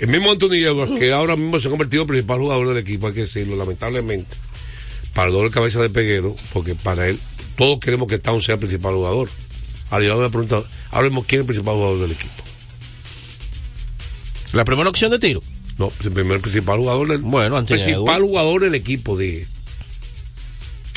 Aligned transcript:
El 0.00 0.08
mismo 0.08 0.30
Anthony 0.30 0.54
Edwards, 0.54 0.98
que 0.98 1.12
ahora 1.12 1.36
mismo 1.36 1.60
se 1.60 1.68
ha 1.68 1.70
convertido 1.70 2.02
en 2.02 2.08
el 2.08 2.08
principal 2.14 2.38
jugador 2.38 2.68
del 2.68 2.78
equipo, 2.78 3.06
hay 3.08 3.12
que 3.12 3.20
decirlo, 3.20 3.54
lamentablemente, 3.56 4.34
para 5.14 5.26
el 5.28 5.34
doble 5.34 5.50
cabeza 5.50 5.80
de 5.82 5.90
Peguero, 5.90 6.34
porque 6.54 6.74
para 6.74 7.06
él, 7.06 7.18
todos 7.56 7.78
queremos 7.80 8.08
que 8.08 8.18
Town 8.18 8.40
sea 8.40 8.54
el 8.54 8.60
principal 8.60 8.94
jugador. 8.94 9.28
A 9.90 10.00
Dios 10.00 10.18
me 10.18 10.30
pregunta, 10.30 10.62
ahora 10.90 11.08
mismo, 11.08 11.24
¿quién 11.26 11.40
es 11.40 11.42
el 11.42 11.46
principal 11.46 11.74
jugador 11.74 12.00
del 12.00 12.12
equipo? 12.12 12.42
La 14.52 14.64
primera 14.64 14.88
opción 14.88 15.10
de 15.10 15.18
tiro. 15.18 15.42
No, 15.78 15.92
el 16.02 16.12
primer 16.12 16.40
principal 16.40 16.78
jugador 16.78 17.08
del 17.08 17.18
Bueno, 17.18 17.56
Anthony 17.56 17.74
principal 17.74 18.02
Edwards. 18.02 18.22
jugador 18.24 18.60
del 18.62 18.74
equipo, 18.74 19.16
dije. 19.18 19.46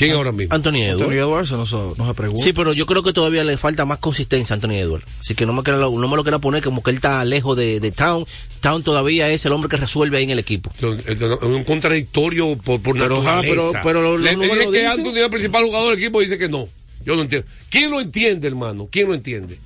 ¿Quién 0.06 0.16
ahora 0.16 0.32
mismo? 0.32 0.54
Anthony 0.56 0.76
Edwards. 0.84 1.02
Anthony 1.02 1.14
Edwards 1.18 1.52
no 1.52 1.66
se, 1.66 1.76
no 1.76 2.08
se 2.08 2.14
pregunta. 2.14 2.44
Sí, 2.44 2.54
pero 2.54 2.74
yo 2.74 2.86
creo 2.86 3.04
que 3.04 3.14
todavía 3.14 3.44
le 3.44 3.58
falta 3.58 3.86
más 3.86 3.98
consistencia 4.00 4.54
a 4.54 4.56
Anthony 4.56 4.74
Edwards. 4.76 5.06
Así 5.20 5.36
que 5.36 5.46
no 5.46 5.54
me, 5.54 5.64
quiero- 5.64 5.80
no 5.92 6.08
me 6.08 6.16
lo 6.16 6.24
quiero 6.24 6.40
poner 6.40 6.64
como 6.64 6.82
que 6.84 6.92
él 6.92 6.98
está 6.98 7.24
lejos 7.26 7.58
de, 7.58 7.80
de 7.80 7.92
Town. 7.92 8.26
Town 8.62 8.84
todavía 8.84 9.30
es 9.30 9.46
el 9.46 9.52
hombre 9.52 9.70
que 9.70 9.78
resuelve 9.78 10.18
ahí 10.18 10.24
en 10.24 10.30
el 10.32 10.39
equipo. 10.39 10.71
Es 10.78 11.21
un 11.42 11.64
contradictorio 11.64 12.56
por, 12.58 12.82
por 12.82 12.94
Pero, 12.97 13.21
naturaleza. 13.21 13.52
pero- 13.71 13.71
pero 13.84 14.02
los- 14.02 14.21
Le 14.21 14.34
números 14.34 14.71
que 14.71 14.86
Anthony 14.88 15.11
es 15.18 15.24
el 15.24 15.30
principal 15.30 15.64
jugador 15.66 15.89
del 15.96 16.00
equipo 16.04 16.22
dice 16.22 16.38
que 16.38 16.50
no. 16.50 16.68
Yo 17.06 17.16
no 17.16 17.24
entiendo. 17.24 17.47
¿Quién 17.70 17.92
lo 17.92 18.00
entiende, 18.00 18.47
hermano? 18.47 18.88
¿Quién 18.89 19.08
lo 19.10 19.14
entiende? 19.14 19.60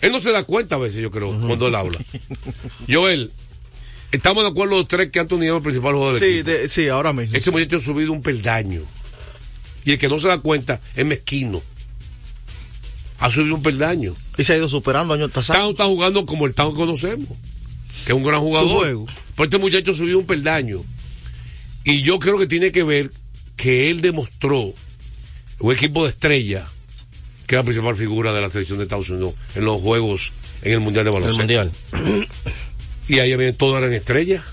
Él 0.00 0.12
no 0.12 0.20
se 0.20 0.30
da 0.30 0.44
cuenta 0.44 0.76
a 0.76 0.78
veces, 0.78 1.02
yo 1.02 1.10
creo, 1.10 1.28
cuando 1.40 1.66
él 1.66 1.74
habla. 1.74 1.98
Joel, 2.88 3.32
estamos 4.12 4.44
de 4.44 4.50
acuerdo 4.50 4.76
los 4.76 4.86
tres 4.88 5.10
que 5.10 5.18
Anthony 5.18 5.42
es 5.42 5.52
el 5.56 5.62
principal 5.62 5.94
jugador 5.94 6.18
del 6.20 6.22
Sí, 6.28 6.34
equipo. 6.38 6.50
de- 6.50 6.68
sí, 6.68 6.88
ahora 6.88 7.12
mismo. 7.12 7.36
Ese 7.36 7.50
muchacho 7.50 7.76
ha 7.76 7.80
subido 7.80 8.12
un 8.12 8.22
peldaño. 8.22 8.82
Y 9.88 9.92
el 9.92 9.98
que 9.98 10.10
no 10.10 10.20
se 10.20 10.28
da 10.28 10.36
cuenta 10.36 10.78
es 10.94 11.06
mezquino. 11.06 11.62
Ha 13.20 13.30
subido 13.30 13.54
un 13.54 13.62
peldaño. 13.62 14.14
Y 14.36 14.44
se 14.44 14.52
ha 14.52 14.58
ido 14.58 14.68
superando 14.68 15.14
año 15.14 15.30
tras 15.30 15.48
año. 15.48 15.70
Está 15.70 15.86
jugando 15.86 16.26
como 16.26 16.44
el 16.44 16.52
Town 16.52 16.72
que 16.74 16.80
conocemos, 16.80 17.30
que 18.04 18.12
es 18.12 18.14
un 18.14 18.22
gran 18.22 18.38
jugador. 18.40 19.06
Pero 19.34 19.44
este 19.44 19.56
muchacho 19.56 19.94
subió 19.94 20.18
un 20.18 20.26
peldaño. 20.26 20.84
Y 21.84 22.02
yo 22.02 22.18
creo 22.18 22.36
que 22.38 22.46
tiene 22.46 22.70
que 22.70 22.82
ver 22.82 23.10
que 23.56 23.88
él 23.88 24.02
demostró 24.02 24.74
un 25.58 25.72
equipo 25.72 26.02
de 26.02 26.10
estrella, 26.10 26.66
que 27.46 27.54
es 27.54 27.58
la 27.58 27.64
principal 27.64 27.96
figura 27.96 28.34
de 28.34 28.42
la 28.42 28.50
selección 28.50 28.76
de 28.76 28.84
Estados 28.84 29.08
Unidos 29.08 29.36
en 29.54 29.64
los 29.64 29.80
juegos 29.80 30.32
en 30.60 30.72
el 30.74 30.80
Mundial 30.80 31.06
de 31.06 31.12
En 31.12 31.16
el 31.16 31.22
Baloncesto. 31.22 31.64
mundial. 31.94 32.28
Y 33.08 33.20
ahí 33.20 33.28
vienen 33.30 33.56
todas 33.56 33.80
eran 33.82 33.94
estrellas. 33.94 34.44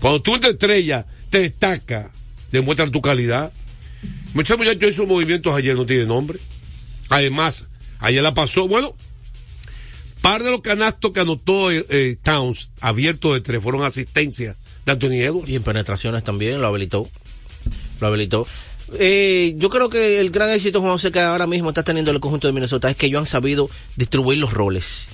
Cuando 0.00 0.20
tú 0.20 0.34
eres 0.34 0.50
estrella, 0.50 1.06
te 1.30 1.42
destaca, 1.42 2.10
demuestran 2.50 2.90
tu 2.90 3.00
calidad. 3.00 3.52
Este 4.34 4.56
muchacho 4.56 4.88
hizo 4.88 5.06
movimientos 5.06 5.54
ayer, 5.54 5.76
no 5.76 5.86
tiene 5.86 6.04
nombre. 6.04 6.38
Además, 7.08 7.68
ayer 8.00 8.22
la 8.22 8.34
pasó, 8.34 8.68
bueno, 8.68 8.94
par 10.20 10.42
de 10.42 10.50
los 10.50 10.60
canastos 10.60 11.12
que 11.12 11.20
anotó 11.20 11.70
eh, 11.70 11.84
eh, 11.88 12.16
Towns, 12.22 12.70
abiertos 12.80 13.34
de 13.34 13.40
tres, 13.40 13.62
fueron 13.62 13.82
asistencias 13.82 14.56
de 14.84 14.92
Anthony 14.92 15.22
Edwards. 15.22 15.48
Y 15.48 15.56
en 15.56 15.62
penetraciones 15.62 16.24
también 16.24 16.60
lo 16.60 16.66
habilitó. 16.66 17.08
Lo 18.00 18.06
habilitó. 18.08 18.46
Eh, 18.98 19.54
yo 19.56 19.68
creo 19.70 19.88
que 19.88 20.20
el 20.20 20.30
gran 20.30 20.50
éxito, 20.50 20.80
Juan 20.80 20.92
José, 20.92 21.10
que 21.10 21.20
ahora 21.20 21.46
mismo 21.46 21.70
está 21.70 21.82
teniendo 21.82 22.10
el 22.10 22.20
conjunto 22.20 22.46
de 22.46 22.52
Minnesota 22.52 22.88
es 22.90 22.96
que 22.96 23.06
ellos 23.06 23.20
han 23.20 23.26
sabido 23.26 23.68
distribuir 23.96 24.38
los 24.38 24.52
roles. 24.52 25.08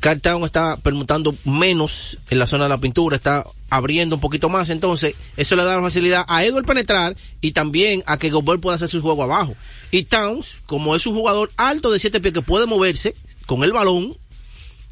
Carl 0.00 0.20
Town 0.20 0.42
está 0.42 0.76
permutando 0.78 1.34
menos 1.44 2.18
en 2.30 2.38
la 2.40 2.48
zona 2.48 2.64
de 2.64 2.70
la 2.70 2.78
pintura, 2.78 3.16
está 3.16 3.44
abriendo 3.74 4.14
un 4.16 4.20
poquito 4.20 4.48
más, 4.48 4.68
entonces 4.70 5.14
eso 5.36 5.56
le 5.56 5.64
da 5.64 5.76
la 5.76 5.82
facilidad 5.82 6.24
a 6.28 6.44
Edward 6.44 6.64
penetrar 6.66 7.16
y 7.40 7.52
también 7.52 8.02
a 8.06 8.18
que 8.18 8.30
Gobert 8.30 8.60
pueda 8.60 8.76
hacer 8.76 8.88
su 8.88 9.00
juego 9.00 9.22
abajo. 9.22 9.54
Y 9.90 10.04
Towns, 10.04 10.62
como 10.66 10.94
es 10.96 11.06
un 11.06 11.14
jugador 11.14 11.50
alto 11.56 11.90
de 11.90 11.98
siete 11.98 12.20
pies 12.20 12.34
que 12.34 12.42
puede 12.42 12.66
moverse 12.66 13.14
con 13.46 13.64
el 13.64 13.72
balón, 13.72 14.14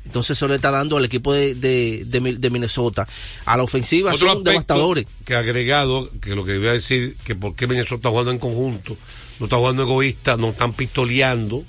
entonces 0.05 0.37
eso 0.39 0.49
le 0.49 0.55
está 0.57 0.71
dando 0.71 0.97
al 0.97 1.05
equipo 1.05 1.33
de, 1.35 1.55
de, 1.55 2.05
de 2.07 2.21
Mi- 2.21 2.33
de 2.33 2.49
Minnesota. 2.51 3.07
A 3.45 3.57
la 3.57 3.63
ofensiva 3.63 4.15
Otro 4.15 4.29
son 4.33 4.45
devastadores. 4.45 5.07
que 5.27 5.35
agregado, 5.37 6.11
que 6.23 6.35
lo 6.35 6.45
que 6.45 6.55
iba 6.57 6.71
a 6.71 6.75
decir, 6.75 7.17
que 7.25 7.35
por 7.35 7.55
qué 7.55 7.67
Minnesota 7.67 7.97
está 7.97 8.09
jugando 8.11 8.31
en 8.31 8.39
conjunto, 8.39 8.97
no 9.39 9.47
está 9.47 9.57
jugando 9.59 9.83
egoísta, 9.83 10.37
no 10.39 10.49
están 10.49 10.73
pistoleando. 10.73 11.65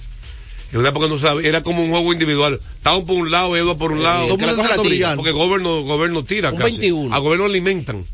En 0.71 0.79
una 0.79 0.89
época 0.89 1.07
no 1.07 1.19
sabe, 1.19 1.47
era 1.47 1.61
como 1.63 1.83
un 1.83 1.91
juego 1.91 2.13
individual. 2.13 2.59
Estaban 2.77 3.05
por 3.05 3.17
un 3.17 3.29
lado, 3.29 3.55
Edward 3.57 3.77
por 3.77 3.91
un 3.91 4.03
lado. 4.03 4.33
Eh, 4.33 4.37
que 4.37 4.45
la 4.45 4.53
la 4.53 4.77
tira. 4.81 5.15
Porque 5.15 5.31
Gobierno, 5.31 5.81
Gobierno 5.83 6.23
tira 6.23 6.51
Un 6.51 6.57
casi. 6.57 6.71
21. 6.77 7.13
A 7.13 7.19
Gobierno 7.19 7.45
alimentan. 7.45 8.05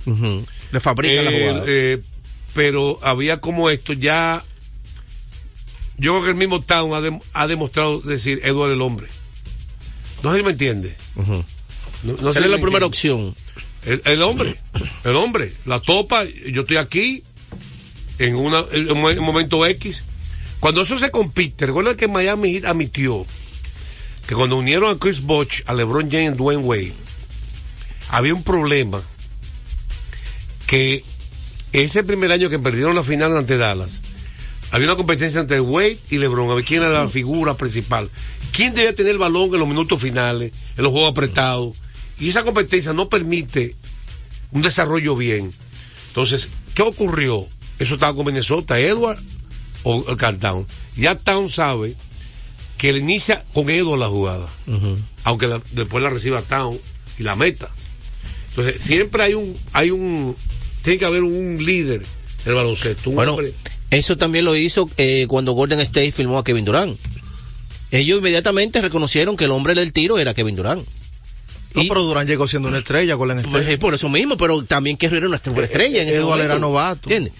Le 0.71 0.79
fabrican 0.79 1.25
la 1.25 1.31
Eh, 1.31 1.47
jugada. 1.49 1.63
eh, 1.67 2.01
pero 2.55 2.99
había 3.03 3.39
como 3.39 3.69
esto 3.69 3.93
ya. 3.93 4.43
Yo 5.99 6.13
creo 6.13 6.23
que 6.23 6.29
el 6.29 6.35
mismo 6.35 6.61
Town 6.61 6.93
ha, 6.93 6.99
dem- 7.01 7.21
ha 7.33 7.47
demostrado 7.47 7.99
decir 8.01 8.39
Edward 8.43 8.71
el 8.71 8.81
hombre. 8.81 9.07
No 10.23 10.31
sé 10.31 10.37
si 10.39 10.43
me 10.43 10.51
entiende. 10.51 10.95
Ujú. 11.15 11.43
No, 12.03 12.11
no 12.13 12.17
sé 12.17 12.21
Esa 12.29 12.33
si 12.33 12.45
es 12.45 12.51
la 12.51 12.57
me 12.57 12.61
primera 12.63 12.85
entiende. 12.85 12.85
opción. 12.85 13.35
El, 13.85 14.01
el 14.05 14.21
hombre, 14.23 14.55
el 15.05 15.15
hombre, 15.15 15.51
la 15.65 15.79
topa, 15.79 16.23
yo 16.51 16.61
estoy 16.61 16.77
aquí 16.77 17.23
una, 18.19 18.65
en 18.71 18.91
un 18.91 19.23
momento 19.23 19.65
X. 19.65 20.03
Cuando 20.59 20.81
eso 20.81 20.97
se 20.97 21.11
compite, 21.11 21.67
recuerda 21.67 21.95
que 21.95 22.07
Miami 22.07 22.53
Heat 22.53 22.65
admitió 22.65 23.25
que 24.27 24.35
cuando 24.35 24.57
unieron 24.57 24.93
a 24.93 24.99
Chris 24.99 25.21
Bosh, 25.21 25.61
a 25.65 25.73
LeBron 25.73 26.09
James 26.11 26.33
y 26.33 26.37
Dwayne 26.37 26.63
Wade, 26.63 26.93
había 28.09 28.33
un 28.33 28.43
problema 28.43 29.01
que 30.65 31.03
ese 31.73 32.03
primer 32.03 32.31
año 32.31 32.49
que 32.49 32.59
perdieron 32.59 32.95
la 32.95 33.03
final 33.03 33.37
ante 33.37 33.57
Dallas, 33.57 34.01
había 34.71 34.87
una 34.87 34.97
competencia 34.97 35.39
entre 35.39 35.61
Wade 35.61 35.97
y 36.09 36.17
LeBron, 36.17 36.51
a 36.51 36.55
ver 36.55 36.65
quién 36.65 36.83
era 36.83 37.03
la 37.03 37.09
figura 37.09 37.55
principal, 37.55 38.09
quién 38.51 38.73
debía 38.73 38.93
tener 38.93 39.13
el 39.13 39.17
balón 39.17 39.53
en 39.53 39.59
los 39.59 39.67
minutos 39.67 40.01
finales, 40.01 40.51
en 40.75 40.83
los 40.83 40.91
juegos 40.91 41.11
apretados, 41.11 41.77
y 42.19 42.29
esa 42.29 42.43
competencia 42.43 42.93
no 42.93 43.07
permite 43.07 43.75
un 44.51 44.61
desarrollo 44.61 45.15
bien. 45.15 45.53
Entonces, 46.09 46.49
¿qué 46.73 46.81
ocurrió? 46.81 47.47
Eso 47.79 47.93
estaba 47.93 48.15
con 48.15 48.25
Minnesota, 48.25 48.79
Edward 48.79 49.19
o 49.89 50.05
el 50.09 50.17
Carl 50.17 50.37
Town. 50.37 50.65
Ya 50.95 51.15
Town 51.15 51.49
sabe 51.49 51.95
que 52.77 52.89
él 52.89 52.97
inicia 52.97 53.43
con 53.53 53.69
Edward 53.69 53.99
la 53.99 54.07
jugada, 54.07 54.47
aunque 55.23 55.47
la- 55.47 55.61
después 55.71 56.03
la 56.03 56.09
reciba 56.09 56.41
Town 56.41 56.77
y 57.19 57.23
la 57.23 57.35
meta. 57.35 57.69
Entonces, 58.49 58.81
siempre 58.81 59.23
hay 59.23 59.33
un, 59.33 59.55
hay 59.73 59.91
un, 59.91 60.35
tiene 60.83 60.99
que 60.99 61.05
haber 61.05 61.23
un 61.23 61.57
líder 61.63 62.01
en 62.45 62.49
el 62.51 62.53
baloncesto. 62.55 63.09
un 63.11 63.15
Bueno, 63.15 63.33
hombre- 63.33 63.53
eso 63.91 64.17
también 64.17 64.45
lo 64.45 64.55
hizo 64.55 64.89
eh, 64.97 65.25
cuando 65.29 65.53
Golden 65.53 65.79
State 65.79 66.11
firmó 66.11 66.37
a 66.39 66.43
Kevin 66.43 66.65
Durant. 66.65 66.97
Ellos 67.91 68.19
inmediatamente 68.19 68.81
reconocieron 68.81 69.37
que 69.37 69.45
el 69.45 69.51
hombre 69.51 69.73
del 69.73 69.93
tiro 69.93 70.19
era 70.19 70.33
Kevin 70.33 70.55
Durant. 70.55 70.85
No, 71.73 71.83
Y- 71.83 71.87
pero 71.87 72.03
Durán 72.03 72.27
llegó 72.27 72.47
siendo 72.47 72.67
una 72.67 72.79
estrella 72.79 73.15
con 73.15 73.27
la 73.29 73.35
Pues, 73.41 73.67
es 73.69 73.77
por 73.77 73.93
eso 73.93 74.09
mismo, 74.09 74.35
pero 74.37 74.63
también 74.65 74.97
que 74.97 75.05
era 75.05 75.25
una 75.27 75.35
estrella 75.37 75.63
estrella 75.63 76.01
en 76.01 76.07
ese 76.09 76.17
Edward 76.17 76.39
era 76.41 76.55
momento. 76.55 76.59
novato. 76.67 77.09
¿Entiendes? 77.09 77.33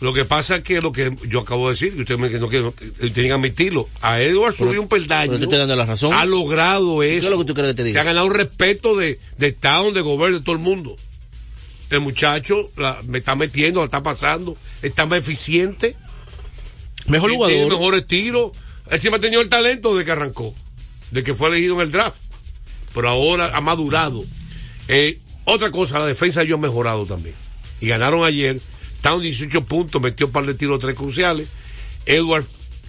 Lo 0.00 0.14
que 0.14 0.24
pasa 0.24 0.56
es 0.56 0.64
que 0.64 0.80
lo 0.80 0.92
que 0.92 1.14
yo 1.28 1.40
acabo 1.40 1.66
de 1.68 1.74
decir, 1.74 1.94
que 1.94 2.00
ustedes 2.02 2.18
me, 2.18 2.30
no, 2.30 2.48
que 2.48 2.72
que 2.72 2.86
tienen 3.10 3.12
que 3.30 3.32
admitirlo, 3.32 3.86
a 4.00 4.20
Edward 4.20 4.54
Pero- 4.56 4.68
subió 4.70 4.80
un 4.82 4.88
peldaño. 4.88 5.26
pero 5.32 5.38
te 5.38 5.44
estoy 5.44 5.58
dando 5.58 5.76
la 5.76 5.84
razón. 5.84 6.14
Ha 6.14 6.24
logrado 6.24 7.02
eso. 7.02 7.26
es 7.26 7.30
lo 7.32 7.38
que 7.38 7.44
tú 7.44 7.52
quieres 7.54 7.72
que 7.72 7.76
te 7.76 7.84
diga? 7.84 7.92
Se 7.92 8.00
ha 8.00 8.04
ganado 8.04 8.26
un 8.26 8.32
respeto 8.34 8.96
de, 8.96 9.20
de 9.36 9.52
Town, 9.52 9.92
de 9.92 10.00
gobierno, 10.00 10.38
de 10.38 10.44
todo 10.44 10.54
el 10.54 10.62
mundo. 10.62 10.96
El 11.90 12.00
muchacho 12.00 12.70
la, 12.76 12.98
me 13.06 13.18
está 13.18 13.34
metiendo, 13.36 13.80
la 13.80 13.84
está 13.86 14.02
pasando, 14.02 14.56
está 14.80 15.04
más 15.06 15.18
eficiente, 15.18 15.96
Mejor 17.06 17.30
y 17.32 17.36
tiene 17.36 17.52
jugador. 17.54 17.72
mejores 17.72 18.06
tiros. 18.06 18.52
Él 18.90 19.00
siempre 19.00 19.18
ha 19.18 19.20
tenido 19.20 19.42
el 19.42 19.48
talento 19.48 19.96
de 19.96 20.04
que 20.04 20.12
arrancó, 20.12 20.54
de 21.10 21.22
que 21.22 21.34
fue 21.34 21.48
elegido 21.48 21.74
en 21.74 21.80
el 21.82 21.90
draft. 21.90 22.16
Pero 22.94 23.08
ahora 23.08 23.54
ha 23.56 23.60
madurado. 23.60 24.24
Eh, 24.88 25.18
otra 25.44 25.70
cosa, 25.70 25.98
la 25.98 26.06
defensa 26.06 26.42
yo 26.42 26.56
ha 26.56 26.58
mejorado 26.58 27.04
también. 27.06 27.34
Y 27.80 27.88
ganaron 27.88 28.24
ayer. 28.24 28.60
Town 29.00 29.20
18 29.22 29.64
puntos, 29.64 30.00
metió 30.02 30.26
un 30.26 30.32
par 30.32 30.46
de 30.46 30.54
tiros 30.54 30.78
tres 30.80 30.94
cruciales. 30.94 31.48
Edward, 32.06 32.44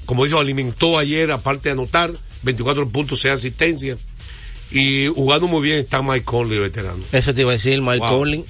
como 0.05 0.25
dijo, 0.25 0.39
alimentó 0.39 0.97
ayer, 0.97 1.31
aparte 1.31 1.69
de 1.69 1.73
anotar, 1.73 2.11
24 2.43 2.89
puntos, 2.89 3.19
6 3.21 3.33
asistencias. 3.33 3.99
Y 4.73 5.07
jugando 5.07 5.47
muy 5.47 5.61
bien 5.61 5.79
está 5.79 6.01
Mike 6.01 6.23
Conley, 6.23 6.55
el 6.57 6.63
veterano. 6.63 7.03
Eso 7.11 7.33
te 7.33 7.41
iba 7.41 7.49
a 7.51 7.53
decir, 7.53 7.81
Mike 7.81 7.99
Wow. 7.99 8.09
Conley. 8.19 8.45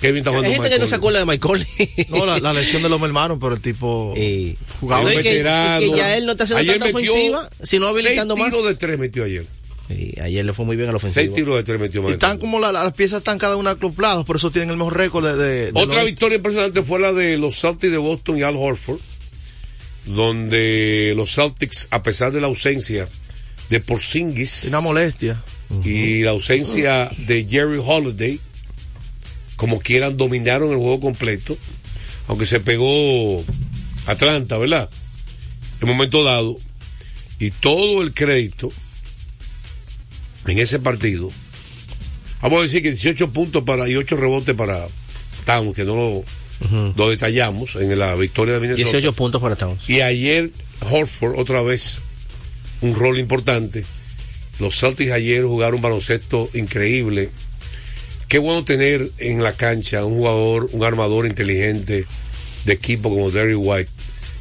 Qué 0.00 0.12
bien 0.12 0.18
está 0.18 0.30
Hay 0.30 0.36
jugando 0.36 0.42
gente 0.50 0.60
Mike 0.60 0.74
que 0.74 0.78
no 0.78 0.86
se 0.86 0.94
acuerda 0.94 1.18
de 1.18 1.26
Mike 1.26 1.40
Conley. 1.40 1.66
No, 2.10 2.26
la, 2.26 2.38
la 2.38 2.52
lesión 2.52 2.80
de 2.82 2.88
los 2.88 3.00
mermaron, 3.00 3.40
pero 3.40 3.56
el 3.56 3.60
tipo 3.60 4.12
Eh, 4.16 4.54
jugaba 4.80 5.10
que- 5.10 5.16
veterano. 5.16 5.80
es 5.84 5.90
que 5.90 5.96
ya 5.96 6.16
él 6.16 6.26
no 6.26 6.32
está 6.32 6.44
haciendo 6.44 6.60
Ayer 6.60 6.78
tanta 6.78 6.96
metió 6.96 7.12
ofensiva, 7.12 7.50
sino 7.60 7.88
habilitando 7.88 8.34
seis 8.36 8.46
más. 8.46 8.54
tiros 8.56 8.68
de 8.68 8.74
tres 8.76 8.98
metió 9.00 9.24
ayer. 9.24 9.46
Sí, 9.88 10.14
ayer 10.20 10.44
le 10.44 10.52
fue 10.54 10.64
muy 10.64 10.76
bien 10.76 10.88
a 10.88 10.92
la 10.92 10.98
Seis 10.98 11.32
tiros 11.34 11.56
de 11.56 11.62
tres 11.62 11.78
metió 11.78 12.08
Y 12.08 12.12
están 12.12 12.38
como 12.38 12.58
la- 12.58 12.72
la- 12.72 12.84
las 12.84 12.94
piezas 12.94 13.18
están 13.18 13.38
cada 13.38 13.56
una 13.56 13.70
acopladas, 13.72 14.24
por 14.24 14.36
eso 14.36 14.50
tienen 14.50 14.70
el 14.70 14.76
mejor 14.78 14.96
récord 14.96 15.26
de, 15.26 15.36
de- 15.36 15.72
de 15.72 15.80
Otra 15.80 15.96
los- 15.98 16.06
victoria 16.06 16.36
impresionante 16.36 16.82
fue 16.82 16.98
la 17.00 17.12
de 17.12 17.36
los 17.36 17.60
Celtics 17.60 17.92
de 17.92 17.98
Boston 17.98 18.38
y 18.38 18.42
Al 18.42 18.56
Horford, 18.56 18.98
donde 20.06 21.12
los 21.16 21.34
Celtics, 21.34 21.88
a 21.90 22.02
pesar 22.02 22.32
de 22.32 22.40
la 22.40 22.46
ausencia 22.46 23.08
de 23.70 23.80
Porzingis 23.80 24.66
una 24.68 24.80
molestia. 24.80 25.42
y 25.84 26.22
la 26.22 26.30
ausencia 26.30 27.10
de 27.26 27.46
Jerry 27.48 27.80
Holiday, 27.84 28.38
como 29.56 29.80
quieran, 29.80 30.16
dominaron 30.16 30.70
el 30.70 30.76
juego 30.78 31.00
completo, 31.00 31.56
aunque 32.28 32.46
se 32.46 32.60
pegó 32.60 33.44
Atlanta, 34.06 34.58
¿verdad? 34.58 34.88
En 35.80 35.88
un 35.88 35.96
momento 35.96 36.22
dado, 36.24 36.56
y 37.38 37.50
todo 37.50 38.02
el 38.02 38.12
crédito 38.12 38.70
en 40.46 40.58
ese 40.58 40.78
partido, 40.78 41.30
vamos 42.42 42.60
a 42.60 42.62
decir 42.62 42.82
que 42.82 42.90
18 42.90 43.32
puntos 43.32 43.64
para 43.64 43.88
y 43.88 43.96
8 43.96 44.16
rebotes 44.16 44.54
para 44.54 44.86
Towns, 45.46 45.74
que 45.74 45.84
no 45.84 45.94
lo, 45.96 46.24
lo 46.96 47.10
detallamos 47.10 47.76
en 47.76 47.98
la 47.98 48.14
victoria 48.14 48.54
de 48.54 48.60
Minnesota. 48.60 48.84
18 48.98 49.12
puntos 49.14 49.40
para 49.42 49.56
Towns. 49.56 49.88
Y 49.88 50.00
ayer 50.00 50.48
Horford 50.90 51.38
otra 51.38 51.62
vez 51.62 52.00
un 52.80 52.94
rol 52.94 53.18
importante. 53.18 53.84
Los 54.60 54.78
Celtics 54.78 55.10
ayer 55.10 55.44
jugaron 55.44 55.76
un 55.76 55.82
baloncesto 55.82 56.48
increíble. 56.54 57.30
Qué 58.28 58.38
bueno 58.38 58.64
tener 58.64 59.10
en 59.18 59.42
la 59.42 59.52
cancha 59.52 60.04
un 60.04 60.16
jugador, 60.16 60.68
un 60.72 60.84
armador 60.84 61.26
inteligente 61.26 62.04
de 62.64 62.72
equipo 62.72 63.10
como 63.10 63.30
Derry 63.30 63.54
White, 63.54 63.90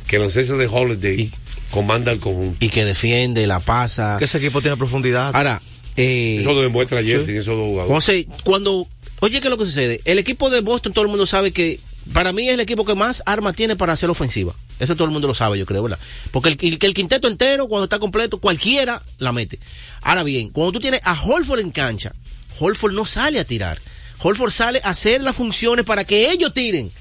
que 0.08 0.18
la 0.20 0.26
ausencia 0.26 0.56
de 0.56 0.68
Holiday 0.68 1.20
Y- 1.22 1.32
comanda 1.72 2.12
el 2.12 2.20
conjunto. 2.20 2.58
Y 2.64 2.70
que 2.70 2.86
defiende, 2.86 3.46
la 3.48 3.60
pasa. 3.60 4.18
Que 4.20 4.26
ese 4.26 4.38
equipo 4.38 4.62
tiene 4.62 4.78
profundidad. 4.78 5.36
Ahora, 5.36 5.62
eh, 5.98 6.38
Eso 6.42 6.54
lo 6.54 6.62
demuestra 6.62 7.00
ayer 7.00 7.20
Sí. 7.22 7.28
sin 7.28 7.36
esos 7.38 7.56
dos 7.58 7.66
jugadores. 7.66 7.96
José, 7.96 8.28
cuando, 8.44 8.88
oye, 9.20 9.40
¿qué 9.42 9.48
es 9.48 9.52
lo 9.52 9.58
que 9.58 9.66
sucede? 9.66 10.02
El 10.06 10.20
equipo 10.20 10.50
de 10.50 10.62
Boston, 10.62 10.94
todo 10.94 11.04
el 11.06 11.10
mundo 11.10 11.26
sabe 11.26 11.52
que 11.52 11.80
para 12.14 12.34
mí 12.34 12.48
es 12.48 12.54
el 12.56 12.60
equipo 12.60 12.84
que 12.86 12.96
más 12.96 13.24
armas 13.26 13.56
tiene 13.56 13.76
para 13.76 13.94
hacer 13.94 14.10
ofensiva. 14.10 14.54
Eso 14.80 14.96
todo 14.96 15.06
el 15.06 15.12
mundo 15.12 15.28
lo 15.28 15.34
sabe, 15.34 15.58
yo 15.60 15.66
creo, 15.66 15.84
¿verdad? 15.84 16.00
Porque 16.32 16.50
el, 16.50 16.58
el, 16.60 16.78
el 16.82 16.94
quinteto 16.94 17.28
entero, 17.28 17.68
cuando 17.68 17.86
está 17.86 18.00
completo, 18.00 18.40
cualquiera 18.40 19.02
la 19.20 19.32
mete. 19.32 19.60
Ahora 20.02 20.24
bien, 20.24 20.50
cuando 20.50 20.74
tú 20.74 20.80
tienes 20.80 21.00
a 21.06 21.14
Holford 21.22 21.60
en 21.60 21.72
cancha, 21.72 22.12
Holford 22.60 22.94
no 22.94 23.06
sale 23.06 23.40
a 23.40 23.46
tirar. 23.46 23.80
Holford 24.20 24.52
sale 24.52 24.82
a 24.84 24.90
hacer 24.90 25.22
las 25.22 25.36
funciones 25.36 25.86
para 25.86 26.04
que 26.06 26.32
ellos 26.32 26.54
tiren. 26.54 26.92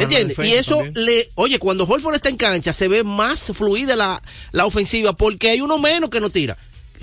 ¿Entiendes? 0.00 0.38
Y 0.38 0.52
eso 0.52 0.76
también. 0.76 1.04
le, 1.06 1.28
oye, 1.34 1.58
cuando 1.58 1.84
Holford 1.84 2.14
está 2.14 2.28
en 2.28 2.36
cancha 2.36 2.72
se 2.72 2.86
ve 2.88 3.02
más 3.02 3.50
fluida 3.52 3.96
la, 3.96 4.22
la 4.52 4.64
ofensiva 4.64 5.12
porque 5.16 5.50
hay 5.50 5.60
uno 5.60 5.78
menos 5.78 6.08
que 6.10 6.20
no 6.20 6.30
tira. 6.30 6.56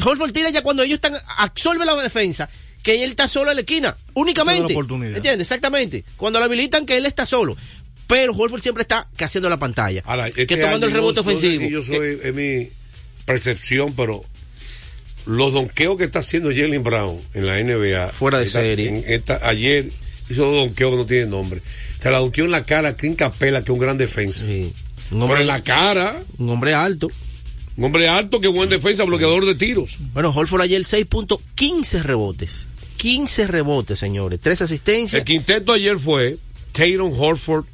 Holford 0.04 0.32
tira 0.32 0.50
ya 0.50 0.62
cuando 0.62 0.84
ellos 0.84 0.96
están, 0.96 1.14
absorbe 1.38 1.86
la 1.86 1.96
defensa, 2.02 2.50
que 2.82 3.04
él 3.04 3.12
está 3.12 3.28
solo 3.28 3.50
en 3.52 3.58
la 3.58 3.62
esquina, 3.62 3.96
únicamente. 4.14 4.74
oportunidad. 4.74 5.16
¿Entiendes? 5.18 5.42
Exactamente. 5.44 6.04
Cuando 6.18 6.40
lo 6.40 6.46
habilitan 6.46 6.86
que 6.86 6.98
él 6.98 7.06
está 7.06 7.26
solo. 7.26 7.56
Pero 8.08 8.34
Holford 8.34 8.62
siempre 8.62 8.82
está 8.82 9.08
que 9.16 9.24
haciendo 9.24 9.50
la 9.50 9.58
pantalla. 9.58 10.04
Ahora, 10.06 10.30
que 10.30 10.42
este 10.42 10.58
tomando 10.58 10.88
el 10.88 10.92
rebote 10.94 11.22
no- 11.22 11.24
no 11.24 11.30
sé 11.32 11.36
ofensivo. 11.38 11.64
si 11.64 11.70
yo 11.72 11.82
soy, 11.82 12.20
es 12.22 12.34
mi 12.34 12.68
percepción, 13.26 13.94
pero 13.96 14.24
los 15.26 15.54
donqueos 15.54 15.98
que 15.98 16.04
está 16.04 16.20
haciendo 16.20 16.50
Jalen 16.50 16.84
Brown 16.84 17.18
en 17.34 17.48
la 17.48 17.60
NBA. 17.60 18.10
Fuera 18.12 18.40
de 18.40 18.46
esta- 18.46 18.60
serie. 18.60 18.90
en 18.90 19.04
esta- 19.08 19.40
ayer 19.48 19.86
hizo 20.30 20.44
dos 20.46 20.56
donqueos 20.56 20.92
que 20.92 20.98
no 20.98 21.06
tienen 21.06 21.30
nombre. 21.30 21.62
Se 22.02 22.12
la 22.12 22.18
donqueó 22.20 22.44
en 22.46 22.52
la 22.52 22.64
cara 22.66 22.90
a 22.90 22.96
Clint 22.98 23.18
Capela, 23.18 23.60
que 23.62 23.72
es 23.72 23.74
un 23.74 23.80
gran 23.80 23.98
defensa. 23.98 24.42
Sí. 24.46 24.74
Un, 25.12 25.20
Pero 25.20 25.24
hombre, 25.24 25.42
en 25.42 25.48
la 25.48 25.64
cara, 25.64 26.22
un 26.38 26.50
hombre 26.50 26.74
alto. 26.74 27.10
Un 27.78 27.84
hombre 27.86 28.08
alto, 28.08 28.40
que 28.40 28.48
buen 28.48 28.70
defensa, 28.70 29.04
bloqueador 29.04 29.46
de 29.46 29.56
tiros. 29.56 29.98
Bueno, 30.14 30.30
Holford 30.30 30.62
ayer 30.62 30.84
6 30.86 31.06
puntos, 31.08 31.40
15 31.56 32.04
rebotes. 32.04 32.68
15 32.98 33.48
rebotes, 33.48 34.00
señores. 34.00 34.40
Tres 34.42 34.62
asistencias. 34.62 35.20
El 35.22 35.26
quinteto 35.26 35.74
ayer 35.74 35.98
fue 35.98 36.38
Tatum, 36.72 37.12
Horford, 37.20 37.66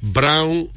Brown, 0.00 0.68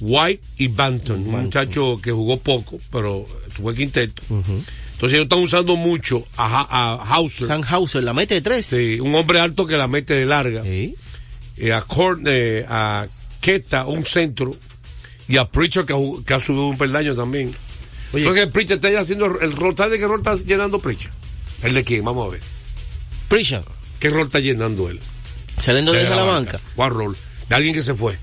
White 0.00 0.42
y 0.58 0.68
Banton. 0.68 1.26
Un 1.26 1.42
muchacho 1.44 1.98
que 2.02 2.12
jugó 2.12 2.38
poco, 2.38 2.78
pero 2.90 3.26
tuvo 3.56 3.70
el 3.70 3.76
quinteto. 3.76 4.22
Entonces 4.30 5.14
ellos 5.14 5.24
están 5.24 5.40
usando 5.40 5.76
mucho 5.76 6.24
a, 6.36 6.60
a 6.70 7.14
Hauser. 7.14 7.46
Sanhauser 7.48 8.02
la 8.04 8.14
mete 8.14 8.34
de 8.34 8.40
tres. 8.40 8.66
Sí, 8.66 8.98
un 9.00 9.14
hombre 9.14 9.40
alto 9.40 9.66
que 9.66 9.76
la 9.76 9.88
mete 9.88 10.14
de 10.14 10.24
larga. 10.26 10.62
Sí. 10.62 10.94
Eh, 11.58 11.72
a, 11.72 11.82
Cort- 11.86 12.22
eh, 12.26 12.64
a 12.68 13.06
Keta, 13.40 13.84
un 13.86 14.04
centro. 14.06 14.56
Y 15.28 15.36
a 15.38 15.44
que, 15.84 15.92
jug- 15.94 16.24
que 16.24 16.34
ha 16.34 16.40
subido 16.40 16.68
un 16.68 16.78
peldaño 16.78 17.14
también. 17.14 17.54
Oye. 18.12 18.24
Entonces 18.24 18.46
Preacher 18.48 18.76
está 18.76 18.90
ya 18.90 19.00
haciendo 19.00 19.26
el 19.40 19.52
rol. 19.52 19.76
¿Sabe 19.76 19.92
de 19.92 19.98
qué 19.98 20.06
rol 20.06 20.18
está 20.20 20.36
llenando 20.36 20.78
Preacher? 20.78 21.10
¿El 21.62 21.74
de 21.74 21.84
quién? 21.84 22.04
Vamos 22.04 22.28
a 22.28 22.30
ver. 22.30 22.40
Prisha, 23.28 23.62
¿Qué 23.98 24.10
rol 24.10 24.26
está 24.26 24.40
llenando 24.40 24.88
él? 24.90 25.00
saliendo 25.58 25.92
desde 25.92 26.14
la 26.14 26.22
banca. 26.22 26.60
¿Cuál 26.74 26.90
rol? 26.90 27.16
De 27.48 27.54
alguien 27.54 27.74
que 27.74 27.82
se 27.82 27.94
fue. 27.94 28.18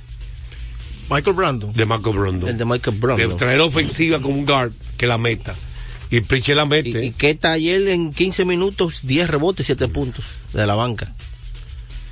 Michael 1.10 1.36
Brandon. 1.36 1.74
De 1.74 1.86
Marco 1.86 2.14
Brando. 2.14 2.48
El 2.48 2.58
de 2.58 2.66
Michael 2.66 2.98
Brown. 2.98 3.18
De 3.18 3.28
traer 3.30 3.60
ofensiva 3.62 4.22
como 4.22 4.36
un 4.36 4.46
guard 4.46 4.72
que 4.98 5.08
la 5.08 5.18
meta. 5.18 5.56
Y 6.12 6.22
Preacher 6.22 6.56
la 6.56 6.66
mete. 6.66 7.04
Y, 7.04 7.08
y 7.08 7.12
que 7.12 7.32
está 7.32 7.54
ayer 7.54 7.88
en 7.88 8.14
15 8.14 8.46
minutos, 8.46 9.00
10 9.04 9.30
rebotes, 9.30 9.66
7 9.66 9.88
puntos 9.88 10.24
de 10.54 10.66
la 10.68 10.76
banca. 10.76 11.14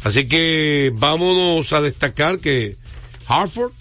Así 0.03 0.27
que 0.27 0.91
vámonos 0.95 1.71
a 1.73 1.81
destacar 1.81 2.39
que 2.39 2.77
Hartford, 3.27 3.71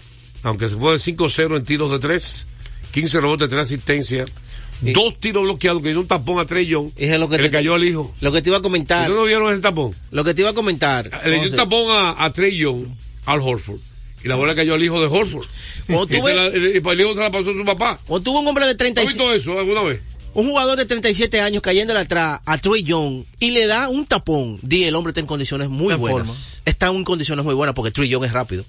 aunque 0.43 0.69
se 0.69 0.75
fue 0.75 0.91
de 0.93 0.99
5-0 0.99 1.57
en 1.57 1.65
tiros 1.65 1.91
de 1.91 1.97
3, 1.99 2.47
15 2.91 3.21
rebotes, 3.21 3.49
3 3.49 3.61
asistencias, 3.61 4.29
dos 4.81 5.17
tiros 5.19 5.43
bloqueados, 5.43 5.81
que 5.81 5.89
dio 5.89 5.99
un 5.99 6.07
tapón 6.07 6.39
a 6.39 6.45
Trey 6.45 6.65
Young, 6.65 6.91
Es 6.97 7.17
lo 7.19 7.29
que 7.29 7.37
que 7.37 7.43
le 7.43 7.49
te- 7.49 7.55
cayó 7.57 7.73
al 7.75 7.83
hijo. 7.83 8.13
Lo 8.21 8.31
que 8.31 8.41
te 8.41 8.49
iba 8.49 8.57
a 8.57 8.61
comentar, 8.61 9.01
¿Ustedes 9.01 9.17
no 9.19 9.25
vieron 9.25 9.51
ese 9.51 9.61
tapón? 9.61 9.93
lo 10.11 10.23
que 10.23 10.33
te 10.33 10.41
iba 10.41 10.49
a 10.49 10.53
comentar. 10.53 11.09
Le 11.25 11.39
dio 11.39 11.49
un 11.51 11.55
tapón 11.55 11.85
a, 11.91 12.23
a 12.23 12.31
Trey 12.31 12.55
Young, 12.57 12.85
al 13.25 13.39
Horford, 13.41 13.79
y 14.23 14.27
la 14.27 14.35
bola 14.35 14.55
cayó 14.55 14.73
al 14.73 14.83
hijo 14.83 14.99
de 14.99 15.07
Horford. 15.07 15.45
Y, 15.87 15.93
la- 15.93 16.47
y 16.47 16.77
el 16.77 17.01
hijo 17.01 17.13
se 17.15 17.19
la 17.19 17.31
pasó 17.31 17.49
a 17.49 17.53
su 17.53 17.65
papá. 17.65 17.99
Cuando 18.07 18.23
tuvo 18.23 18.39
un 18.39 18.47
hombre 18.47 18.63
de 18.65 18.71
¿Has 18.71 18.77
37, 18.77 19.07
visto 19.23 19.33
eso 19.33 19.59
alguna 19.59 19.81
vez? 19.81 19.99
un 20.33 20.47
jugador 20.47 20.77
de 20.77 20.85
37 20.85 21.41
años 21.41 21.61
cayéndole 21.61 21.99
atrás 21.99 22.39
a 22.45 22.57
Troy 22.59 22.83
Young 22.83 23.25
y 23.39 23.51
le 23.51 23.67
da 23.67 23.89
un 23.89 24.05
tapón, 24.05 24.57
di 24.61 24.85
el 24.85 24.95
hombre 24.95 25.11
está 25.11 25.19
en 25.19 25.25
condiciones 25.27 25.67
muy 25.67 25.93
buenas. 25.95 26.27
forma. 26.29 26.61
Está 26.63 26.87
en 26.87 27.03
condiciones 27.03 27.43
muy 27.43 27.53
buenas 27.55 27.75
porque 27.75 27.91
Troy 27.91 28.07
Young 28.07 28.23
es 28.23 28.31
rápido. 28.31 28.63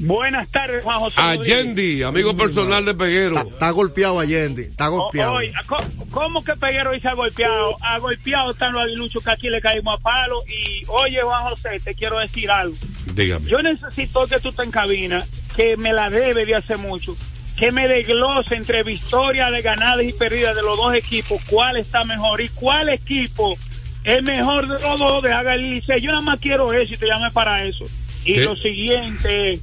Buenas 0.00 0.48
tardes, 0.50 0.84
Juan 0.84 1.00
José. 1.00 1.16
Allende, 1.20 2.04
amigo 2.04 2.36
personal 2.36 2.84
de 2.84 2.94
Peguero. 2.94 3.36
Está, 3.36 3.48
está 3.50 3.70
golpeado 3.70 4.20
Allende, 4.20 4.62
está 4.62 4.86
golpeado. 4.86 5.34
Oye, 5.34 5.52
¿cómo- 5.66 6.06
¿cómo 6.12 6.44
que 6.44 6.54
Peguero 6.54 6.90
hoy 6.90 7.00
se 7.00 7.08
ha 7.08 7.14
golpeado? 7.14 7.74
Ha 7.82 7.98
golpeado 7.98 8.52
están 8.52 8.74
los 8.74 8.82
aguiluchos 8.82 9.24
que 9.24 9.30
aquí 9.32 9.48
le 9.50 9.60
caímos 9.60 9.98
a 9.98 10.00
palo. 10.00 10.36
Y 10.46 10.84
oye, 10.86 11.20
Juan 11.20 11.42
José, 11.50 11.80
te 11.82 11.94
quiero 11.96 12.20
decir 12.20 12.48
algo. 12.48 12.76
Dígame. 13.12 13.50
Yo 13.50 13.60
necesito 13.60 14.24
que 14.28 14.38
tú 14.38 14.50
estés 14.50 14.66
en 14.66 14.70
cabina, 14.70 15.26
que 15.56 15.76
me 15.76 15.92
la 15.92 16.10
debe 16.10 16.46
de 16.46 16.54
hace 16.54 16.76
mucho, 16.76 17.16
que 17.58 17.72
me 17.72 17.88
desglose 17.88 18.54
entre 18.54 18.82
victorias 18.84 19.50
de 19.50 19.62
ganadas 19.62 20.04
y 20.04 20.12
perdidas 20.12 20.54
de 20.54 20.62
los 20.62 20.76
dos 20.76 20.94
equipos, 20.94 21.42
cuál 21.46 21.76
está 21.76 22.04
mejor 22.04 22.40
y 22.40 22.48
cuál 22.50 22.88
equipo 22.88 23.56
es 24.04 24.22
mejor 24.22 24.68
de 24.68 24.80
los 24.80 24.98
dos 24.98 25.22
de 25.22 25.32
haga 25.32 25.54
el 25.54 25.70
liceo. 25.70 25.98
Yo 25.98 26.10
nada 26.10 26.22
más 26.22 26.38
quiero 26.40 26.72
eso 26.72 26.94
y 26.94 26.96
te 26.96 27.06
llamé 27.06 27.30
para 27.32 27.64
eso. 27.64 27.84
Y 28.24 28.34
¿Qué? 28.34 28.44
lo 28.44 28.56
siguiente 28.56 29.60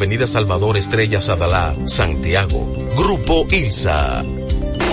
Avenida 0.01 0.25
Salvador 0.25 0.77
Estrella 0.77 1.21
Sadalá, 1.21 1.75
Santiago. 1.85 2.73
Grupo 2.97 3.45
ILSA. 3.51 4.40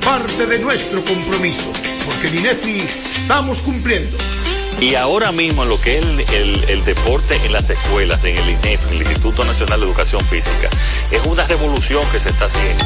parte 0.00 0.46
de 0.46 0.58
nuestro 0.58 1.04
compromiso, 1.04 1.72
porque 2.04 2.28
en 2.28 2.38
INEFI 2.38 2.78
estamos 2.78 3.62
cumpliendo. 3.62 4.16
Y 4.80 4.94
ahora 4.94 5.32
mismo 5.32 5.64
lo 5.64 5.80
que 5.80 5.98
es 5.98 6.04
el, 6.04 6.20
el, 6.20 6.64
el, 6.70 6.84
deporte 6.84 7.38
en 7.44 7.52
las 7.52 7.68
escuelas, 7.70 8.24
en 8.24 8.36
el 8.36 8.48
INEF, 8.50 8.86
en 8.86 8.94
el 8.94 9.02
Instituto 9.02 9.44
Nacional 9.44 9.80
de 9.80 9.86
Educación 9.86 10.24
Física, 10.24 10.70
es 11.10 11.24
una 11.26 11.46
revolución 11.46 12.02
que 12.12 12.18
se 12.18 12.30
está 12.30 12.46
haciendo. 12.46 12.84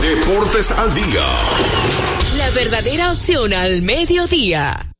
Deportes 0.00 0.72
al 0.72 0.92
día. 0.94 1.26
La 2.36 2.50
verdadera 2.50 3.12
opción 3.12 3.52
al 3.52 3.82
mediodía. 3.82 4.90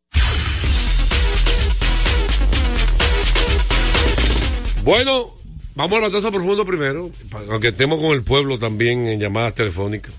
Bueno, 4.83 5.40
Vamos 5.81 5.97
al 5.97 6.03
batazo 6.13 6.31
profundo 6.31 6.67
primero, 6.67 7.11
aunque 7.49 7.69
estemos 7.69 7.99
con 8.01 8.11
el 8.11 8.23
pueblo 8.23 8.59
también 8.59 9.07
en 9.07 9.19
llamadas 9.19 9.55
telefónicas. 9.55 10.13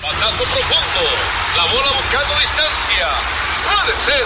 Batazo 0.00 0.44
profundo, 0.44 1.02
la 1.56 1.64
bola 1.64 1.90
buscando 1.90 2.34
distancia. 2.38 3.08
Puede 3.66 3.96
ser. 4.06 4.24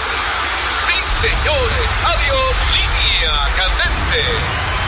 Sí, 0.85 0.97
señores. 1.25 1.87
Adiós, 2.05 2.53
línea 2.77 3.33
candente. 3.57 4.80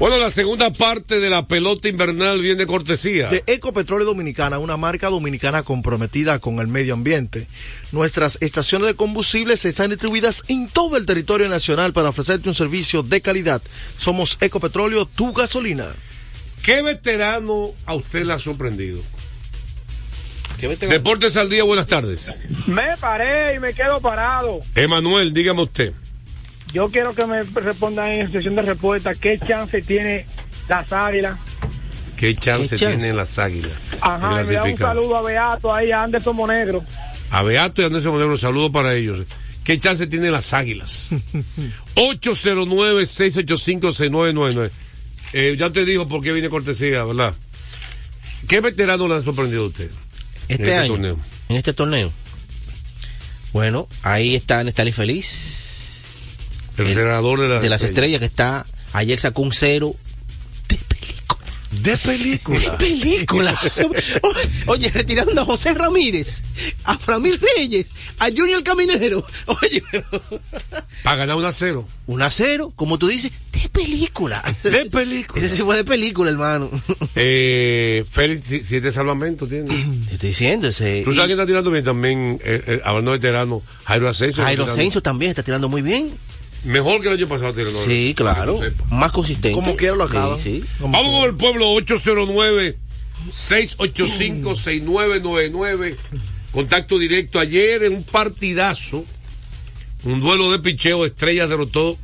Bueno, 0.00 0.18
la 0.18 0.28
segunda 0.28 0.70
parte 0.72 1.20
de 1.20 1.30
la 1.30 1.46
pelota 1.46 1.88
invernal 1.88 2.40
viene 2.40 2.56
de 2.56 2.66
cortesía. 2.66 3.28
De 3.28 3.44
Ecopetróleo 3.46 4.04
Dominicana, 4.04 4.58
una 4.58 4.76
marca 4.76 5.08
dominicana 5.08 5.62
comprometida 5.62 6.40
con 6.40 6.58
el 6.58 6.66
medio 6.66 6.94
ambiente. 6.94 7.46
Nuestras 7.92 8.36
estaciones 8.40 8.88
de 8.88 8.96
combustibles 8.96 9.64
están 9.64 9.90
distribuidas 9.90 10.42
en 10.48 10.68
todo 10.68 10.96
el 10.96 11.06
territorio 11.06 11.48
nacional 11.48 11.92
para 11.92 12.08
ofrecerte 12.08 12.48
un 12.48 12.56
servicio 12.56 13.04
de 13.04 13.20
calidad. 13.20 13.62
Somos 13.96 14.36
Ecopetróleo, 14.40 15.06
tu 15.06 15.32
gasolina. 15.32 15.86
¿Qué 16.62 16.82
veterano 16.82 17.70
a 17.86 17.94
usted 17.94 18.24
le 18.24 18.32
ha 18.32 18.38
sorprendido? 18.40 19.00
Deportes 20.88 21.36
al 21.36 21.48
día, 21.48 21.62
buenas 21.62 21.86
tardes. 21.86 22.32
Me 22.66 22.96
paré 23.00 23.54
y 23.54 23.60
me 23.60 23.72
quedo 23.74 24.00
parado. 24.00 24.60
Emanuel, 24.74 25.32
dígame 25.32 25.62
usted. 25.62 25.92
Yo 26.74 26.90
quiero 26.90 27.14
que 27.14 27.24
me 27.24 27.44
respondan 27.44 28.08
en 28.08 28.30
sesión 28.32 28.56
de 28.56 28.62
respuesta 28.62 29.14
qué 29.14 29.38
chance 29.38 29.80
tiene 29.80 30.26
las 30.68 30.92
águilas. 30.92 31.38
¿Qué 32.16 32.34
chance, 32.34 32.74
¿Qué 32.74 32.80
chance? 32.84 32.96
tienen 32.98 33.16
las 33.16 33.38
águilas? 33.38 33.70
Ajá, 34.00 34.42
me 34.42 34.52
da 34.52 34.64
un 34.64 34.76
saludo 34.76 35.16
a 35.16 35.22
Beato 35.22 35.72
ahí, 35.72 35.92
a 35.92 36.02
Anderson 36.02 36.34
Monegro. 36.34 36.84
A 37.30 37.44
Beato 37.44 37.80
y 37.80 37.84
a 37.84 37.86
Anderson 37.86 38.14
Monegro, 38.14 38.36
saludo 38.36 38.72
para 38.72 38.92
ellos. 38.94 39.24
¿Qué 39.62 39.78
chance 39.78 40.08
tienen 40.08 40.32
las 40.32 40.52
águilas? 40.52 41.10
809-685-6999. 41.94 44.70
Eh, 45.32 45.54
ya 45.56 45.70
te 45.70 45.84
dijo 45.84 46.08
por 46.08 46.22
qué 46.22 46.32
viene 46.32 46.48
cortesía, 46.48 47.04
¿verdad? 47.04 47.32
¿Qué 48.48 48.60
veterano 48.60 49.06
le 49.06 49.14
ha 49.14 49.20
sorprendido 49.20 49.62
a 49.62 49.66
usted? 49.68 49.92
Este, 50.48 50.54
en 50.54 50.60
este 50.60 50.76
año. 50.76 50.88
Torneo? 50.88 51.20
En 51.50 51.56
este 51.56 51.72
torneo. 51.72 52.10
Bueno, 53.52 53.86
ahí 54.02 54.34
está 54.34 54.64
Nestalí 54.64 54.90
Feliz. 54.90 55.63
El, 56.78 56.86
el 56.86 56.94
senador 56.94 57.40
de, 57.40 57.48
la 57.48 57.60
de 57.60 57.68
las 57.68 57.82
estrellas 57.82 58.20
que 58.20 58.26
está 58.26 58.66
ayer 58.92 59.18
sacó 59.18 59.42
un 59.42 59.52
cero 59.52 59.94
de 60.68 60.76
película. 60.76 61.44
De 61.82 61.98
película. 61.98 62.60
De 62.60 62.70
película. 62.78 63.54
Oye, 64.66 64.88
retirando 64.90 65.40
a 65.40 65.44
José 65.44 65.74
Ramírez, 65.74 66.42
a 66.84 66.96
Framil 66.96 67.38
Reyes, 67.56 67.88
a 68.18 68.26
Junior 68.26 68.62
Caminero. 68.62 69.26
Oye, 69.46 69.82
para 71.02 71.16
ganar 71.16 71.36
un 71.36 71.44
a 71.44 71.52
cero. 71.52 71.86
Un 72.06 72.22
a 72.22 72.30
cero, 72.30 72.72
como 72.76 72.98
tú 72.98 73.08
dices, 73.08 73.32
de 73.52 73.68
película. 73.68 74.42
De 74.62 74.86
película. 74.86 75.44
Ese 75.44 75.64
fue 75.64 75.76
de 75.76 75.84
película, 75.84 76.30
hermano. 76.30 76.70
Eh, 77.16 78.04
Félix, 78.08 78.42
siete 78.62 78.92
salvamentos 78.92 79.48
tiene. 79.48 79.68
Te 80.08 80.14
estoy 80.14 80.28
diciendo 80.30 80.68
ese. 80.68 81.02
Tú 81.04 81.12
sabes 81.12 81.28
que 81.28 81.32
está 81.32 81.46
tirando 81.46 81.70
bien 81.70 81.84
también, 81.84 82.40
eh, 82.44 82.62
eh, 82.66 82.80
hablando 82.84 83.10
de 83.10 83.18
veterano, 83.18 83.62
Jairo 83.84 84.08
Asensio. 84.08 84.44
Jairo 84.44 84.64
Asensio 84.64 85.02
también 85.02 85.30
está 85.30 85.42
tirando 85.42 85.68
muy 85.68 85.82
bien. 85.82 86.10
Mejor 86.64 87.00
que 87.00 87.08
el 87.08 87.14
año 87.14 87.28
pasado. 87.28 87.52
Tirando, 87.52 87.84
sí, 87.84 88.14
claro. 88.16 88.58
Más 88.90 89.12
consistente. 89.12 89.54
Como 89.54 89.76
quiera 89.76 89.94
lo 89.94 90.04
acaba. 90.04 90.36
Sí, 90.40 90.62
sí. 90.62 90.64
Vamos 90.80 91.20
con 91.20 91.28
el 91.28 91.34
pueblo 91.36 91.70
809 91.72 92.76
685 93.28 94.56
6999 94.56 95.96
Contacto 96.52 96.98
directo 96.98 97.38
ayer 97.38 97.82
en 97.82 97.94
un 97.96 98.04
partidazo. 98.04 99.04
Un 100.04 100.20
duelo 100.20 100.52
de 100.52 100.58
picheo. 100.60 101.04
Estrellas 101.04 101.50
derrotó 101.50 101.98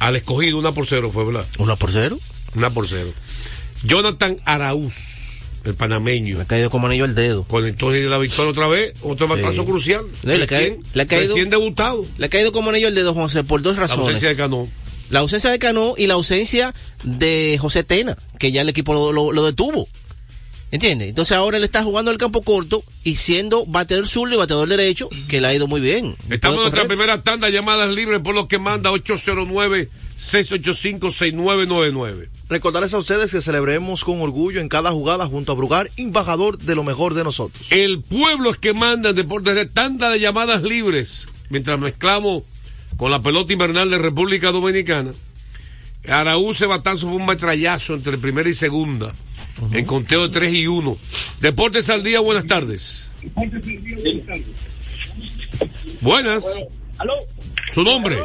al 0.00 0.16
escogido. 0.16 0.58
Una 0.58 0.72
por 0.72 0.86
cero 0.86 1.10
fue, 1.12 1.24
¿verdad? 1.24 1.46
Una 1.58 1.76
por 1.76 1.90
cero. 1.90 2.18
Una 2.54 2.70
por 2.70 2.88
cero. 2.88 3.10
Jonathan 3.84 4.38
Araúz, 4.44 5.44
el 5.64 5.74
panameño. 5.74 6.36
Me 6.36 6.42
ha 6.42 6.46
caído 6.46 6.70
como 6.70 6.86
anillo 6.86 7.04
al 7.04 7.14
dedo. 7.14 7.44
Conectó 7.44 7.90
de 7.90 8.08
la 8.08 8.18
victoria 8.18 8.50
otra 8.50 8.68
vez. 8.68 8.94
Otro 9.02 9.28
sí. 9.28 9.64
crucial. 9.64 10.04
Le, 10.22 10.38
recién, 10.38 10.82
le 10.94 11.02
ha 11.02 11.06
caído, 11.06 11.34
recién 11.34 11.50
debutado. 11.50 12.04
Le 12.16 12.26
ha 12.26 12.28
caído 12.28 12.52
como 12.52 12.70
anillo 12.70 12.88
al 12.88 12.94
dedo, 12.94 13.14
José, 13.14 13.44
por 13.44 13.62
dos 13.62 13.76
razones. 13.76 14.06
La 14.06 14.12
ausencia 14.12 14.28
de 14.30 14.36
Cano. 14.36 14.68
La 15.10 15.20
ausencia 15.20 15.50
de 15.50 15.58
Cano 15.58 15.94
y 15.96 16.06
la 16.06 16.14
ausencia 16.14 16.74
de 17.02 17.56
José 17.60 17.82
Tena, 17.82 18.16
que 18.38 18.52
ya 18.52 18.62
el 18.62 18.68
equipo 18.68 18.92
lo, 18.92 19.12
lo, 19.12 19.32
lo 19.32 19.44
detuvo. 19.44 19.88
¿Entiendes? 20.70 21.08
Entonces 21.08 21.34
ahora 21.34 21.56
él 21.56 21.64
está 21.64 21.82
jugando 21.82 22.10
el 22.10 22.18
campo 22.18 22.42
corto 22.42 22.84
y 23.02 23.16
siendo 23.16 23.64
bateador 23.64 24.06
zurdo 24.06 24.34
y 24.34 24.38
bateador 24.38 24.68
derecho, 24.68 25.08
que 25.26 25.40
le 25.40 25.46
ha 25.46 25.54
ido 25.54 25.66
muy 25.66 25.80
bien. 25.80 26.14
Estamos 26.28 26.58
en 26.58 26.62
nuestra 26.64 26.86
primera 26.86 27.22
tanda, 27.22 27.48
llamadas 27.48 27.88
libres 27.94 28.20
por 28.20 28.34
lo 28.34 28.48
que 28.48 28.58
manda 28.58 28.90
809 28.90 29.88
685-6999. 30.18 32.28
Recordarles 32.48 32.92
a 32.92 32.98
ustedes 32.98 33.30
que 33.30 33.40
celebremos 33.40 34.02
con 34.04 34.20
orgullo 34.20 34.60
en 34.60 34.68
cada 34.68 34.90
jugada 34.90 35.26
junto 35.26 35.52
a 35.52 35.54
Brugar, 35.54 35.88
embajador 35.96 36.58
de 36.58 36.74
lo 36.74 36.82
mejor 36.82 37.14
de 37.14 37.22
nosotros. 37.22 37.68
El 37.70 38.02
pueblo 38.02 38.50
es 38.50 38.56
que 38.56 38.74
manda 38.74 39.10
en 39.10 39.16
deportes 39.16 39.54
de 39.54 39.66
tanda 39.66 40.10
de 40.10 40.18
llamadas 40.18 40.64
libres. 40.64 41.28
mientras 41.50 41.78
mezclamos 41.78 42.42
con 42.96 43.10
la 43.10 43.22
pelota 43.22 43.52
invernal 43.52 43.90
de 43.90 43.98
República 43.98 44.50
Dominicana. 44.50 45.12
Araúz 46.08 46.60
Batazo 46.60 47.08
fue 47.08 47.16
un 47.16 47.26
metrallazo 47.26 47.94
entre 47.94 48.18
primera 48.18 48.48
y 48.48 48.54
segunda, 48.54 49.12
en 49.72 49.84
conteo 49.84 50.26
de 50.26 50.28
3 50.30 50.52
y 50.52 50.66
1. 50.66 50.98
Deportes 51.40 51.90
al 51.90 52.02
día, 52.02 52.20
buenas 52.20 52.46
tardes. 52.46 53.10
Buenas. 56.00 56.64
¿Aló? 56.98 57.14
Su 57.70 57.84
nombre. 57.84 58.18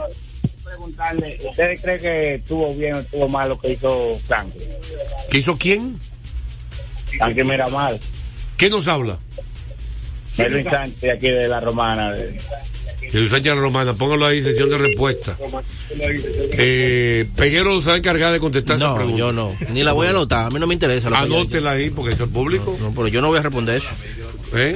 Preguntarle, 0.95 1.39
¿ustedes 1.49 1.81
creen 1.81 2.01
que 2.01 2.35
estuvo 2.35 2.73
bien 2.75 2.93
o 2.95 2.99
estuvo 2.99 3.27
mal 3.27 3.49
lo 3.49 3.59
que 3.59 3.71
hizo 3.71 4.19
Frankie? 4.27 4.59
¿Qué 5.29 5.37
hizo 5.39 5.57
quién? 5.57 5.97
Frankie 7.17 7.43
Miramar. 7.43 7.97
¿Qué 8.57 8.69
nos 8.69 8.87
habla? 8.87 9.17
Melvin 10.37 10.69
Sánchez 10.69 11.11
aquí 11.15 11.29
de 11.29 11.47
la 11.47 11.59
Romana. 11.59 12.11
de- 12.11 12.39
Luis 13.11 13.31
Sánchez 13.31 13.55
Romana, 13.55 13.93
póngalo 13.93 14.25
ahí, 14.25 14.41
sesión 14.41 14.69
de 14.69 14.77
respuesta. 14.77 15.37
Eh, 16.57 17.27
Peguero 17.35 17.79
se 17.81 17.87
va 17.89 17.93
a 17.95 17.97
encargar 17.97 18.31
de 18.31 18.39
contestar 18.39 18.77
esa 18.77 18.87
No, 18.89 18.95
pregunta. 18.95 19.17
yo 19.19 19.31
no. 19.31 19.55
Ni 19.69 19.83
la 19.83 19.91
voy 19.93 20.07
a 20.07 20.11
anotar. 20.11 20.47
A 20.47 20.49
mí 20.49 20.59
no 20.59 20.65
me 20.67 20.73
interesa. 20.73 21.09
lo 21.09 21.17
Anótela 21.17 21.71
ahí, 21.71 21.89
porque 21.91 22.13
eso 22.15 22.23
es 22.23 22.29
público. 22.29 22.75
No, 22.79 22.91
pero 22.93 23.07
yo 23.09 23.21
no 23.21 23.27
voy 23.27 23.37
a 23.39 23.43
responder 23.43 23.77
eso. 23.77 23.89
¿Eh? 24.55 24.75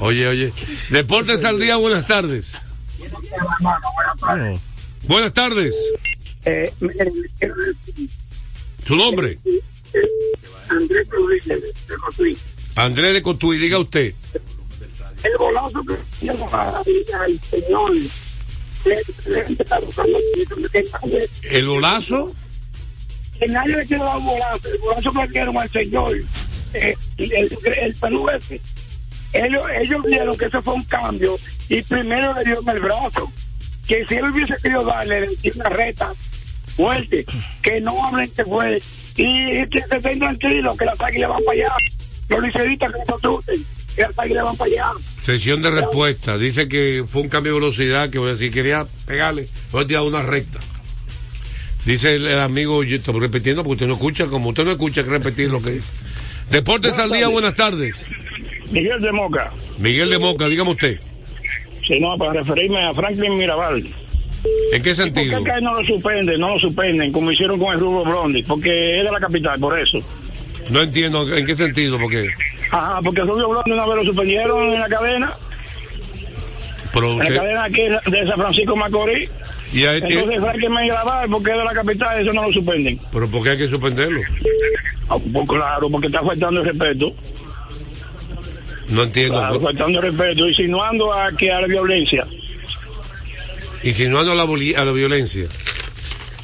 Oye, 0.00 0.26
oye. 0.28 0.52
Deportes 0.90 1.44
al 1.44 1.58
día, 1.58 1.76
buenas 1.76 2.06
tardes. 2.06 2.60
Buenas 5.08 5.32
tardes. 5.32 5.92
Eh, 6.44 6.72
¿Su 8.86 8.96
nombre? 8.96 9.38
Andrés 10.68 11.08
de 11.08 11.96
Cotuí. 11.96 12.36
Andrés 12.76 13.14
de 13.14 13.22
Cotuí, 13.22 13.58
diga 13.58 13.78
usted. 13.78 14.14
El 15.22 15.36
golazo 15.38 15.82
que 15.84 15.94
al 17.14 17.40
señor. 17.50 17.92
¿El 21.50 21.66
bolazo? 21.68 22.32
que 23.38 23.48
nadie 23.48 23.76
le 23.76 23.86
quiere 23.86 24.02
dar 24.02 24.16
un 24.16 24.24
golazo. 24.26 24.68
El 24.68 24.78
golazo 24.78 25.12
que 25.12 25.18
le 25.18 25.28
dieron 25.28 25.56
al 25.58 25.70
señor. 25.70 26.16
eh, 26.74 26.96
el, 27.18 27.58
el 27.78 27.94
Perú 27.94 28.28
ese. 28.30 28.60
Ellos, 29.32 29.62
ellos 29.80 30.02
vieron 30.04 30.36
que 30.38 30.44
eso 30.46 30.62
fue 30.62 30.74
un 30.74 30.84
cambio 30.84 31.36
y 31.68 31.82
primero 31.82 32.32
le 32.34 32.44
dieron 32.44 32.68
el 32.68 32.80
brazo. 32.80 33.30
Que 33.86 34.04
si 34.06 34.14
él 34.14 34.24
hubiese 34.30 34.54
querido 34.62 34.84
darle 34.84 35.28
una 35.54 35.68
reta 35.68 36.12
fuerte, 36.76 37.24
que 37.62 37.80
no 37.80 38.04
hablen 38.04 38.30
que 38.30 38.44
fue 38.44 38.82
y 39.16 39.66
que 39.68 39.82
se 39.88 39.96
estén 39.96 40.18
tranquilos, 40.18 40.76
que 40.76 40.84
las 40.84 41.00
águilas 41.00 41.30
van 41.30 41.44
para 41.44 41.58
allá. 41.58 41.72
Los 42.28 42.42
liceístas 42.42 42.92
que 42.92 42.98
no 42.98 43.04
se 43.04 43.12
asusten, 43.12 43.66
que 43.94 44.02
las 44.02 44.18
águilas 44.18 44.44
van 44.44 44.56
para 44.56 44.70
allá. 44.70 44.90
Sesión 45.24 45.62
de 45.62 45.70
respuesta. 45.70 46.36
Dice 46.36 46.68
que 46.68 47.04
fue 47.08 47.22
un 47.22 47.28
cambio 47.28 47.54
de 47.54 47.60
velocidad, 47.60 48.10
que 48.10 48.36
si 48.36 48.50
quería 48.50 48.86
pegarle, 49.06 49.46
fue 49.70 49.86
tirar 49.86 50.02
una 50.02 50.22
recta. 50.22 50.58
Dice 51.84 52.16
el, 52.16 52.26
el 52.26 52.40
amigo, 52.40 52.82
yo 52.82 52.96
estoy 52.96 53.18
repitiendo 53.20 53.62
porque 53.62 53.74
usted 53.74 53.86
no 53.86 53.94
escucha, 53.94 54.26
como 54.26 54.48
usted 54.48 54.64
no 54.64 54.72
escucha, 54.72 55.02
hay 55.02 55.06
que 55.06 55.12
repetir 55.12 55.50
lo 55.50 55.62
que 55.62 55.70
dice. 55.70 55.88
Deportes 56.50 56.98
al 56.98 57.10
día, 57.10 57.28
buenas 57.28 57.54
tardes. 57.54 58.06
Miguel 58.70 59.00
de 59.00 59.12
Moca. 59.12 59.52
Miguel 59.78 60.10
de 60.10 60.18
Moca, 60.18 60.48
dígame 60.48 60.72
usted. 60.72 61.00
Sí, 61.86 62.00
no, 62.00 62.16
para 62.16 62.32
referirme 62.34 62.82
a 62.84 62.92
Franklin 62.94 63.36
Mirabal. 63.36 63.84
¿En 64.72 64.82
qué 64.82 64.90
¿Por 64.90 64.94
sentido? 64.94 65.42
qué 65.44 65.50
acá 65.50 65.60
no 65.60 65.74
lo 65.80 65.86
suspenden, 65.86 66.40
no 66.40 66.50
lo 66.54 66.58
suspenden, 66.58 67.12
como 67.12 67.30
hicieron 67.32 67.58
con 67.58 67.72
el 67.72 67.80
Rubro 67.80 68.04
Blondi? 68.04 68.42
Porque 68.42 68.98
es 68.98 69.04
de 69.04 69.10
la 69.12 69.18
capital, 69.20 69.58
por 69.58 69.78
eso. 69.78 69.98
No 70.70 70.82
entiendo 70.82 71.32
en 71.36 71.46
qué 71.46 71.54
sentido, 71.56 71.98
porque. 71.98 72.28
Ajá, 72.70 73.00
porque 73.02 73.20
el 73.20 73.28
Rubio 73.28 73.48
Blondi 73.48 73.72
una 73.72 73.86
vez 73.86 73.96
lo 73.96 74.04
suspendieron 74.04 74.72
en 74.72 74.80
la 74.80 74.88
cadena, 74.88 75.32
Pero 76.92 77.12
en 77.12 77.18
la 77.18 77.26
cadena 77.40 77.64
aquí 77.64 77.82
de 77.82 78.26
San 78.26 78.36
Francisco 78.38 78.76
Macorís. 78.76 79.30
y 79.72 79.84
Entonces 79.84 80.40
Franklin 80.40 80.72
Mirabal, 80.72 81.28
porque 81.30 81.50
es 81.52 81.58
de 81.58 81.64
la 81.64 81.72
capital, 81.72 82.20
eso 82.20 82.32
no 82.32 82.42
lo 82.44 82.52
suspenden. 82.52 82.98
pero 83.12 83.28
¿por 83.28 83.42
qué 83.42 83.50
hay 83.50 83.56
que 83.58 83.68
suspenderlo? 83.68 84.20
Ah, 85.08 85.16
pues 85.32 85.48
claro, 85.48 85.88
porque 85.90 86.06
está 86.08 86.20
faltando 86.22 86.60
el 86.62 86.66
respeto. 86.66 87.14
No 88.88 89.02
entiendo. 89.02 89.34
Claro, 89.38 89.60
faltando 89.60 90.00
respeto, 90.00 90.48
insinuando 90.48 91.12
a 91.12 91.32
que 91.32 91.50
a 91.50 91.60
la 91.60 91.66
violencia. 91.66 92.26
Insinuando 93.82 94.32
a 94.32 94.34
la, 94.34 94.44
voli- 94.44 94.76
a 94.76 94.84
la 94.84 94.92
violencia. 94.92 95.46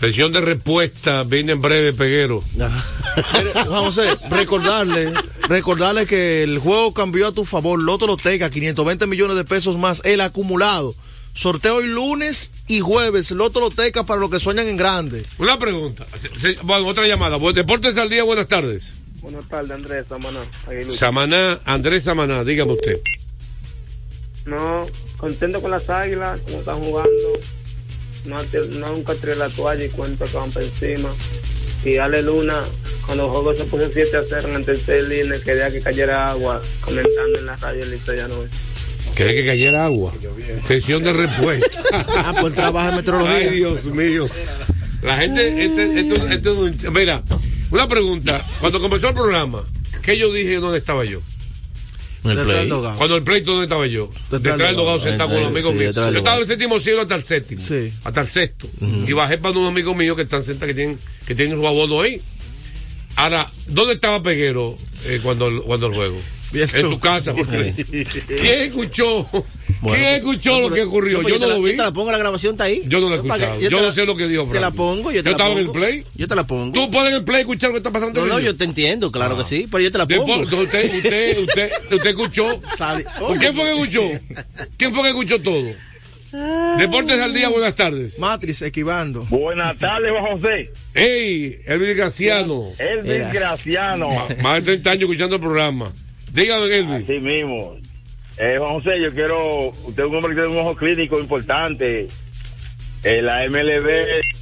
Sesión 0.00 0.32
de 0.32 0.40
respuesta, 0.40 1.22
viene 1.24 1.52
en 1.52 1.60
breve, 1.62 1.92
Peguero. 1.92 2.42
José, 3.68 4.02
recordarle, 4.30 5.12
recordarle 5.48 6.06
que 6.06 6.42
el 6.42 6.58
juego 6.58 6.92
cambió 6.92 7.28
a 7.28 7.32
tu 7.32 7.44
favor. 7.44 7.80
Loto 7.80 8.06
Loteca, 8.08 8.50
520 8.50 9.06
millones 9.06 9.36
de 9.36 9.44
pesos 9.44 9.78
más 9.78 10.02
el 10.04 10.20
acumulado. 10.20 10.94
Sorteo 11.34 11.76
hoy 11.76 11.86
lunes 11.86 12.50
y 12.66 12.80
jueves. 12.80 13.30
Loto 13.30 13.60
Loteca 13.60 14.04
para 14.04 14.20
los 14.20 14.30
que 14.30 14.40
sueñan 14.40 14.66
en 14.68 14.76
grande. 14.76 15.24
Una 15.38 15.58
pregunta. 15.58 16.04
Bueno, 16.64 16.86
otra 16.88 17.06
llamada. 17.06 17.38
Deportes 17.54 17.96
al 17.96 18.10
día, 18.10 18.24
buenas 18.24 18.48
tardes. 18.48 18.96
Buenas 19.22 19.48
tardes, 19.48 19.70
Andrés 19.70 20.04
Samaná. 20.08 20.40
Aguilucho. 20.66 20.96
Samaná, 20.96 21.60
Andrés 21.64 22.04
Samaná, 22.04 22.44
dígame 22.44 22.72
usted. 22.72 22.98
No, 24.46 24.84
contento 25.16 25.60
con 25.62 25.70
las 25.70 25.88
águilas, 25.88 26.40
como 26.44 26.58
están 26.58 26.78
jugando. 26.80 27.10
No, 28.24 28.40
te- 28.44 28.66
no 28.78 28.88
nunca 28.92 29.14
tiré 29.14 29.36
la 29.36 29.48
toalla 29.48 29.84
y 29.84 29.88
cuento 29.90 30.24
que 30.24 30.36
van 30.36 30.50
por 30.50 30.62
encima. 30.62 31.08
Y 31.84 31.96
Ale 31.96 32.22
Luna, 32.22 32.62
cuando 33.06 33.24
el 33.26 33.30
juego 33.30 33.56
se 33.56 33.64
puso 33.64 33.88
7 33.92 34.16
a 34.16 34.22
0 34.28 34.48
en 34.48 34.54
el 34.56 34.64
tercer 34.64 35.04
línea, 35.04 35.38
quería 35.44 35.70
que 35.70 35.80
cayera 35.80 36.30
agua, 36.30 36.60
comentando 36.80 37.38
en 37.38 37.46
la 37.46 37.56
radio 37.56 37.84
listo 37.86 38.14
ya 38.14 38.26
no 38.28 38.42
es. 38.42 38.50
Quería 39.16 39.34
que 39.42 39.46
cayera 39.46 39.84
agua. 39.86 40.12
Sesión 40.62 41.02
de 41.04 41.12
respuesta. 41.12 41.82
Ah, 41.92 42.34
pues 42.40 42.54
trabaja 42.54 42.90
en 42.90 42.96
meteorología. 42.96 43.36
Ay, 43.36 43.50
Dios 43.50 43.84
mío. 43.86 44.28
La 45.02 45.16
gente, 45.18 45.64
este, 45.64 46.00
esto- 46.00 46.28
esto 46.28 46.52
es 46.68 46.84
un- 46.84 46.92
mira, 46.94 47.22
una 47.72 47.88
pregunta. 47.88 48.44
Cuando 48.60 48.80
comenzó 48.80 49.08
el 49.08 49.14
programa, 49.14 49.62
¿qué 50.02 50.16
yo 50.18 50.32
dije 50.32 50.56
dónde 50.56 50.78
estaba 50.78 51.04
yo? 51.04 51.20
En 52.24 52.30
el 52.38 52.44
play. 52.44 52.68
Cuando 52.68 53.16
el 53.16 53.22
pleito, 53.24 53.50
¿dónde 53.50 53.64
estaba 53.64 53.84
yo? 53.88 54.08
Detrás 54.30 54.42
Detrás 54.42 54.58
del 54.68 54.76
dogado 54.76 54.98
sentado 55.00 55.30
con 55.30 55.38
los 55.38 55.48
Sí, 55.48 55.54
amigos 55.56 55.74
míos. 55.74 55.94
Yo 55.96 56.18
estaba 56.18 56.36
en 56.36 56.42
el 56.42 56.46
séptimo 56.48 56.78
cielo 56.78 57.00
hasta 57.02 57.14
el 57.16 57.22
séptimo. 57.24 57.62
Sí. 57.66 57.92
Hasta 58.04 58.20
el 58.20 58.28
sexto. 58.28 58.68
Y 59.08 59.12
bajé 59.12 59.38
para 59.38 59.58
unos 59.58 59.70
amigos 59.70 59.96
míos 59.96 60.14
que 60.16 60.22
están 60.22 60.44
sentados, 60.44 60.68
que 60.68 60.74
tienen, 60.74 60.98
que 61.26 61.34
tienen 61.34 61.58
su 61.58 61.66
abono 61.66 62.00
ahí. 62.00 62.20
Ahora, 63.16 63.50
¿dónde 63.66 63.94
estaba 63.94 64.22
Peguero 64.22 64.78
eh, 65.06 65.18
cuando, 65.22 65.48
el- 65.48 65.62
cuando 65.62 65.88
el 65.88 65.94
juego? 65.94 66.16
Bien, 66.52 66.68
en 66.74 66.88
su 66.88 67.00
casa. 67.00 67.34
porque- 67.34 67.74
¿Quién 68.26 68.60
escuchó? 68.60 69.26
Bueno, 69.82 69.98
¿Quién 69.98 70.14
escuchó 70.14 70.50
no, 70.60 70.68
lo 70.68 70.74
que 70.74 70.82
ocurrió? 70.82 71.20
pues 71.20 71.34
yo 71.34 71.40
no 71.40 71.48
la- 71.48 71.54
lo 71.56 71.62
vi. 71.62 71.70
Yo 71.72 71.76
te 71.78 71.82
la 71.82 71.92
pongo, 71.92 72.10
la 72.12 72.18
grabación 72.18 72.52
está 72.54 72.64
ahí. 72.64 72.82
Yo 72.86 73.00
no 73.00 73.08
la 73.08 73.16
he 73.16 73.18
escuchado. 73.18 73.60
Yo 73.60 73.70
no 73.70 73.80
la- 73.82 73.92
sé 73.92 74.06
lo 74.06 74.16
que 74.16 74.28
dijo 74.28 74.44
Te 74.52 74.60
la 74.60 74.70
pongo, 74.70 75.10
yo 75.10 75.22
te 75.22 75.30
Yo 75.30 75.36
la 75.36 75.44
estaba 75.44 75.52
en 75.52 75.58
el 75.58 75.70
play. 75.70 76.04
Yo 76.14 76.28
te 76.28 76.34
la 76.36 76.46
pongo. 76.46 76.72
Tú 76.72 76.90
puedes 76.90 77.08
en 77.10 77.16
el 77.16 77.24
play 77.24 77.40
escuchar 77.40 77.70
lo 77.70 77.74
que 77.74 77.78
está 77.78 77.90
pasando. 77.90 78.20
No, 78.20 78.26
no, 78.34 78.38
yo 78.40 78.56
te 78.56 78.64
entiendo, 78.64 79.10
claro 79.10 79.36
que 79.36 79.44
sí, 79.44 79.66
pero 79.70 79.82
yo 79.82 79.90
te 79.90 79.98
la 79.98 80.06
pongo. 80.06 80.38
Después, 80.38 80.62
usted, 80.62 80.94
usted, 80.98 81.38
usted, 81.42 81.70
usted 81.90 82.06
escuchó. 82.10 82.62
Sale- 82.76 83.04
¿Por 83.18 83.36
¿Quién 83.38 83.54
fue 83.54 83.64
que 83.64 83.70
escuchó? 83.72 84.02
¿Quién 84.76 84.94
fue 84.94 85.02
que 85.02 85.08
escuchó 85.08 85.40
todo? 85.42 85.64
Deportes 86.78 87.20
al 87.20 87.34
día, 87.34 87.48
buenas 87.50 87.74
tardes. 87.76 88.18
Matriz, 88.18 88.62
equivando. 88.62 89.22
Buenas 89.28 89.78
tardes, 89.78 90.10
Juan 90.12 90.40
José. 90.40 90.72
Hey, 90.94 91.58
Elvin 91.66 91.94
Graciano. 91.96 92.68
El 92.78 93.00
Era. 93.06 93.24
desgraciano. 93.26 94.08
Más 94.42 94.54
de 94.56 94.62
30 94.62 94.90
años 94.92 95.02
escuchando 95.02 95.36
el 95.36 95.42
programa. 95.42 95.92
Dígame, 96.32 96.64
Elvin. 96.74 97.04
Así 97.04 97.18
mismo. 97.20 97.76
Eh, 98.38 98.56
Juan 98.58 98.74
José, 98.74 98.90
yo 99.02 99.12
quiero. 99.12 99.68
Usted 99.68 100.04
es 100.04 100.08
un 100.08 100.16
hombre 100.16 100.34
que 100.34 100.40
tiene 100.40 100.48
un 100.48 100.58
ojo 100.66 100.74
clínico 100.76 101.18
importante. 101.20 102.08
Eh, 103.04 103.20
la 103.22 103.44
MLB 103.48 103.88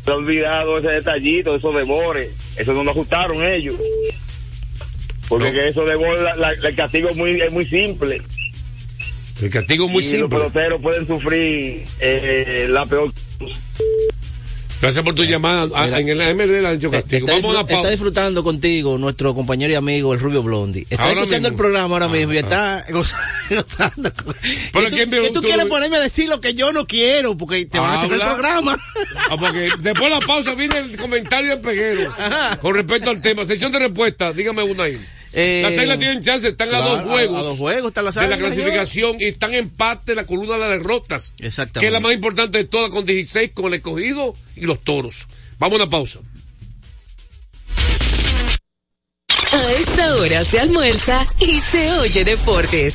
se 0.05 0.11
ha 0.11 0.15
olvidado 0.15 0.79
ese 0.79 0.89
detallito, 0.89 1.55
esos 1.57 1.75
devores. 1.75 2.31
Eso 2.57 2.73
no 2.73 2.85
lo 2.85 2.91
ajustaron 2.93 3.43
ellos. 3.45 3.77
Porque 5.29 5.47
No. 5.49 5.53
que 5.53 5.69
eso 5.69 5.85
de 5.85 5.97
la, 6.23 6.37
la- 6.37 6.53
el 6.53 6.75
castigo 6.77 7.09
es 7.09 7.17
muy, 7.17 7.41
es 7.41 7.53
muy 7.53 7.65
simple. 7.65 8.21
El 9.41 9.51
castigo 9.51 9.87
es 9.87 9.91
muy 9.91 10.01
y 10.03 10.07
simple. 10.07 10.39
los 10.39 10.53
peloteros 10.53 10.83
pueden 10.83 11.07
sufrir 11.07 11.85
eh, 12.01 12.67
la 12.69 12.85
peor. 12.87 13.11
Gracias 14.81 15.05
por 15.05 15.15
tu 15.15 15.25
llamada. 15.25 15.69
Ah, 15.75 16.01
En 16.01 16.09
el 16.09 16.19
MLB 16.35 16.63
le 16.63 16.67
han 16.69 16.79
dicho 16.79 16.91
castigo. 16.91 17.27
Está, 17.29 17.41
Vamos 17.47 17.57
a 17.57 17.61
está 17.75 17.91
disfrutando 17.91 18.43
contigo 18.43 18.97
nuestro 18.97 19.35
compañero 19.35 19.73
y 19.73 19.77
amigo, 19.77 20.15
el 20.15 20.21
Rubio 20.21 20.43
Blondi. 20.43 20.87
Está 20.89 21.03
Ahora 21.05 21.21
escuchando 21.21 21.49
mismo. 21.49 21.49
el 21.49 21.55
programa 21.71 21.95
ahora 21.97 22.07
Ah, 22.07 22.09
mismo 22.09 22.33
y 22.33 22.37
ah. 22.39 22.41
está 22.41 22.87
goz- 22.89 23.15
gozando. 23.51 24.11
Pero 24.73 24.89
y 24.89 24.91
tú, 24.91 24.97
¿quién 24.97 25.11
tú 25.11 25.33
tú 25.35 25.43
quieres 25.43 25.67
ponerme 25.67 25.97
a 25.97 26.01
decir 26.01 26.29
lo 26.29 26.41
que 26.41 26.55
yo 26.55 26.73
no 26.73 26.87
quiero 26.87 27.37
porque 27.37 27.67
te 27.67 27.79
van 27.79 27.91
a 27.91 27.99
hacer 28.01 28.13
el 28.13 28.21
programa. 28.21 28.79
Ah, 29.29 29.37
porque 29.39 29.69
después 29.81 30.11
de 30.11 30.19
la 30.19 30.21
pausa 30.27 30.55
viene 30.55 30.79
el 30.79 30.97
comentario 30.97 31.51
de 31.51 31.57
Peguero 31.59 32.15
con 32.63 32.75
respecto 32.75 33.11
al 33.11 33.21
tema. 33.21 33.45
Sección 33.45 33.71
de 33.73 33.81
respuesta, 33.81 34.33
dígame 34.33 34.63
una 34.63 34.85
ahí. 34.85 34.99
Eh, 35.33 35.61
las 35.63 35.79
águilas 35.79 35.99
tienen 35.99 36.23
chance, 36.23 36.49
están 36.49 36.75
a 36.75 36.81
dos 36.81 37.03
juegos. 37.03 37.39
a 37.39 37.43
dos 37.43 37.59
juegos 37.59 37.89
están 37.89 38.05
las 38.05 38.15
de 38.17 38.23
la 38.23 38.35
águilas, 38.35 38.53
clasificación 38.53 39.17
y 39.21 39.25
están 39.25 39.53
en 39.53 39.61
empate 39.61 40.13
en 40.13 40.17
la 40.17 40.27
columna 40.27 40.55
de 40.55 40.61
las 40.61 40.71
derrotas. 40.71 41.35
Exactamente. 41.41 41.81
Que 41.81 41.87
es 41.87 41.93
la 41.93 42.01
más 42.01 42.13
importante 42.13 42.59
de 42.59 42.65
todas, 42.65 42.91
con 42.91 43.05
16 43.05 43.53
con 43.55 43.67
el 43.67 43.75
escogido 43.75 44.35
y 44.57 44.63
los 44.63 44.83
toros. 44.83 45.27
Vamos 45.59 45.79
a 45.79 45.83
una 45.85 45.91
pausa. 45.91 46.21
A 49.53 49.73
esta 49.73 50.15
hora 50.17 50.45
se 50.45 50.61
almuerza 50.61 51.27
y 51.41 51.59
se 51.59 51.93
oye 51.93 52.25
deportes. 52.25 52.95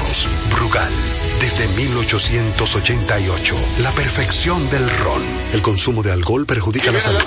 Brugal, 0.49 0.91
desde 1.39 1.67
1888, 1.69 3.55
la 3.79 3.91
perfección 3.91 4.69
del 4.69 4.89
ron. 4.97 5.23
El 5.53 5.61
consumo 5.61 6.03
de 6.03 6.11
alcohol 6.11 6.45
perjudica 6.45 6.91
la 6.91 6.99
salud. 6.99 7.21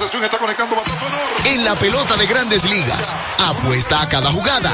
En 1.45 1.65
la 1.65 1.75
pelota 1.77 2.15
de 2.17 2.27
grandes 2.27 2.69
ligas, 2.69 3.17
apuesta 3.39 4.03
a 4.03 4.09
cada 4.09 4.31
jugada 4.31 4.71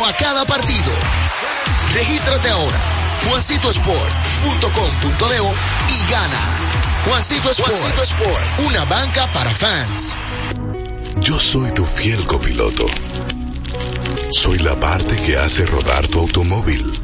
o 0.00 0.06
a 0.06 0.12
cada 0.14 0.46
partido. 0.46 0.92
Regístrate 1.92 2.48
ahora, 2.50 2.80
juancitosport.com.de 3.28 5.92
y 5.92 5.98
gana. 6.10 6.40
Juancito 7.06 7.50
Sport, 7.50 7.76
Juancito 7.76 8.02
Sport, 8.02 8.60
una 8.66 8.84
banca 8.86 9.30
para 9.32 9.50
fans. 9.50 10.14
Yo 11.20 11.38
soy 11.38 11.70
tu 11.72 11.84
fiel 11.84 12.24
copiloto. 12.26 12.86
Soy 14.30 14.58
la 14.58 14.80
parte 14.80 15.20
que 15.22 15.36
hace 15.36 15.66
rodar 15.66 16.08
tu 16.08 16.20
automóvil. 16.20 17.03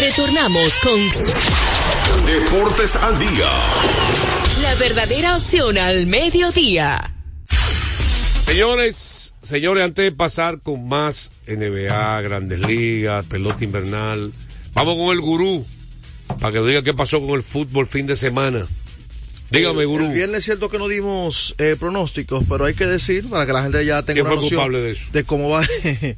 Retornamos 0.00 0.78
con 0.82 0.98
Deportes 2.26 2.96
al 2.96 3.18
día. 3.18 3.48
la 4.62 4.74
verdadera 4.76 5.36
opción 5.36 5.76
al 5.78 6.06
mediodía. 6.06 7.14
Señores, 8.46 9.34
señores, 9.42 9.84
antes 9.84 10.04
de 10.04 10.12
pasar 10.12 10.58
con 10.60 10.88
más 10.88 11.32
NBA, 11.46 12.20
Grandes 12.22 12.60
Ligas, 12.60 13.26
pelota 13.26 13.62
invernal, 13.62 14.32
vamos 14.74 14.96
con 14.96 15.12
el 15.14 15.20
gurú 15.20 15.66
para 16.40 16.52
que 16.52 16.58
nos 16.58 16.68
diga 16.68 16.82
qué 16.82 16.94
pasó 16.94 17.20
con 17.20 17.30
el 17.30 17.42
fútbol 17.42 17.86
fin 17.86 18.06
de 18.06 18.16
semana. 18.16 18.66
Dígame, 19.50 19.82
El 19.82 19.88
gurú. 19.88 20.08
viernes 20.12 20.38
es 20.40 20.44
cierto 20.44 20.70
que 20.70 20.78
no 20.78 20.86
dimos 20.88 21.54
eh, 21.58 21.76
pronósticos, 21.78 22.44
pero 22.48 22.64
hay 22.66 22.74
que 22.74 22.86
decir, 22.86 23.28
para 23.28 23.46
que 23.46 23.52
la 23.52 23.62
gente 23.64 23.84
ya 23.84 24.02
tenga 24.02 24.22
¿Quién 24.22 24.26
una 24.26 24.36
noción 24.36 24.48
culpable 24.60 24.80
de 24.80 24.90
eso? 24.92 25.02
de 25.12 25.24
cómo 25.24 25.50
va 25.50 25.60
de 25.82 26.16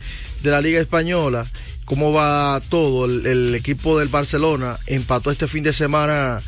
la 0.50 0.60
Liga 0.60 0.80
Española, 0.80 1.46
cómo 1.84 2.12
va 2.12 2.60
todo. 2.68 3.06
El, 3.06 3.26
el 3.26 3.54
equipo 3.54 3.98
del 3.98 4.08
Barcelona 4.08 4.76
empató 4.86 5.30
este 5.30 5.48
fin 5.48 5.62
de 5.64 5.72
semana, 5.72 6.40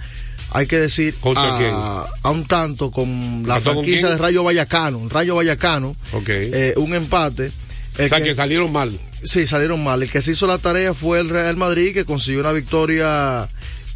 hay 0.51 0.67
que 0.67 0.79
decir, 0.79 1.15
¿Contra 1.21 2.05
a, 2.23 2.31
un 2.31 2.47
tanto 2.47 2.91
con 2.91 3.43
la 3.47 3.57
¿Empató 3.57 3.75
con 3.77 3.85
franquicia 3.85 4.11
de 4.11 4.19
Rayo 4.19 4.45
Vallecano. 4.45 5.09
Rayo 5.09 5.35
Vallecano, 5.37 5.97
eh, 6.27 6.75
un 6.77 6.95
empate. 6.95 7.51
El 7.99 8.07
o 8.07 8.09
sea, 8.09 8.21
que 8.21 8.35
salieron 8.35 8.73
mal. 8.73 8.93
Sí, 9.23 9.47
salieron 9.47 9.83
mal. 9.83 10.03
El 10.03 10.11
que 10.11 10.21
se 10.21 10.33
hizo 10.33 10.47
la 10.47 10.59
tarea 10.59 10.95
fue 10.95 11.21
el 11.21 11.29
Real 11.29 11.57
Madrid, 11.57 11.95
que 11.95 12.05
consiguió 12.05 12.41
una 12.41 12.53
victoria 12.53 13.49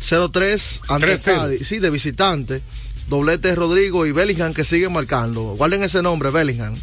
0-3 0.03 0.81
ante 0.89 1.15
3-0. 1.15 1.25
Cádiz. 1.25 1.69
Sí, 1.69 1.79
de 1.79 1.91
visitante. 1.91 2.63
Doblete 3.09 3.49
de 3.49 3.55
Rodrigo 3.55 4.07
y 4.07 4.13
Bellingham 4.13 4.55
que 4.55 4.65
sigue 4.65 4.89
marcando. 4.89 5.55
Guarden 5.57 5.83
ese 5.83 6.03
nombre, 6.03 6.31
Bellingham. 6.31 6.75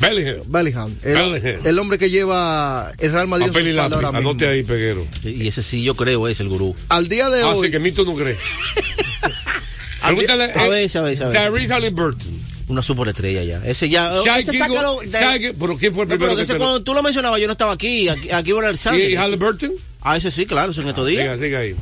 Bellingham. 0.00 0.36
Bellingham. 0.46 0.94
El, 1.02 1.14
Bellingham. 1.14 1.66
el 1.66 1.78
hombre 1.78 1.98
que 1.98 2.08
lleva 2.10 2.92
el 2.98 3.12
Real 3.12 3.26
Madrid 3.28 3.46
en 3.46 3.52
Papel 3.52 3.64
su 3.64 3.70
y 3.70 3.72
lápiz. 3.72 3.94
ahora 3.96 4.12
mismo. 4.12 4.30
Anote 4.30 4.46
ahí, 4.46 4.62
Peguero. 4.62 5.06
Y 5.24 5.48
ese 5.48 5.62
sí 5.62 5.82
yo 5.82 5.94
creo 5.96 6.28
es 6.28 6.38
el 6.40 6.48
gurú. 6.48 6.74
Al 6.88 7.08
día 7.08 7.28
de 7.30 7.42
Así 7.42 7.58
hoy. 7.58 7.70
que 7.70 7.78
Mito 7.80 8.04
no 8.04 8.14
cree. 8.14 8.36
Pregúntale 10.02 10.44
A 10.44 10.68
veces, 10.68 10.96
a 10.96 11.02
veces, 11.02 11.20
a 11.22 11.28
veces. 11.28 11.50
Tyrese 11.52 11.72
Halliburton. 11.72 12.48
Una 12.68 12.82
superestrella 12.82 13.42
ya. 13.44 13.62
Ese 13.64 13.88
ya. 13.88 14.12
Shai 14.24 14.42
ese 14.42 14.52
Gilgeous- 14.52 14.58
sácalo. 14.68 15.02
Shai 15.02 15.38
Gil- 15.40 15.54
¿Pero 15.58 15.76
quién 15.78 15.92
fue 15.94 16.02
el 16.04 16.08
No, 16.08 16.14
primero 16.14 16.30
pero 16.32 16.36
que 16.36 16.42
ese 16.42 16.52
lo- 16.54 16.58
cuando 16.58 16.82
tú 16.82 16.94
lo 16.94 17.02
mencionabas, 17.02 17.40
yo 17.40 17.46
no 17.46 17.52
estaba 17.52 17.72
aquí. 17.72 18.08
Aquí, 18.08 18.30
aquí 18.30 18.50
iba 18.50 18.60
el 18.60 18.66
Alexander. 18.66 19.10
¿Y 19.10 19.16
Halliburton? 19.16 19.72
Ah, 20.02 20.16
ese 20.16 20.30
sí, 20.30 20.46
claro, 20.46 20.72
eso 20.72 20.82
en 20.82 20.88
estos 20.88 21.06
días. 21.08 21.22
Siga, 21.38 21.44
siga 21.44 21.58
ahí. 21.60 21.74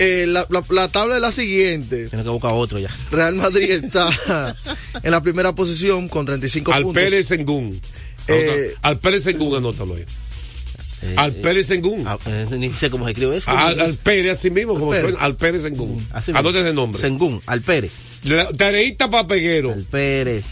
Eh, 0.00 0.26
la, 0.26 0.46
la- 0.50 0.64
la 0.70 0.88
tabla 0.88 1.16
es 1.16 1.20
la 1.22 1.30
siguiente. 1.32 2.08
Tiene 2.08 2.24
que 2.24 2.30
buscar 2.30 2.52
otro 2.54 2.78
ya. 2.78 2.90
Real 3.12 3.34
Madrid 3.36 3.70
está 3.70 4.08
en 5.02 5.10
la 5.10 5.22
primera 5.22 5.54
posición 5.54 6.08
con 6.08 6.26
35 6.26 6.72
Al 6.72 6.82
puntos. 6.82 7.02
Pérez 7.02 7.28
Sengun. 7.28 7.80
Eh, 8.28 8.74
Al 8.82 8.98
Pérez 8.98 9.24
Sengun, 9.24 9.56
anótalo 9.56 9.94
ahí. 9.94 10.04
Eh, 11.02 11.14
Al 11.16 11.32
Pérez 11.32 11.66
Sengun. 11.68 12.04
ah, 12.06 12.18
eh, 12.26 12.46
ni 12.58 12.70
sé 12.74 12.90
cómo 12.90 13.06
se 13.06 13.12
escribe 13.12 13.36
eso. 13.38 13.50
Al, 13.50 13.80
al 13.80 13.94
Pérez, 13.96 14.32
así 14.32 14.50
mismo, 14.50 14.74
como 14.74 14.90
Pérez. 14.90 15.10
suena. 15.10 15.24
Al 15.24 15.36
Pérez 15.36 15.64
mismo. 15.70 16.00
Anote 16.34 16.60
ese 16.60 16.72
nombre. 16.74 17.00
Sengún, 17.00 17.40
al 17.46 17.62
Pérez. 17.62 17.92
La- 18.24 18.52
Tareita 18.52 19.08
para 19.10 19.26
Peguero. 19.26 19.72
Al 19.72 19.84
Pérez. 19.84 20.44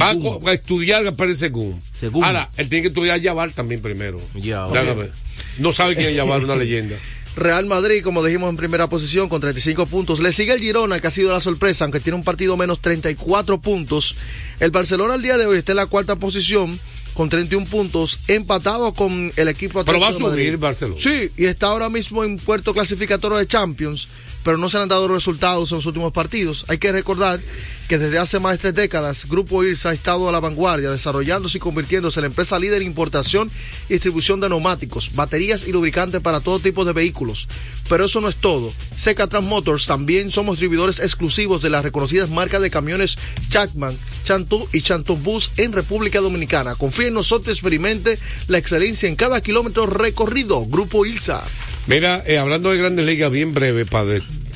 Va 0.00 0.10
a, 0.10 0.12
Sengún. 0.12 0.38
co- 0.40 0.48
a 0.48 0.52
estudiar 0.52 1.04
al 1.06 1.14
Pérez 1.14 1.38
Sengun. 1.38 1.82
Según. 1.92 2.22
Ahora, 2.24 2.48
él 2.56 2.68
tiene 2.68 2.82
que 2.82 2.88
estudiar 2.88 3.18
Yavar 3.20 3.50
también 3.52 3.80
primero. 3.82 4.20
Ya, 4.34 4.42
Ya, 4.42 4.66
ok. 4.66 4.76
a 4.76 4.82
ver. 4.94 5.12
No 5.58 5.72
sabe 5.72 5.96
quién 5.96 6.08
es 6.10 6.14
Yavar, 6.14 6.44
una 6.44 6.54
leyenda. 6.56 6.96
Real 7.38 7.66
Madrid, 7.66 8.02
como 8.02 8.24
dijimos 8.24 8.50
en 8.50 8.56
primera 8.56 8.88
posición, 8.88 9.28
con 9.28 9.40
35 9.40 9.86
puntos. 9.86 10.20
Le 10.20 10.32
sigue 10.32 10.52
el 10.52 10.60
Girona, 10.60 11.00
que 11.00 11.06
ha 11.06 11.10
sido 11.10 11.32
la 11.32 11.40
sorpresa, 11.40 11.84
aunque 11.84 12.00
tiene 12.00 12.16
un 12.16 12.24
partido 12.24 12.56
menos 12.56 12.80
34 12.80 13.60
puntos. 13.60 14.16
El 14.60 14.70
Barcelona 14.70 15.14
al 15.14 15.22
día 15.22 15.38
de 15.38 15.46
hoy 15.46 15.58
está 15.58 15.72
en 15.72 15.76
la 15.76 15.86
cuarta 15.86 16.16
posición, 16.16 16.78
con 17.14 17.28
31 17.28 17.66
puntos, 17.66 18.20
empatado 18.28 18.92
con 18.92 19.32
el 19.36 19.48
equipo 19.48 19.84
Pero 19.84 20.00
va 20.00 20.08
a 20.08 20.12
subir. 20.12 20.56
Barcelona. 20.56 21.00
Sí, 21.00 21.30
y 21.36 21.46
está 21.46 21.68
ahora 21.68 21.88
mismo 21.88 22.22
en 22.24 22.38
puerto 22.38 22.72
clasificatorio 22.72 23.38
de 23.38 23.46
Champions, 23.46 24.08
pero 24.48 24.56
no 24.56 24.70
se 24.70 24.78
han 24.78 24.88
dado 24.88 25.08
resultados 25.08 25.70
en 25.70 25.76
los 25.76 25.84
últimos 25.84 26.10
partidos. 26.10 26.64
Hay 26.68 26.78
que 26.78 26.90
recordar 26.90 27.38
que 27.86 27.98
desde 27.98 28.18
hace 28.18 28.40
más 28.40 28.52
de 28.52 28.58
tres 28.58 28.74
décadas, 28.74 29.28
Grupo 29.28 29.62
IRSA 29.62 29.90
ha 29.90 29.92
estado 29.92 30.26
a 30.26 30.32
la 30.32 30.40
vanguardia, 30.40 30.90
desarrollándose 30.90 31.58
y 31.58 31.60
convirtiéndose 31.60 32.18
en 32.20 32.22
la 32.22 32.28
empresa 32.28 32.58
líder 32.58 32.80
en 32.80 32.88
importación 32.88 33.50
y 33.90 33.92
distribución 33.92 34.40
de 34.40 34.48
neumáticos, 34.48 35.14
baterías 35.14 35.68
y 35.68 35.72
lubricantes 35.72 36.22
para 36.22 36.40
todo 36.40 36.60
tipo 36.60 36.86
de 36.86 36.94
vehículos. 36.94 37.46
Pero 37.90 38.06
eso 38.06 38.22
no 38.22 38.28
es 38.30 38.36
todo. 38.36 38.72
Seca 38.96 39.26
Trans 39.26 39.46
Motors 39.46 39.84
también 39.84 40.30
somos 40.30 40.54
distribuidores 40.54 41.00
exclusivos 41.00 41.60
de 41.60 41.68
las 41.68 41.84
reconocidas 41.84 42.30
marcas 42.30 42.62
de 42.62 42.70
camiones 42.70 43.18
Chapman, 43.50 43.98
Chantú 44.24 44.66
y 44.72 44.80
Chantón 44.80 45.22
Bus 45.22 45.50
en 45.58 45.74
República 45.74 46.22
Dominicana. 46.22 46.74
Confíe 46.74 47.08
en 47.08 47.14
nosotros, 47.14 47.54
experimente 47.54 48.18
la 48.46 48.56
excelencia 48.56 49.10
en 49.10 49.16
cada 49.16 49.42
kilómetro 49.42 49.84
recorrido. 49.84 50.64
Grupo 50.64 51.04
ILSA. 51.04 51.44
Mira, 51.86 52.22
eh, 52.26 52.38
hablando 52.38 52.70
de 52.70 52.78
grandes 52.78 53.04
ligas, 53.04 53.30
bien 53.30 53.52
breve, 53.52 53.84
para 53.84 54.04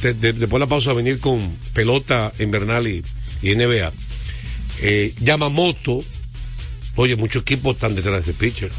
de- 0.02 0.14
de- 0.14 0.32
de- 0.32 0.32
después 0.40 0.52
de 0.52 0.58
la 0.60 0.66
pausa 0.66 0.92
venir 0.92 1.18
con 1.20 1.40
pelota 1.72 2.32
invernal 2.40 2.86
y, 2.86 3.02
y 3.42 3.54
NBA. 3.54 3.92
Eh, 4.82 5.14
Yamamoto, 5.20 6.02
oye, 6.96 7.16
muchos 7.16 7.42
equipos 7.42 7.76
están 7.76 7.94
detrás 7.94 8.14
de 8.26 8.32
ese 8.32 8.38
pitcher. 8.38 8.70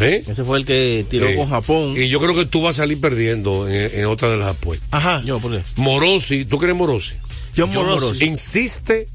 ¿eh? 0.00 0.24
Ese 0.28 0.44
fue 0.44 0.58
el 0.58 0.66
que 0.66 1.06
tiró 1.08 1.28
Eh, 1.28 1.36
con 1.36 1.48
Japón. 1.48 1.94
Y 1.96 2.08
yo 2.08 2.20
creo 2.20 2.34
que 2.34 2.44
tú 2.46 2.62
vas 2.62 2.78
a 2.78 2.82
salir 2.82 3.00
perdiendo 3.00 3.68
en, 3.68 3.90
en 4.00 4.06
otra 4.06 4.28
de 4.30 4.36
las 4.36 4.48
apuestas. 4.48 4.88
Ajá. 4.92 5.22
Yo, 5.24 5.38
¿por 5.40 5.52
qué? 5.52 5.62
Morosi, 5.76 6.44
¿tú 6.44 6.58
crees 6.58 6.74
Morosi? 6.76 7.14
Morosi. 7.56 7.74
Morosi. 7.76 8.24
Insiste 8.24 9.08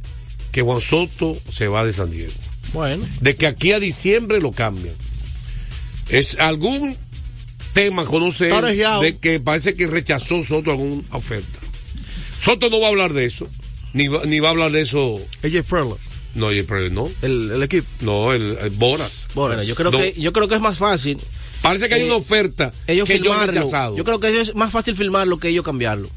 que 0.52 0.62
Juan 0.62 0.82
Soto 0.82 1.38
se 1.52 1.68
va 1.68 1.86
de 1.86 1.94
San 1.94 2.10
Diego. 2.10 2.32
Bueno. 2.74 3.06
De 3.22 3.36
que 3.36 3.46
aquí 3.48 3.72
a 3.72 3.80
diciembre 3.80 4.40
lo 4.42 4.52
cambian. 4.52 4.96
¿Es 6.10 6.40
algún 6.40 6.96
tema 7.84 8.06
conoce 8.06 8.46
de 8.46 9.18
que 9.20 9.40
parece 9.40 9.74
que 9.76 9.88
rechazó 9.88 10.44
Soto 10.44 10.72
alguna 10.72 11.02
oferta? 11.12 11.60
Soto 12.40 12.70
no 12.70 12.80
va 12.80 12.88
a 12.88 12.90
hablar 12.90 13.14
de 13.14 13.26
eso. 13.26 13.48
Ni 13.94 14.08
va, 14.08 14.24
ni 14.26 14.40
va 14.40 14.50
a 14.50 14.52
hablar 14.52 14.72
de 14.72 14.82
eso. 14.82 15.20
AJ 15.44 15.64
Perla, 15.68 15.96
No, 16.36 16.52
y 16.52 16.60
el- 16.60 16.94
no. 16.94 17.10
el, 17.22 17.52
el 17.52 17.64
equipo. 17.64 17.88
No, 18.02 18.34
el, 18.34 18.58
el 18.62 18.70
Boras. 18.72 19.28
Bueno, 19.34 19.64
yo 19.64 19.76
creo 19.76 19.92
No. 19.92 19.98
que 19.98 20.14
yo 20.14 20.32
creo 20.32 20.48
que 20.48 20.56
es 20.56 20.62
más 20.62 20.78
fácil 20.78 21.18
Parece 21.62 21.90
que 21.90 21.96
hay 21.96 22.02
Eh, 22.04 22.06
una 22.06 22.16
oferta 22.16 22.72
ellos 22.88 23.06
que 23.06 23.18
yo 23.20 23.26
he 23.26 23.28
filmarlo. 23.28 23.52
rechazado. 23.52 23.98
Yo 23.98 24.06
creo 24.06 24.20
que 24.22 24.40
es 24.40 24.56
más 24.56 24.72
fácil 24.72 24.96
filmarlo 24.96 25.40
que 25.40 25.50
ellos 25.50 25.66
cambiarlo. 25.66 26.10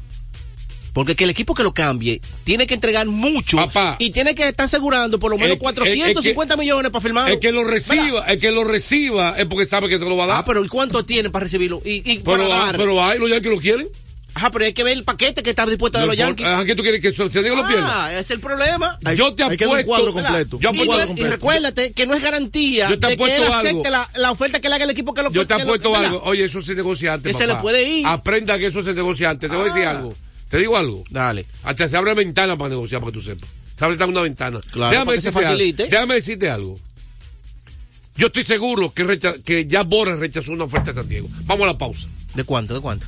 Porque 0.93 1.15
que 1.15 1.23
el 1.23 1.31
equipo 1.31 1.55
que 1.55 1.63
lo 1.63 1.73
cambie 1.73 2.21
tiene 2.43 2.67
que 2.67 2.75
entregar 2.75 3.07
mucho 3.07 3.57
y 3.99 4.11
tiene 4.11 4.35
que 4.35 4.47
estar 4.47 4.65
asegurando 4.67 5.17
por 5.19 5.31
lo 5.31 5.37
menos 5.37 5.53
El- 5.53 5.59
450 5.59 6.11
el- 6.11 6.17
el 6.19 6.47
que- 6.49 6.57
millones 6.63 6.91
para 6.91 7.01
firmar. 7.01 7.31
El 7.31 7.39
que 7.39 7.51
lo 7.51 7.63
reciba, 7.63 8.25
el 8.27 8.39
que 8.39 8.51
lo 8.51 8.63
reciba 8.63 9.35
es 9.37 9.45
porque 9.47 9.65
sabe 9.65 9.89
que 9.89 9.97
te 9.97 10.05
lo 10.05 10.15
va 10.15 10.25
a 10.25 10.27
dar. 10.27 10.37
Ah, 10.39 10.45
pero 10.45 10.63
¿y 10.63 10.67
cuánto 10.67 11.03
tiene 11.03 11.29
para 11.31 11.43
recibirlo? 11.45 11.81
Y, 11.83 12.09
y 12.11 12.19
pero, 12.19 12.43
para 12.43 12.47
dar. 12.47 12.77
pero 12.77 13.03
hay 13.03 13.17
los 13.19 13.29
Yankees 13.29 13.51
lo 13.51 13.57
quieren. 13.59 13.87
Ajá, 14.35 14.49
pero 14.51 14.65
hay 14.65 14.73
que 14.73 14.83
ver 14.83 14.93
el 14.97 15.03
paquete 15.03 15.43
que 15.43 15.51
está 15.51 15.63
dispuesto 15.67 15.99
de 15.99 16.05
No 16.05 16.11
los. 16.11 16.17
Yankees. 16.17 16.45
Ajá, 16.47 16.65
¿qué 16.65 16.73
tú 16.75 16.81
quieres 16.81 17.01
que 17.01 17.13
se 17.13 17.23
diga 17.43 17.55
lo 17.55 17.67
pierda? 17.67 18.05
Ah, 18.05 18.11
ese 18.13 18.21
es 18.21 18.31
el 18.31 18.39
problema. 18.39 18.97
yo 19.15 19.33
te 19.35 19.43
apuesto. 19.43 20.57
Yo 20.59 20.71
y, 20.73 20.81
apuesto. 20.81 21.13
no- 21.13 21.19
y 21.21 21.23
recuérdate 21.23 21.91
que 21.93 22.07
no 22.07 22.15
es 22.15 22.21
garantía 22.23 22.89
Yo 22.89 22.97
te 22.99 23.07
de 23.07 23.17
que 23.17 23.35
él 23.35 23.43
algo. 23.43 23.55
acepte 23.55 23.91
la, 23.91 24.09
la 24.15 24.31
oferta 24.31 24.59
que 24.59 24.69
le 24.69 24.75
haga 24.75 24.85
el 24.85 24.89
equipo 24.89 25.13
que 25.13 25.21
lo 25.23 25.31
Yo 25.31 25.45
te 25.45 25.55
que 25.55 25.61
apuesto 25.61 25.91
¿verdad? 25.91 26.05
algo. 26.07 26.21
Oye, 26.25 26.45
eso 26.45 26.59
es 26.59 26.67
negociante. 26.69 27.29
Que 27.29 27.33
se 27.33 27.45
papá. 27.45 27.53
le 27.57 27.61
puede 27.61 27.83
ir. 27.89 28.07
Aprenda 28.07 28.57
que 28.57 28.67
eso 28.67 28.79
es 28.79 28.85
negociante. 28.87 29.47
Te 29.49 29.55
voy 29.55 29.65
a 29.69 29.73
decir 29.73 29.85
Ah. 29.85 29.91
algo. 29.91 30.15
Te 30.53 30.59
digo 30.59 30.77
algo. 30.77 31.03
Dale. 31.09 31.47
Hasta 31.63 31.87
se 31.87 31.97
abre 31.97 32.13
ventana 32.13 32.55
para 32.55 32.69
negociar, 32.69 33.01
para 33.01 33.11
que 33.11 33.17
tú 33.17 33.23
sepas. 33.23 33.49
Se 33.75 33.85
abre 33.85 34.05
una 34.05 34.21
ventana. 34.21 34.61
Claro, 34.71 35.03
para 35.03 35.15
que 35.15 35.21
se 35.21 35.29
decirte 35.29 35.47
algo. 35.47 35.57
facilite. 35.57 35.87
Déjame 35.87 36.13
decirte 36.13 36.47
algo. 36.47 36.79
Yo 38.15 38.27
estoy 38.27 38.43
seguro 38.43 38.93
que 38.93 39.65
ya 39.67 39.81
Borges 39.81 40.19
rechazó 40.19 40.51
una 40.51 40.65
oferta 40.65 40.91
de 40.91 41.01
San 41.01 41.09
Diego. 41.09 41.27
Vamos 41.45 41.63
a 41.63 41.71
la 41.71 41.77
pausa. 41.79 42.07
¿De 42.35 42.43
cuánto? 42.43 42.75
¿De 42.75 42.81
cuánto? 42.81 43.07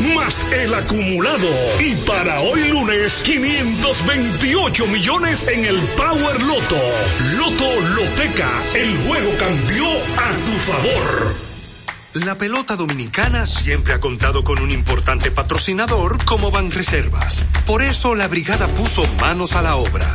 más 0.00 0.46
el 0.52 0.74
acumulado. 0.74 1.48
Y 1.80 1.94
para 2.06 2.40
hoy 2.40 2.68
lunes, 2.68 3.22
528 3.22 4.86
millones 4.86 5.46
en 5.48 5.64
el 5.64 5.76
Power 5.96 6.40
Loto. 6.42 6.80
Loto 7.38 7.80
Loteca, 7.94 8.50
el 8.74 8.96
juego 8.96 9.30
cambió 9.38 9.86
a 9.86 10.30
tu 10.44 10.52
favor. 10.52 11.34
La 12.14 12.36
pelota 12.36 12.76
dominicana 12.76 13.46
siempre 13.46 13.94
ha 13.94 14.00
contado 14.00 14.44
con 14.44 14.60
un 14.60 14.70
importante 14.70 15.30
patrocinador 15.30 16.22
como 16.24 16.50
Banreservas. 16.50 17.46
Por 17.64 17.82
eso 17.82 18.14
la 18.14 18.28
brigada 18.28 18.68
puso 18.68 19.06
manos 19.20 19.54
a 19.54 19.62
la 19.62 19.76
obra. 19.76 20.14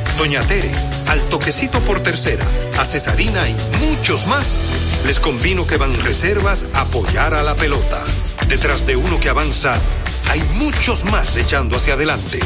Doña 0.21 0.43
Tere, 0.43 0.71
al 1.07 1.19
toquecito 1.29 1.79
por 1.79 1.99
tercera, 1.99 2.45
a 2.77 2.85
Cesarina 2.85 3.41
y 3.49 3.55
muchos 3.87 4.27
más, 4.27 4.59
les 5.07 5.19
convino 5.19 5.65
que 5.65 5.77
van 5.77 5.99
reservas 6.03 6.67
a 6.75 6.81
apoyar 6.81 7.33
a 7.33 7.41
la 7.41 7.55
pelota. 7.55 8.03
Detrás 8.47 8.85
de 8.85 8.95
uno 8.95 9.19
que 9.19 9.29
avanza, 9.29 9.73
hay 10.29 10.39
muchos 10.59 11.05
más 11.05 11.35
echando 11.37 11.75
hacia 11.75 11.95
adelante. 11.95 12.39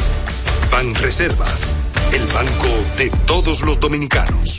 Van 0.72 0.94
Reservas, 0.94 1.74
el 2.14 2.26
banco 2.28 2.68
de 2.96 3.10
todos 3.26 3.60
los 3.60 3.78
dominicanos. 3.78 4.58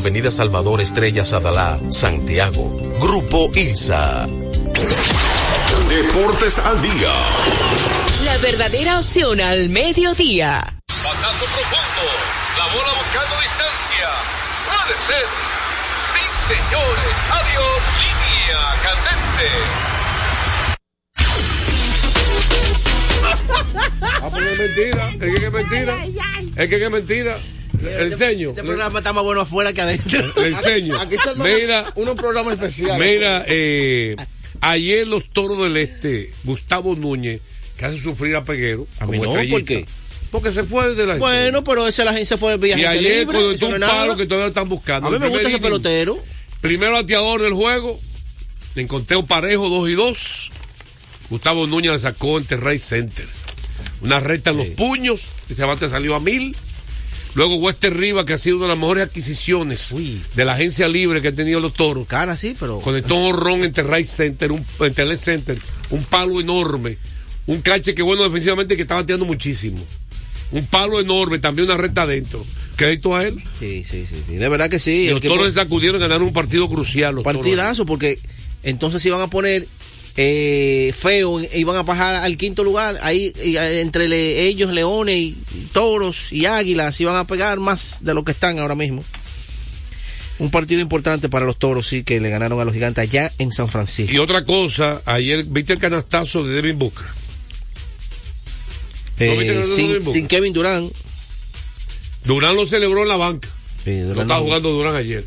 Avenida 0.00 0.30
Salvador 0.30 0.80
Estrella 0.80 1.26
Sadalá, 1.26 1.78
Santiago. 1.90 2.74
Grupo 3.02 3.50
ILSA. 3.54 4.26
Deportes 5.90 6.58
al 6.58 6.80
día. 6.80 7.12
La 8.24 8.38
verdadera 8.38 8.98
opción 8.98 9.38
al 9.42 9.68
mediodía. 9.68 10.62
Batazo 10.88 11.44
profundo. 11.44 12.08
La 12.56 12.64
bola 12.72 12.92
buscando 12.96 13.36
distancia. 13.44 14.08
Puede 14.70 14.96
ser. 15.06 15.26
Sí, 16.14 16.24
señores. 16.48 17.12
Adiós. 17.36 17.78
Línea 18.00 18.60
candente. 18.86 19.48
Ah, 24.22 24.28
pues 24.30 24.44
es 24.46 24.58
mentira. 24.58 25.04
Es 25.20 25.28
que 25.38 25.46
es 25.46 25.52
mentira. 25.52 25.94
Es 26.56 26.68
que 26.70 26.76
es 26.84 26.90
mentira. 26.90 27.36
Le 27.82 28.02
enseño. 28.06 28.50
Este 28.50 28.62
programa 28.62 28.98
está 28.98 29.12
más 29.12 29.24
bueno 29.24 29.40
afuera 29.40 29.72
que 29.72 29.80
adentro. 29.80 30.22
Le 30.36 30.48
enseño. 30.48 30.96
Mira, 31.36 31.92
unos 31.96 32.16
programas 32.16 32.54
especiales. 32.54 32.98
Mira, 32.98 33.44
eh, 33.46 34.16
ayer 34.60 35.06
los 35.08 35.30
toros 35.30 35.58
del 35.62 35.76
este, 35.76 36.32
Gustavo 36.44 36.94
Núñez, 36.94 37.40
que 37.76 37.86
hace 37.86 38.00
sufrir 38.00 38.36
a 38.36 38.44
Peguero. 38.44 38.86
A 38.98 39.06
mí 39.06 39.18
como 39.18 39.32
no, 39.34 39.40
estrellita, 39.40 39.56
¿por 39.56 39.64
qué? 39.64 39.86
Porque 40.30 40.52
se 40.52 40.62
fue 40.62 40.94
de 40.94 41.06
la 41.06 41.16
Bueno, 41.16 41.64
pero 41.64 41.88
esa 41.88 42.04
la 42.04 42.12
agencia 42.12 42.36
fue 42.36 42.54
el 42.54 42.60
Y 42.60 42.66
viaje 42.66 42.86
ayer 42.86 43.26
libre. 43.26 43.38
cuando 43.38 43.78
no 43.78 43.86
un 43.86 43.90
palo 43.90 44.16
que 44.16 44.26
todavía 44.26 44.48
están 44.48 44.68
buscando. 44.68 45.08
A 45.08 45.10
mí 45.10 45.18
me 45.18 45.28
gusta 45.28 45.48
ese 45.48 45.58
pelotero. 45.58 46.22
Primero 46.60 46.92
bateador 46.92 47.42
del 47.42 47.54
juego. 47.54 47.98
En 48.76 48.86
conteo 48.86 49.26
parejo, 49.26 49.68
2 49.68 49.88
y 49.88 49.94
2. 49.94 50.50
Gustavo 51.30 51.66
Núñez 51.66 51.92
le 51.92 51.98
sacó 51.98 52.38
en 52.38 52.44
Terray 52.44 52.78
Center. 52.78 53.26
Una 54.02 54.20
recta 54.20 54.50
en 54.50 54.58
los 54.58 54.66
puños. 54.68 55.28
Ese 55.48 55.64
bate 55.64 55.88
salió 55.88 56.14
a 56.14 56.20
mil. 56.20 56.56
Luego 57.34 57.56
Wester 57.56 57.96
Riva, 57.96 58.26
que 58.26 58.32
ha 58.32 58.38
sido 58.38 58.56
una 58.56 58.66
de 58.66 58.68
las 58.70 58.78
mejores 58.78 59.04
adquisiciones 59.04 59.94
de 60.34 60.44
la 60.44 60.52
agencia 60.52 60.88
libre 60.88 61.22
que 61.22 61.28
han 61.28 61.36
tenido 61.36 61.60
los 61.60 61.74
toros. 61.74 62.06
Cara, 62.06 62.36
sí, 62.36 62.56
pero. 62.58 62.80
Conectó 62.80 63.16
un 63.16 63.34
honrón 63.34 63.62
en 63.62 63.72
Terray 63.72 64.04
Center, 64.04 64.52
un, 64.52 64.64
en 64.80 64.94
Tele 64.94 65.16
Center, 65.16 65.58
un 65.90 66.04
palo 66.04 66.40
enorme. 66.40 66.98
Un 67.46 67.62
cache 67.62 67.94
que 67.94 68.02
bueno 68.02 68.22
defensivamente 68.22 68.76
que 68.76 68.82
estaba 68.82 69.04
tirando 69.04 69.26
muchísimo. 69.26 69.78
Un 70.52 70.66
palo 70.66 71.00
enorme, 71.00 71.38
también 71.38 71.66
una 71.66 71.76
recta 71.76 72.02
adentro. 72.02 72.44
Crédito 72.76 73.14
a 73.14 73.26
él. 73.26 73.42
Sí, 73.58 73.84
sí, 73.88 74.04
sí, 74.08 74.16
sí. 74.26 74.36
De 74.36 74.48
verdad 74.48 74.68
que 74.68 74.78
sí. 74.78 75.06
Y 75.06 75.10
los 75.10 75.20
toros 75.20 75.46
se 75.46 75.52
sacudieron 75.52 76.00
ganaron 76.00 76.26
un 76.26 76.32
partido 76.32 76.68
crucial. 76.68 77.14
Los 77.14 77.24
toros. 77.24 77.40
partidazo, 77.40 77.86
porque 77.86 78.18
entonces 78.62 79.04
iban 79.06 79.20
a 79.20 79.28
poner 79.28 79.66
eh, 80.22 80.92
feo, 80.92 81.40
iban 81.40 81.76
a 81.76 81.82
bajar 81.82 82.16
al 82.16 82.36
quinto 82.36 82.62
lugar, 82.62 82.98
ahí 83.00 83.32
eh, 83.36 83.80
entre 83.80 84.06
le- 84.06 84.42
ellos, 84.48 84.70
leones 84.70 85.16
y, 85.16 85.38
toros 85.72 86.30
y 86.30 86.44
águilas, 86.44 87.00
iban 87.00 87.16
a 87.16 87.24
pegar 87.26 87.58
más 87.58 88.04
de 88.04 88.12
lo 88.12 88.22
que 88.22 88.32
están 88.32 88.58
ahora 88.58 88.74
mismo. 88.74 89.02
Un 90.38 90.50
partido 90.50 90.82
importante 90.82 91.30
para 91.30 91.46
los 91.46 91.58
toros, 91.58 91.88
sí, 91.88 92.02
que 92.04 92.20
le 92.20 92.28
ganaron 92.28 92.60
a 92.60 92.64
los 92.66 92.74
gigantes 92.74 93.02
allá 93.08 93.32
en 93.38 93.50
San 93.50 93.68
Francisco. 93.68 94.12
Y 94.12 94.18
otra 94.18 94.44
cosa, 94.44 95.00
ayer 95.06 95.44
viste 95.44 95.72
el 95.72 95.78
canastazo 95.78 96.44
de 96.44 96.54
Devin 96.54 96.78
Booker. 96.78 97.06
Eh, 99.18 99.26
¿No 99.26 99.32
viste 99.40 99.54
que 99.54 99.60
no 99.60 99.66
sin, 99.66 99.86
Devin 99.88 100.04
Booker? 100.04 100.12
sin 100.20 100.28
Kevin 100.28 100.52
Durant. 100.52 100.92
Durán 102.24 102.56
lo 102.56 102.66
celebró 102.66 103.02
en 103.02 103.08
la 103.08 103.16
banca. 103.16 103.48
Sí, 103.84 103.90
No 104.04 104.20
estaba 104.22 104.40
jugando 104.40 104.70
Durán 104.70 104.96
ayer. 104.96 105.24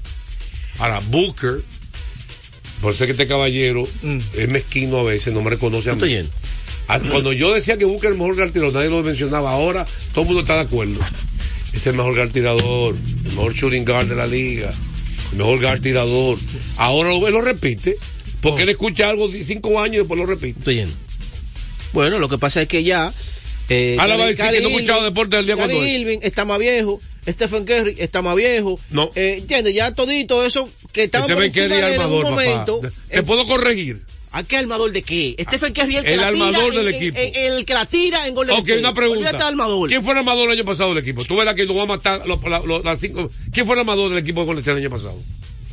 Ahora, 0.80 1.00
Booker, 1.08 1.64
por 2.84 2.94
eso 2.94 3.04
es 3.04 3.08
que 3.08 3.12
este 3.14 3.26
caballero 3.28 3.88
es 4.38 4.48
mezquino 4.50 5.00
a 5.00 5.04
veces, 5.04 5.34
no 5.34 5.42
me 5.42 5.50
reconoce 5.50 5.90
a 5.90 5.96
Mm. 5.96 6.02
Mí. 6.02 6.14
estoy. 6.14 6.30
Ah, 6.88 7.00
Cuando 7.10 7.32
yo 7.34 7.52
decía 7.54 7.78
que 7.78 7.86
es 7.86 8.04
el 8.04 8.14
mejor 8.16 8.36
guard 8.36 8.52
tirador, 8.52 8.74
nadie 8.74 8.90
lo 8.90 9.02
mencionaba. 9.02 9.52
Ahora 9.54 9.88
todo 10.12 10.22
el 10.22 10.28
mundo 10.28 10.42
está 10.42 10.56
de 10.56 10.62
acuerdo. 10.62 11.00
Es 11.74 11.88
el 11.88 11.96
mejor 11.96 12.14
guard 12.16 12.30
tirador, 12.32 12.96
el 13.26 13.32
mejor 13.32 13.54
shooting 13.56 13.86
guard 13.86 14.08
de 14.08 14.16
la 14.16 14.28
liga, 14.28 14.72
el 15.32 15.38
mejor 15.38 15.60
guard 15.62 15.80
tirador. 15.82 16.38
Ahora 16.78 17.10
lo, 17.10 17.26
él 17.28 17.34
lo 17.34 17.42
repite, 17.42 17.96
porque 18.42 18.64
él 18.64 18.70
escucha 18.70 19.10
algo 19.10 19.28
de 19.30 19.44
cinco 19.44 19.80
años 19.80 19.96
y 19.96 20.00
después 20.00 20.20
lo 20.20 20.26
repite. 20.26 20.60
Estoy 20.60 20.76
yendo. 20.76 20.94
Bueno, 21.94 22.20
lo 22.20 22.28
que 22.30 22.38
pasa 22.38 22.62
es 22.62 22.68
que 22.68 22.84
ya 22.84 23.12
Eh, 23.70 23.96
Ahora 23.98 24.18
va 24.18 24.26
a 24.26 24.28
decir 24.28 24.44
que 24.46 24.60
no 24.60 24.68
Gary 24.68 24.74
escuchado 24.76 25.04
deporte 25.06 25.38
del 25.38 25.46
día 25.46 25.56
cuando 25.56 25.82
es. 25.82 25.90
Irving 25.90 26.20
está 26.22 26.44
más 26.44 26.60
viejo, 26.60 27.00
Stephen 27.26 27.64
Curry 27.64 27.96
está 27.98 28.22
más 28.22 28.36
viejo. 28.36 28.78
No. 28.90 29.10
Eh, 29.16 29.36
¿Entiendes? 29.40 29.74
Ya 29.74 29.96
todito 29.96 30.46
eso 30.46 30.70
que 30.94 31.04
estaba 31.04 31.26
encima 31.26 31.42
Curry 31.50 31.52
de 31.54 31.66
él 31.66 31.74
en 31.74 32.02
armador, 32.02 32.26
un 32.26 32.32
papá. 32.32 32.32
momento. 32.44 32.82
¿Te 33.10 33.24
puedo 33.24 33.46
corregir? 33.46 34.02
¿A 34.32 34.42
qué 34.44 34.58
armador 34.58 34.92
de 34.92 35.04
qué? 35.04 35.36
Stephen 35.40 35.74
Curry 35.74 35.98
el 35.98 36.06
que 36.06 36.14
El 36.14 36.22
la 36.22 36.32
tira 36.32 36.46
armador 36.48 36.74
del 36.74 36.88
en- 36.88 36.96
equipo. 36.96 37.18
en- 37.20 37.36
en- 37.36 37.54
el 37.54 37.66
que 37.66 37.74
la 37.76 37.86
tira 37.86 38.28
en 38.28 38.34
Golden 38.34 38.56
Ok, 38.56 38.62
State. 38.62 38.80
una 38.80 38.94
pregunta. 38.94 39.48
Armador. 39.48 39.90
¿Quién 39.90 40.04
fue 40.04 40.14
el 40.14 40.20
armador 40.20 40.46
el 40.50 40.58
año 40.58 40.66
pasado 40.66 40.90
del 40.90 40.98
equipo? 41.00 41.24
Tú 41.26 41.36
verás 41.36 41.54
que 41.54 41.66
lo 41.66 41.76
va 41.76 41.84
a 41.84 41.86
matar 41.86 42.26
los- 42.26 42.42
la- 42.44 42.62
las 42.84 43.00
cinco. 43.00 43.30
¿Quién 43.52 43.66
fue 43.66 43.76
el 43.76 43.82
armador 43.82 44.10
del 44.10 44.18
equipo 44.20 44.46
con 44.46 44.58
este 44.58 44.72
el 44.72 44.78
año 44.78 44.90
pasado? 44.90 45.20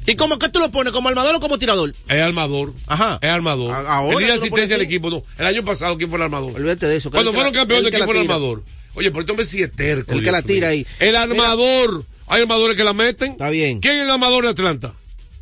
¿Y 0.07 0.15
cómo 0.17 0.39
que 0.39 0.49
tú 0.49 0.59
lo 0.59 0.71
pones? 0.71 0.93
¿Como 0.93 1.09
armador 1.09 1.37
o 1.37 1.41
como 1.41 1.59
tirador? 1.59 1.95
Es 2.09 2.21
armador. 2.21 2.75
Ajá. 2.87 3.19
Es 3.23 3.29
armador. 3.31 3.73
ahora 3.73 4.13
el 4.13 4.19
de 4.25 4.29
lo 4.29 4.35
asistencia 4.35 4.77
así. 4.77 4.85
equipo, 4.85 5.09
no. 5.09 5.23
El 5.39 5.47
año 5.47 5.65
pasado, 5.65 5.97
¿quién 5.97 6.11
fue 6.11 6.19
el 6.19 6.23
armador? 6.25 6.53
Olvídate 6.55 6.87
de 6.87 6.97
eso. 6.97 7.11
Cuando 7.11 7.33
fueron 7.33 7.53
campeones, 7.55 7.91
¿quién 7.91 8.05
fue 8.05 8.15
el 8.15 8.21
armador? 8.23 8.63
Oye, 8.95 9.11
por 9.11 9.23
esto 9.23 9.35
sí 9.47 9.63
es 9.63 9.73
terco. 9.73 10.13
El 10.15 10.23
que 10.23 10.33
la 10.33 10.43
tira 10.43 10.69
ahí. 10.69 10.87
El 10.99 11.17
armador. 11.17 12.05
Hay 12.27 12.43
armadores 12.43 12.77
que 12.77 12.85
la 12.85 12.93
meten. 12.93 13.33
Está 13.33 13.51
bien. 13.51 13.81
¿Quién 13.81 13.97
es 13.97 14.03
el 14.03 14.11
armador 14.11 14.45
de 14.45 14.51
Atlanta? 14.51 14.95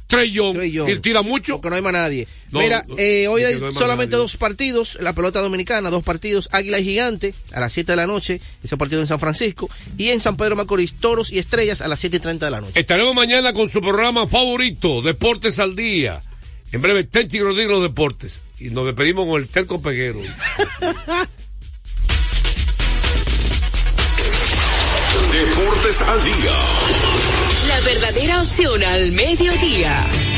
Trey 0.09 0.33
Young. 0.33 0.55
Trey 0.55 0.73
Young. 0.73 0.89
¿Y 0.89 0.99
tira 1.01 1.23
mucho? 1.23 1.55
Porque 1.61 1.69
no 1.71 1.77
hay 1.77 1.83
más 1.83 1.93
nadie. 1.93 2.27
No, 2.51 2.61
Mira, 2.61 2.83
no, 2.89 2.97
eh, 2.99 3.29
hoy 3.29 3.45
hay 3.45 3.61
no 3.61 3.71
solamente 3.73 4.13
nadie. 4.13 4.23
dos 4.23 4.37
partidos, 4.39 4.97
la 5.01 5.13
pelota 5.13 5.41
dominicana, 5.41 5.91
dos 5.91 6.03
partidos, 6.03 6.49
Águila 6.51 6.79
y 6.81 6.85
Gigante, 6.85 7.35
a 7.53 7.61
las 7.61 7.75
7 7.75 7.93
de 7.93 7.97
la 7.97 8.07
noche, 8.07 8.41
ese 8.65 8.77
partido 8.79 9.03
en 9.03 9.07
San 9.07 9.21
Francisco, 9.21 9.69
y 9.99 10.09
en 10.09 10.21
San 10.21 10.39
Pedro 10.39 10.57
Macorís, 10.57 10.95
Toros 10.95 11.31
y 11.31 11.39
Estrellas 11.39 11.83
a 11.83 11.89
las 11.89 12.01
7 12.01 12.17
y 12.17 12.21
30 12.21 12.47
de 12.47 12.51
la 12.51 12.61
noche. 12.63 12.81
Estaremos 12.81 13.15
mañana 13.15 13.53
con 13.53 13.69
su 13.69 13.83
programa 13.83 14.27
favorito, 14.27 15.03
Deportes 15.03 15.59
al 15.59 15.77
Día. 15.77 16.23
En 16.73 16.81
breve, 16.83 17.05
Tenchi 17.05 17.39
Rodríguez 17.41 17.71
los 17.71 17.83
deportes. 17.83 18.41
Y 18.59 18.71
nos 18.71 18.87
despedimos 18.87 19.29
con 19.29 19.41
el 19.41 19.49
terco 19.49 19.81
peguero. 19.81 20.21
Deportes 25.33 26.01
al 26.03 26.25
día. 26.25 27.38
Verdadera 27.85 28.41
opción 28.41 28.83
al 28.83 29.13
mediodía. 29.13 30.38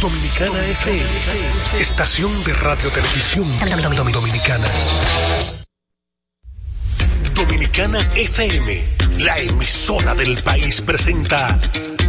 Dominicana 0.00 0.64
FM, 0.64 1.80
estación 1.80 2.44
de 2.44 2.54
radio 2.54 2.88
televisión 2.92 3.48
dominicana. 4.12 4.68
Dominicana 7.34 8.00
FM, 8.14 8.96
la 9.18 9.38
emisora 9.40 10.14
del 10.14 10.40
país 10.44 10.80
presenta 10.82 11.48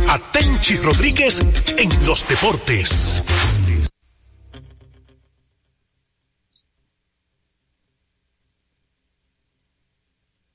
a 0.08 0.20
Tenchi 0.32 0.78
Rodríguez 0.78 1.44
en 1.78 2.06
los 2.06 2.28
deportes. 2.28 3.24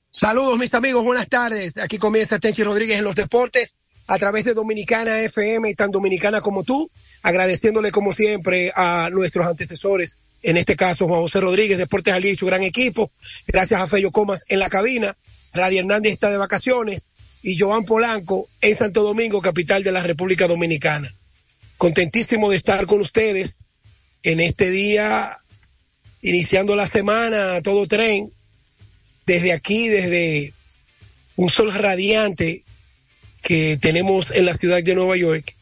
Saludos 0.09 0.57
mis 0.57 0.73
amigos, 0.73 1.03
buenas 1.03 1.27
tardes. 1.27 1.75
Aquí 1.75 1.97
comienza 1.97 2.39
Tenchi 2.39 2.63
Rodríguez 2.63 2.97
en 2.97 3.03
los 3.03 3.15
deportes 3.15 3.77
a 4.07 4.17
través 4.17 4.45
de 4.45 4.53
Dominicana 4.53 5.19
FM, 5.19 5.73
tan 5.75 5.91
dominicana 5.91 6.41
como 6.41 6.63
tú, 6.63 6.89
agradeciéndole 7.25 7.89
como 7.89 8.13
siempre 8.13 8.71
a 8.75 9.09
nuestros 9.11 9.47
antecesores, 9.47 10.17
en 10.43 10.57
este 10.57 10.75
caso 10.75 11.07
Juan 11.07 11.21
José 11.21 11.39
Rodríguez, 11.39 11.79
Deportes 11.79 12.13
Ali 12.13 12.29
y 12.29 12.35
su 12.35 12.45
gran 12.45 12.61
equipo, 12.61 13.09
gracias 13.47 13.81
a 13.81 13.87
Fello 13.87 14.11
Comas 14.11 14.43
en 14.47 14.59
la 14.59 14.69
cabina, 14.69 15.17
Radio 15.51 15.79
Hernández 15.79 16.13
está 16.13 16.29
de 16.29 16.37
vacaciones. 16.37 17.09
Y 17.41 17.57
Joan 17.57 17.85
Polanco 17.85 18.47
en 18.61 18.77
Santo 18.77 19.01
Domingo, 19.01 19.41
capital 19.41 19.83
de 19.83 19.91
la 19.91 20.03
República 20.03 20.47
Dominicana. 20.47 21.11
Contentísimo 21.77 22.49
de 22.51 22.57
estar 22.57 22.85
con 22.85 23.01
ustedes 23.01 23.61
en 24.21 24.39
este 24.39 24.69
día, 24.69 25.37
iniciando 26.21 26.75
la 26.75 26.85
semana 26.85 27.59
todo 27.61 27.87
tren, 27.87 28.31
desde 29.25 29.51
aquí, 29.51 29.87
desde 29.87 30.53
un 31.35 31.49
sol 31.49 31.73
radiante 31.73 32.63
que 33.41 33.77
tenemos 33.77 34.29
en 34.29 34.45
la 34.45 34.53
ciudad 34.53 34.83
de 34.83 34.95
Nueva 34.95 35.17
York 35.17 35.55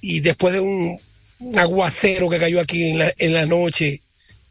y 0.00 0.20
después 0.20 0.54
de 0.54 0.60
un, 0.60 0.98
un 1.40 1.58
aguacero 1.58 2.28
que 2.28 2.38
cayó 2.38 2.60
aquí 2.60 2.90
en 2.90 2.98
la, 2.98 3.12
en 3.18 3.32
la 3.32 3.46
noche 3.46 4.02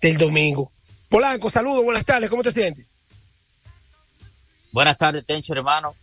del 0.02 0.18
domingo. 0.18 0.72
Polanco, 1.10 1.50
saludos, 1.50 1.84
buenas 1.84 2.06
tardes, 2.06 2.30
¿cómo 2.30 2.44
te 2.44 2.52
sientes? 2.52 2.86
Buenas 4.72 4.98
tardes, 4.98 5.26
Tencho, 5.26 5.54
hermano. 5.54 5.96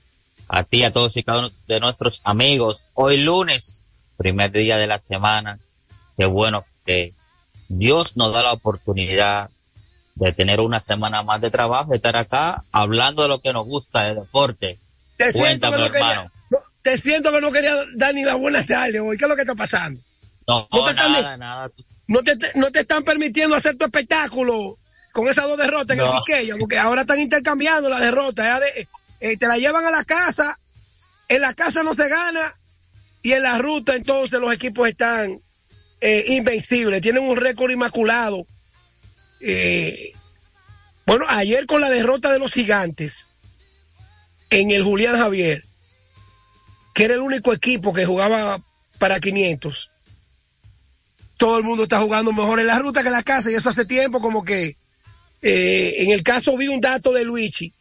A 0.48 0.62
ti, 0.64 0.82
a 0.82 0.92
todos 0.92 1.16
y 1.16 1.22
cada 1.22 1.38
uno 1.40 1.50
de 1.68 1.80
nuestros 1.80 2.20
amigos. 2.24 2.88
Hoy 2.94 3.18
lunes, 3.18 3.78
primer 4.16 4.50
día 4.52 4.76
de 4.76 4.86
la 4.86 4.98
semana. 4.98 5.58
Qué 6.16 6.26
bueno 6.26 6.64
que 6.84 7.12
Dios 7.68 8.16
nos 8.16 8.32
da 8.32 8.42
la 8.42 8.52
oportunidad 8.52 9.50
de 10.14 10.32
tener 10.32 10.60
una 10.60 10.80
semana 10.80 11.22
más 11.22 11.40
de 11.40 11.50
trabajo, 11.50 11.90
de 11.90 11.96
estar 11.96 12.16
acá 12.16 12.62
hablando 12.72 13.22
de 13.22 13.28
lo 13.28 13.40
que 13.40 13.52
nos 13.52 13.66
gusta, 13.66 14.04
de 14.04 14.14
deporte. 14.14 14.78
Te 15.16 15.32
Cuéntame, 15.32 15.76
hermano. 15.76 16.24
no, 16.24 16.30
te 16.84 16.98
siento 16.98 17.32
que 17.32 17.40
no 17.40 17.50
quería 17.50 17.74
dar 17.94 18.14
ni 18.14 18.24
la 18.24 18.34
buenas 18.34 18.66
tardes 18.66 19.00
hoy. 19.00 19.16
¿Qué 19.16 19.24
es 19.24 19.28
lo 19.28 19.34
que 19.34 19.40
está 19.42 19.54
pasando? 19.54 20.00
No, 20.46 20.68
No 20.70 20.84
te 20.84 20.90
están 20.90 21.12
nada, 21.12 21.32
ni- 21.32 21.40
nada. 21.40 21.70
No 22.06 22.22
te, 22.22 22.36
no 22.56 22.70
te 22.70 22.80
están 22.80 23.02
permitiendo 23.04 23.56
hacer 23.56 23.76
tu 23.76 23.86
espectáculo 23.86 24.76
con 25.12 25.26
esas 25.28 25.46
dos 25.46 25.56
derrotas 25.56 25.96
en 25.96 26.04
No. 26.04 26.12
el 26.14 26.22
Quiqueya, 26.22 26.56
porque 26.58 26.78
ahora 26.78 27.00
están 27.00 27.18
intercambiando 27.18 27.88
las 27.88 28.00
derrotas. 28.00 28.44
ya 28.44 28.60
de- 28.60 28.86
eh, 29.20 29.36
te 29.38 29.46
la 29.46 29.56
llevan 29.56 29.86
a 29.86 29.90
la 29.90 30.04
casa, 30.04 30.58
en 31.28 31.40
la 31.40 31.54
casa 31.54 31.82
no 31.82 31.94
se 31.94 32.06
gana 32.06 32.54
y 33.22 33.32
en 33.32 33.42
la 33.44 33.56
ruta 33.56 33.94
entonces 33.96 34.38
los 34.38 34.52
equipos 34.52 34.86
están 34.86 35.40
eh, 36.02 36.24
invencibles, 36.28 37.00
tienen 37.00 37.22
un 37.22 37.36
récord 37.38 37.70
inmaculado. 37.70 38.46
Eh, 39.40 40.12
bueno, 41.06 41.24
ayer 41.30 41.64
con 41.64 41.80
la 41.80 41.88
derrota 41.88 42.30
de 42.30 42.38
los 42.38 42.52
gigantes 42.52 43.30
en 44.50 44.70
el 44.70 44.82
Julián 44.82 45.16
Javier, 45.16 45.64
que 46.94 47.04
era 47.04 47.14
el 47.14 47.20
único 47.20 47.52
equipo 47.52 47.92
que 47.92 48.06
jugaba 48.06 48.62
para 48.98 49.20
500, 49.20 49.90
todo 51.36 51.58
el 51.58 51.64
mundo 51.64 51.82
está 51.82 52.00
jugando 52.00 52.32
mejor 52.32 52.60
en 52.60 52.68
la 52.68 52.78
ruta 52.78 53.02
que 53.02 53.08
en 53.08 53.14
la 53.14 53.22
casa 53.22 53.50
y 53.50 53.54
eso 53.54 53.68
hace 53.68 53.84
tiempo 53.84 54.20
como 54.20 54.44
que 54.44 54.76
eh, 55.42 55.94
en 55.98 56.10
el 56.10 56.22
caso 56.22 56.56
vi 56.56 56.68
un 56.68 56.80
dato 56.80 57.12
de 57.12 57.24
Luigi, 57.24 57.74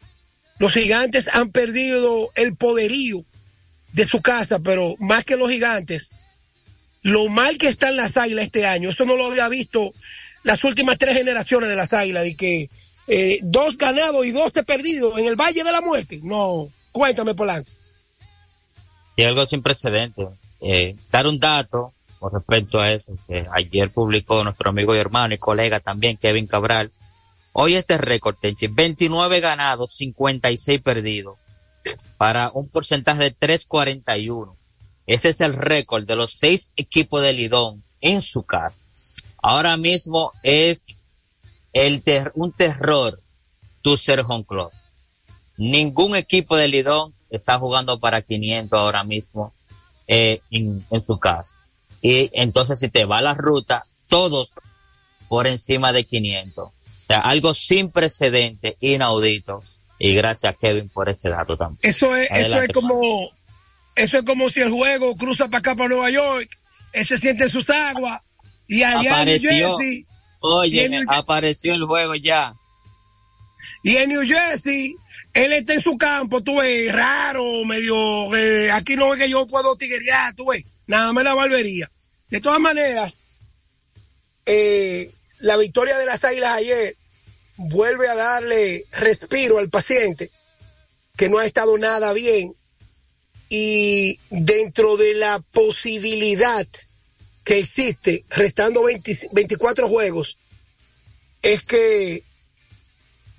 los 0.58 0.72
gigantes 0.72 1.28
han 1.32 1.50
perdido 1.50 2.30
el 2.34 2.56
poderío 2.56 3.24
de 3.92 4.06
su 4.06 4.20
casa, 4.20 4.58
pero 4.58 4.96
más 4.98 5.24
que 5.24 5.36
los 5.36 5.50
gigantes, 5.50 6.10
lo 7.02 7.28
mal 7.28 7.56
que 7.56 7.68
están 7.68 7.96
las 7.96 8.16
águilas 8.16 8.46
este 8.46 8.66
año, 8.66 8.90
eso 8.90 9.04
no 9.04 9.16
lo 9.16 9.26
había 9.26 9.48
visto 9.48 9.94
las 10.42 10.62
últimas 10.64 10.98
tres 10.98 11.16
generaciones 11.16 11.68
de 11.68 11.76
las 11.76 11.92
águilas, 11.92 12.24
de 12.24 12.34
que 12.34 12.68
eh, 13.06 13.38
dos 13.42 13.78
ganados 13.78 14.26
y 14.26 14.32
dos 14.32 14.52
perdidos 14.66 15.18
en 15.18 15.26
el 15.26 15.36
Valle 15.36 15.62
de 15.62 15.72
la 15.72 15.80
Muerte. 15.80 16.20
No, 16.22 16.68
cuéntame, 16.92 17.34
Polanco. 17.34 17.70
Y 19.16 19.22
algo 19.22 19.46
sin 19.46 19.62
precedentes. 19.62 20.28
Eh, 20.60 20.96
dar 21.10 21.26
un 21.26 21.38
dato 21.38 21.92
con 22.18 22.32
respecto 22.32 22.80
a 22.80 22.90
eso, 22.90 23.12
que 23.28 23.46
ayer 23.52 23.90
publicó 23.90 24.42
nuestro 24.42 24.70
amigo 24.70 24.94
y 24.94 24.98
hermano 24.98 25.34
y 25.34 25.38
colega 25.38 25.80
también, 25.80 26.16
Kevin 26.16 26.46
Cabral. 26.46 26.90
Hoy 27.52 27.74
este 27.74 27.98
récord, 27.98 28.36
Tenchi, 28.40 28.66
29 28.66 29.40
ganados, 29.40 29.94
56 29.94 30.80
perdidos, 30.80 31.36
para 32.16 32.50
un 32.50 32.68
porcentaje 32.68 33.24
de 33.24 33.36
3.41. 33.36 34.54
Ese 35.06 35.28
es 35.28 35.40
el 35.42 35.52
récord 35.52 36.06
de 36.06 36.16
los 36.16 36.38
seis 36.38 36.72
equipos 36.76 37.20
de 37.20 37.34
Lidón 37.34 37.82
en 38.00 38.22
su 38.22 38.42
casa. 38.42 38.82
Ahora 39.42 39.76
mismo 39.76 40.32
es 40.42 40.86
el 41.74 42.02
un 42.34 42.52
terror 42.52 43.18
tu 43.82 43.98
ser 43.98 44.24
home. 44.26 44.46
Ningún 45.58 46.16
equipo 46.16 46.56
de 46.56 46.68
Lidón 46.68 47.12
está 47.36 47.58
jugando 47.58 47.98
para 47.98 48.22
500 48.22 48.78
ahora 48.78 49.04
mismo 49.04 49.52
eh, 50.08 50.40
en, 50.50 50.84
en 50.90 51.06
su 51.06 51.18
casa. 51.18 51.54
Y 52.02 52.30
entonces 52.34 52.78
si 52.78 52.88
te 52.88 53.04
va 53.04 53.20
la 53.22 53.34
ruta, 53.34 53.86
todos 54.08 54.50
por 55.28 55.46
encima 55.46 55.92
de 55.92 56.04
500. 56.04 56.64
O 56.66 56.72
sea, 57.06 57.20
algo 57.20 57.54
sin 57.54 57.90
precedente, 57.90 58.76
inaudito. 58.80 59.62
Y 59.98 60.14
gracias 60.14 60.56
Kevin 60.60 60.88
por 60.88 61.08
ese 61.08 61.28
dato 61.30 61.56
también. 61.56 61.78
Eso 61.82 62.14
es, 62.16 62.28
eso 62.30 62.60
es 62.60 62.68
como, 62.70 63.00
eso 63.94 64.18
es 64.18 64.24
como 64.24 64.48
si 64.48 64.60
el 64.60 64.70
juego 64.70 65.16
cruza 65.16 65.46
para 65.46 65.58
acá, 65.58 65.74
para 65.74 65.88
Nueva 65.88 66.10
York, 66.10 66.48
él 66.92 67.06
se 67.06 67.16
siente 67.16 67.44
en 67.44 67.48
sus 67.50 67.68
aguas, 67.70 68.20
y 68.68 68.82
allá 68.82 68.98
en 68.98 69.02
New 69.02 69.12
Apareció, 69.14 69.50
Jersey, 69.50 70.06
oye, 70.40 70.84
en 70.84 70.90
New- 70.92 71.06
apareció 71.08 71.74
el 71.74 71.84
juego 71.84 72.14
ya. 72.16 72.54
y 73.82 73.96
en 73.96 74.08
New 74.10 74.22
Jersey, 74.26 74.94
él 75.34 75.52
está 75.52 75.74
en 75.74 75.82
su 75.82 75.96
campo, 75.96 76.42
tú 76.42 76.56
ves, 76.58 76.92
raro, 76.92 77.64
medio, 77.64 78.34
eh, 78.36 78.70
aquí 78.70 78.96
no 78.96 79.12
es 79.12 79.20
que 79.20 79.28
yo 79.28 79.46
puedo 79.46 79.76
tiguerear, 79.76 80.34
tú 80.34 80.46
ves, 80.46 80.64
nada 80.86 81.12
más 81.12 81.24
la 81.24 81.34
barbería. 81.34 81.90
De 82.30 82.40
todas 82.40 82.60
maneras, 82.60 83.22
eh, 84.46 85.10
la 85.38 85.56
victoria 85.56 85.96
de 85.98 86.06
las 86.06 86.24
Águilas 86.24 86.56
ayer 86.56 86.96
vuelve 87.56 88.08
a 88.08 88.14
darle 88.14 88.84
respiro 88.92 89.58
al 89.58 89.70
paciente, 89.70 90.30
que 91.16 91.28
no 91.28 91.38
ha 91.38 91.46
estado 91.46 91.76
nada 91.78 92.12
bien, 92.12 92.54
y 93.48 94.18
dentro 94.30 94.96
de 94.96 95.14
la 95.14 95.38
posibilidad 95.52 96.66
que 97.44 97.58
existe, 97.58 98.24
restando 98.30 98.82
20 98.84 99.30
24 99.32 99.88
juegos, 99.88 100.38
es 101.42 101.62
que 101.62 102.24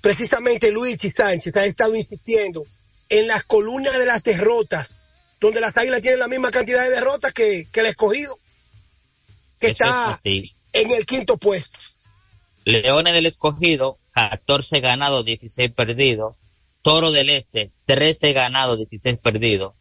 precisamente 0.06 0.70
Luigi 0.70 1.10
Sánchez 1.10 1.56
ha 1.56 1.64
estado 1.64 1.96
insistiendo 1.96 2.62
en 3.08 3.26
las 3.26 3.42
columnas 3.42 3.98
de 3.98 4.06
las 4.06 4.22
derrotas, 4.22 5.00
donde 5.40 5.60
las 5.60 5.76
águilas 5.76 6.00
tienen 6.00 6.20
la 6.20 6.28
misma 6.28 6.52
cantidad 6.52 6.84
de 6.84 6.90
derrotas 6.90 7.32
que, 7.32 7.66
que 7.72 7.80
el 7.80 7.86
escogido, 7.86 8.38
que 9.58 9.66
Eso 9.66 9.84
está 9.84 10.20
en 10.24 10.92
el 10.92 11.04
quinto 11.06 11.36
puesto. 11.38 11.80
Leones 12.64 13.14
del 13.14 13.26
Escogido, 13.26 13.98
14 14.12 14.78
ganados, 14.78 15.24
16 15.24 15.72
perdidos. 15.72 16.36
Toro 16.82 17.10
del 17.10 17.30
Este, 17.30 17.72
13 17.86 18.32
ganados, 18.32 18.78
16 18.78 19.18
perdidos. 19.18 19.74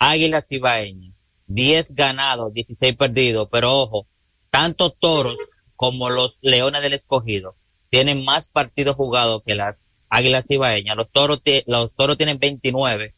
Águilas 0.00 0.46
Ibaeñas, 0.50 1.14
10 1.46 1.94
ganados, 1.94 2.52
16 2.52 2.96
perdidos. 2.96 3.48
Pero 3.50 3.76
ojo, 3.76 4.06
tanto 4.50 4.90
Toros 4.90 5.38
como 5.76 6.10
los 6.10 6.36
Leones 6.40 6.82
del 6.82 6.94
Escogido 6.94 7.54
tienen 7.90 8.24
más 8.24 8.48
partidos 8.48 8.96
jugados 8.96 9.42
que 9.44 9.54
las 9.54 9.84
Águilas 10.10 10.46
Ibaeñas. 10.48 10.96
Los 10.96 11.10
Toros, 11.10 11.40
los 11.66 11.92
Toros 11.94 12.16
tienen 12.16 12.38
29 12.38 13.12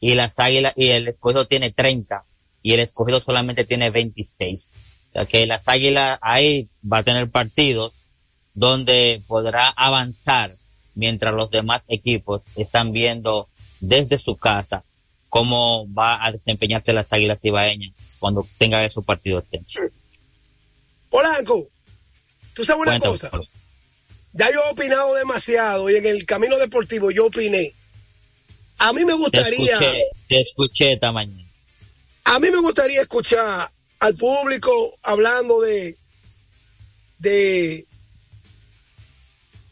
y 0.00 0.14
las 0.14 0.38
Águilas 0.38 0.74
y 0.76 0.88
el 0.88 1.08
Escogido 1.08 1.46
tiene 1.46 1.70
30 1.70 2.24
y 2.62 2.74
el 2.74 2.80
Escogido 2.80 3.20
solamente 3.20 3.64
tiene 3.64 3.90
26. 3.90 4.78
O 5.10 5.12
sea 5.12 5.26
que 5.26 5.46
las 5.46 5.68
Águilas 5.68 6.18
ahí 6.22 6.68
va 6.90 6.98
a 6.98 7.02
tener 7.02 7.30
partidos 7.30 7.92
donde 8.54 9.22
podrá 9.26 9.68
avanzar 9.68 10.56
mientras 10.94 11.34
los 11.34 11.50
demás 11.50 11.82
equipos 11.88 12.42
están 12.56 12.92
viendo 12.92 13.48
desde 13.80 14.18
su 14.18 14.36
casa 14.36 14.84
cómo 15.28 15.86
va 15.92 16.24
a 16.24 16.30
desempeñarse 16.32 16.92
las 16.92 17.12
Águilas 17.12 17.40
Ibaeñas 17.42 17.94
cuando 18.18 18.46
tenga 18.58 18.84
esos 18.84 19.04
partidos. 19.04 19.44
Polanco, 21.10 21.66
tú 22.54 22.64
sabes 22.64 22.82
una 22.82 22.98
Cuéntame, 22.98 23.18
cosa. 23.18 23.48
Ya 24.32 24.50
yo 24.52 24.60
he 24.66 24.72
opinado 24.72 25.14
demasiado 25.14 25.90
y 25.90 25.96
en 25.96 26.06
el 26.06 26.24
camino 26.26 26.56
deportivo 26.58 27.10
yo 27.10 27.26
opiné. 27.26 27.74
A 28.78 28.92
mí 28.92 29.04
me 29.04 29.12
Te 29.12 29.18
gustaría, 29.18 29.72
escuché, 29.72 30.02
te 30.28 30.40
escuché 30.40 30.92
esta 30.94 31.12
mañana. 31.12 31.44
a 32.24 32.38
mí 32.40 32.50
me 32.50 32.58
gustaría 32.58 33.00
escuchar 33.02 33.70
al 34.00 34.14
público 34.16 34.94
hablando 35.02 35.60
de, 35.60 35.96
de, 37.18 37.84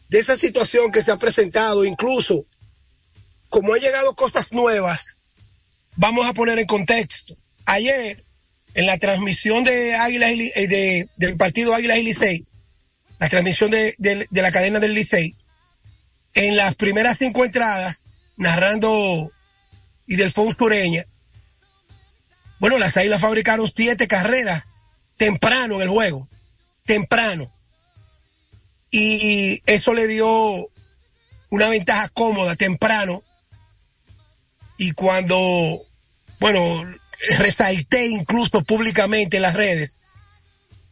de 0.09 0.19
esa 0.19 0.37
situación 0.37 0.91
que 0.91 1.01
se 1.01 1.11
ha 1.11 1.17
presentado, 1.17 1.83
incluso 1.83 2.45
como 3.49 3.73
han 3.73 3.81
llegado 3.81 4.15
cosas 4.15 4.51
nuevas, 4.53 5.17
vamos 5.97 6.25
a 6.25 6.33
poner 6.33 6.57
en 6.59 6.67
contexto. 6.67 7.35
Ayer, 7.65 8.23
en 8.75 8.85
la 8.85 8.97
transmisión 8.97 9.65
de 9.65 9.95
Águilas 9.95 10.31
eh, 10.31 10.67
de, 10.67 11.09
del 11.17 11.35
partido 11.35 11.73
Águilas 11.73 11.97
y 11.97 12.03
Licey, 12.03 12.45
la 13.21 13.29
transmisión 13.29 13.69
de, 13.69 13.93
de- 13.99 14.27
la 14.41 14.51
cadena 14.51 14.79
del 14.79 14.95
Licey, 14.95 15.35
en 16.33 16.57
las 16.57 16.73
primeras 16.73 17.19
cinco 17.19 17.45
entradas, 17.45 18.01
narrando 18.35 19.31
y 20.07 20.17
Sureña, 20.57 21.05
bueno, 22.59 22.79
las 22.79 22.97
Águilas 22.97 23.21
fabricaron 23.21 23.71
siete 23.73 24.07
carreras 24.07 24.63
temprano 25.17 25.75
en 25.75 25.81
el 25.83 25.89
juego, 25.89 26.27
temprano. 26.83 27.53
Y 28.89 29.61
eso 29.67 29.93
le 29.93 30.07
dio 30.07 30.27
una 31.49 31.69
ventaja 31.69 32.09
cómoda 32.09 32.55
temprano. 32.55 33.23
Y 34.77 34.93
cuando, 34.93 35.37
bueno, 36.39 36.91
resalté 37.37 38.05
incluso 38.07 38.63
públicamente 38.63 39.37
en 39.37 39.43
las 39.43 39.53
redes 39.53 39.99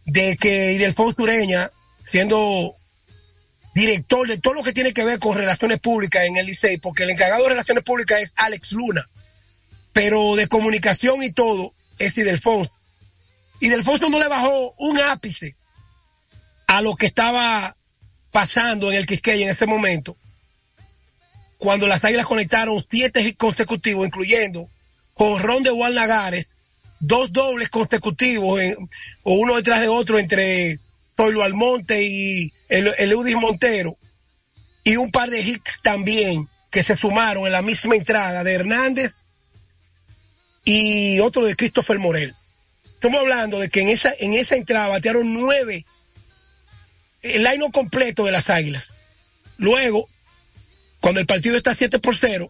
de 0.06 0.38
que 0.38 0.74
Idelfonso 0.74 1.24
Ureña, 1.24 1.72
siendo 2.12 2.76
director 3.76 4.28
de 4.28 4.38
todo 4.38 4.56
lo 4.56 4.64
que 4.64 4.74
tiene 4.74 4.94
que 4.94 5.04
ver 5.04 5.20
con 5.20 5.38
relaciones 5.38 5.80
públicas 5.80 6.26
en 6.26 6.38
el 6.38 6.46
Licey, 6.46 6.78
porque 6.78 7.04
el 7.04 7.12
encargado 7.12 7.44
de 7.44 7.50
relaciones 7.50 7.84
públicas 7.84 8.20
es 8.20 8.34
Alex 8.36 8.72
Luna, 8.72 9.08
pero 9.94 10.36
de 10.36 10.48
comunicación 10.48 11.22
y 11.24 11.32
todo 11.32 11.74
es 11.98 12.18
Idelfonso. 12.18 12.72
Idelfonso 13.60 14.10
no 14.10 14.20
le 14.20 14.28
bajó 14.28 14.74
un 14.78 15.00
ápice 15.00 15.56
a 16.68 16.82
lo 16.82 16.96
que 16.96 17.06
estaba 17.06 17.76
pasando 18.32 18.92
en 18.92 18.98
el 18.98 19.08
Quisqueya 19.08 19.44
en 19.44 19.52
ese 19.52 19.66
momento, 19.66 20.16
cuando 21.58 21.88
las 21.88 22.04
Águilas 22.04 22.26
conectaron 22.26 22.84
siete 22.90 23.36
consecutivos, 23.36 24.06
incluyendo 24.06 24.70
Ron 25.18 25.64
de 25.64 25.72
Juan 25.72 25.94
Lagares, 25.94 26.48
dos 27.00 27.32
dobles 27.34 27.70
consecutivos, 27.70 28.62
o 29.24 29.34
uno 29.34 29.56
detrás 29.56 29.82
de 29.82 29.90
otro 29.90 30.18
entre 30.20 30.80
Zoilo 31.20 31.44
Almonte 31.44 32.02
y 32.02 32.54
el, 32.70 32.88
Eudis 33.12 33.36
Montero, 33.36 33.98
y 34.86 34.96
un 34.96 35.12
par 35.12 35.30
de 35.30 35.42
hits 35.42 35.82
también 35.84 36.48
que 36.72 36.82
se 36.82 36.96
sumaron 36.96 37.46
en 37.46 37.52
la 37.52 37.62
misma 37.62 37.98
entrada 37.98 38.42
de 38.46 38.54
Hernández 38.54 39.26
y 40.64 41.20
otro 41.20 41.44
de 41.44 41.58
Christopher 41.58 42.00
Morel. 42.00 42.34
Estamos 42.94 43.20
hablando 43.20 43.60
de 43.60 43.70
que 43.70 43.82
en 43.82 43.90
esa, 43.90 44.14
en 44.20 44.34
esa 44.34 44.56
entrada 44.56 44.88
batearon 44.88 45.34
nueve, 45.34 45.86
el 47.22 47.44
line 47.44 47.70
completo 47.70 48.24
de 48.24 48.32
las 48.32 48.50
Águilas. 48.50 48.94
Luego, 49.58 50.08
cuando 51.02 51.20
el 51.20 51.28
partido 51.28 51.58
está 51.58 51.76
7 51.76 52.00
por 52.00 52.16
0, 52.16 52.50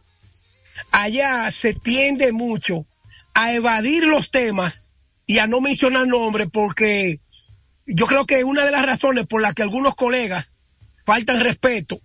allá 0.91 1.51
se 1.51 1.73
tiende 1.73 2.33
mucho 2.33 2.85
a 3.33 3.51
evadir 3.51 4.05
los 4.05 4.29
temas 4.29 4.91
y 5.25 5.39
a 5.39 5.47
no 5.47 5.59
mencionar 5.59 6.05
nombres 6.05 6.49
porque 6.53 7.19
yo 7.91 8.05
creo 8.05 8.25
que 8.25 8.43
una 8.43 8.65
de 8.65 8.71
las 8.71 8.85
razones 8.85 9.25
por 9.25 9.41
las 9.41 9.53
que 9.53 9.63
algunos 9.63 9.95
colegas 9.95 10.53
faltan 11.05 11.39
respeto 11.39 11.99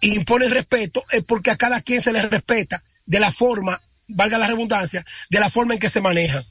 e 0.00 0.08
imponen 0.08 0.50
respeto 0.50 1.04
es 1.10 1.22
porque 1.22 1.50
a 1.50 1.56
cada 1.56 1.80
quien 1.82 2.02
se 2.02 2.12
les 2.12 2.28
respeta 2.28 2.82
de 3.06 3.20
la 3.20 3.30
forma, 3.30 3.78
valga 4.08 4.38
la 4.38 4.48
redundancia, 4.48 5.04
de 5.28 5.40
la 5.40 5.50
forma 5.50 5.74
en 5.74 5.80
que 5.80 5.90
se 5.90 6.00
manejan. 6.00 6.44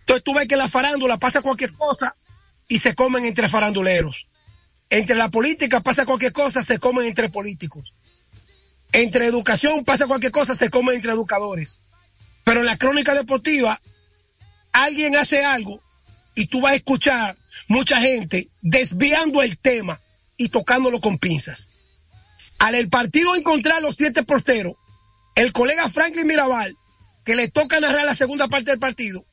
Entonces 0.00 0.22
tú 0.22 0.34
ves 0.34 0.46
que 0.46 0.56
la 0.56 0.68
farándula 0.68 1.16
pasa 1.16 1.40
cualquier 1.40 1.72
cosa 1.72 2.14
y 2.68 2.78
se 2.80 2.94
comen 2.94 3.24
entre 3.24 3.48
faranduleros. 3.48 4.26
Entre 4.90 5.16
la 5.16 5.30
política 5.30 5.80
pasa 5.80 6.04
cualquier 6.04 6.32
cosa, 6.32 6.62
se 6.62 6.78
comen 6.78 7.06
entre 7.06 7.30
políticos. 7.30 7.94
Entre 8.92 9.26
educación 9.26 9.84
pasa 9.84 10.06
cualquier 10.06 10.30
cosa, 10.30 10.54
se 10.56 10.68
comen 10.68 10.96
entre 10.96 11.12
educadores. 11.12 11.80
Pero 12.44 12.60
en 12.60 12.66
la 12.66 12.76
crónica 12.76 13.14
deportiva, 13.14 13.80
alguien 14.72 15.16
hace 15.16 15.42
algo 15.44 15.82
y 16.34 16.46
tú 16.46 16.60
vas 16.60 16.72
a 16.72 16.76
escuchar 16.76 17.36
mucha 17.68 18.00
gente 18.00 18.48
desviando 18.60 19.42
el 19.42 19.58
tema 19.58 20.00
y 20.36 20.48
tocándolo 20.48 21.00
con 21.00 21.18
pinzas. 21.18 21.70
Al 22.58 22.74
el 22.74 22.88
partido 22.88 23.34
encontrar 23.34 23.82
los 23.82 23.96
7 23.96 24.22
por 24.22 24.42
0, 24.44 24.76
el 25.34 25.52
colega 25.52 25.88
Franklin 25.88 26.26
Mirabal, 26.26 26.76
que 27.24 27.36
le 27.36 27.48
toca 27.48 27.80
narrar 27.80 28.04
la 28.04 28.14
segunda 28.14 28.48
parte 28.48 28.70
del 28.70 28.80
partido, 28.80 29.24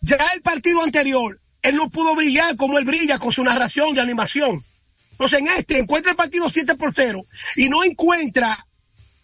ya 0.00 0.18
el 0.34 0.42
partido 0.42 0.82
anterior, 0.82 1.40
él 1.62 1.76
no 1.76 1.90
pudo 1.90 2.14
brillar 2.14 2.56
como 2.56 2.78
él 2.78 2.84
brilla 2.84 3.18
con 3.18 3.32
su 3.32 3.42
narración 3.42 3.94
de 3.94 4.00
animación. 4.00 4.64
Entonces 5.12 5.40
en 5.40 5.48
este 5.48 5.78
encuentra 5.78 6.12
el 6.12 6.16
partido 6.16 6.48
7 6.48 6.76
por 6.76 6.92
0 6.94 7.24
y 7.56 7.68
no 7.68 7.82
encuentra, 7.82 8.66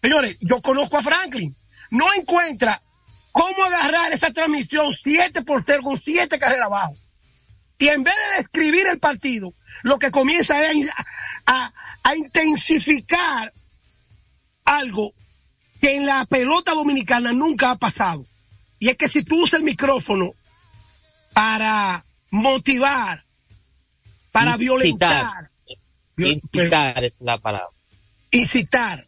señores, 0.01 0.37
yo 0.41 0.61
conozco 0.61 0.97
a 0.97 1.03
Franklin, 1.03 1.55
no 1.91 2.05
encuentra 2.13 2.79
cómo 3.31 3.63
agarrar 3.63 4.13
esa 4.13 4.31
transmisión 4.31 4.93
7 5.03 5.41
por 5.43 5.63
0 5.65 5.81
con 5.83 6.01
7 6.01 6.37
carreras 6.37 6.65
abajo. 6.65 6.95
Y 7.77 7.87
en 7.89 8.03
vez 8.03 8.13
de 8.15 8.41
describir 8.43 8.87
el 8.87 8.99
partido, 8.99 9.53
lo 9.83 9.99
que 9.99 10.11
comienza 10.11 10.65
es 10.69 10.89
a, 10.89 11.05
a- 11.45 11.73
a 12.03 12.15
intensificar 12.15 13.51
algo 14.63 15.13
que 15.81 15.95
en 15.95 16.05
la 16.05 16.25
pelota 16.25 16.73
dominicana 16.73 17.33
nunca 17.33 17.71
ha 17.71 17.75
pasado. 17.77 18.25
Y 18.79 18.89
es 18.89 18.97
que 18.97 19.09
si 19.09 19.23
tú 19.23 19.43
usas 19.43 19.59
el 19.59 19.65
micrófono 19.65 20.31
para 21.33 22.05
motivar, 22.31 23.23
para 24.31 24.51
Incitar. 24.51 24.59
violentar, 24.59 25.49
Incitar 26.17 27.03
es 27.03 27.13
la 27.19 27.37
palabra. 27.37 27.67
incitar, 28.31 29.05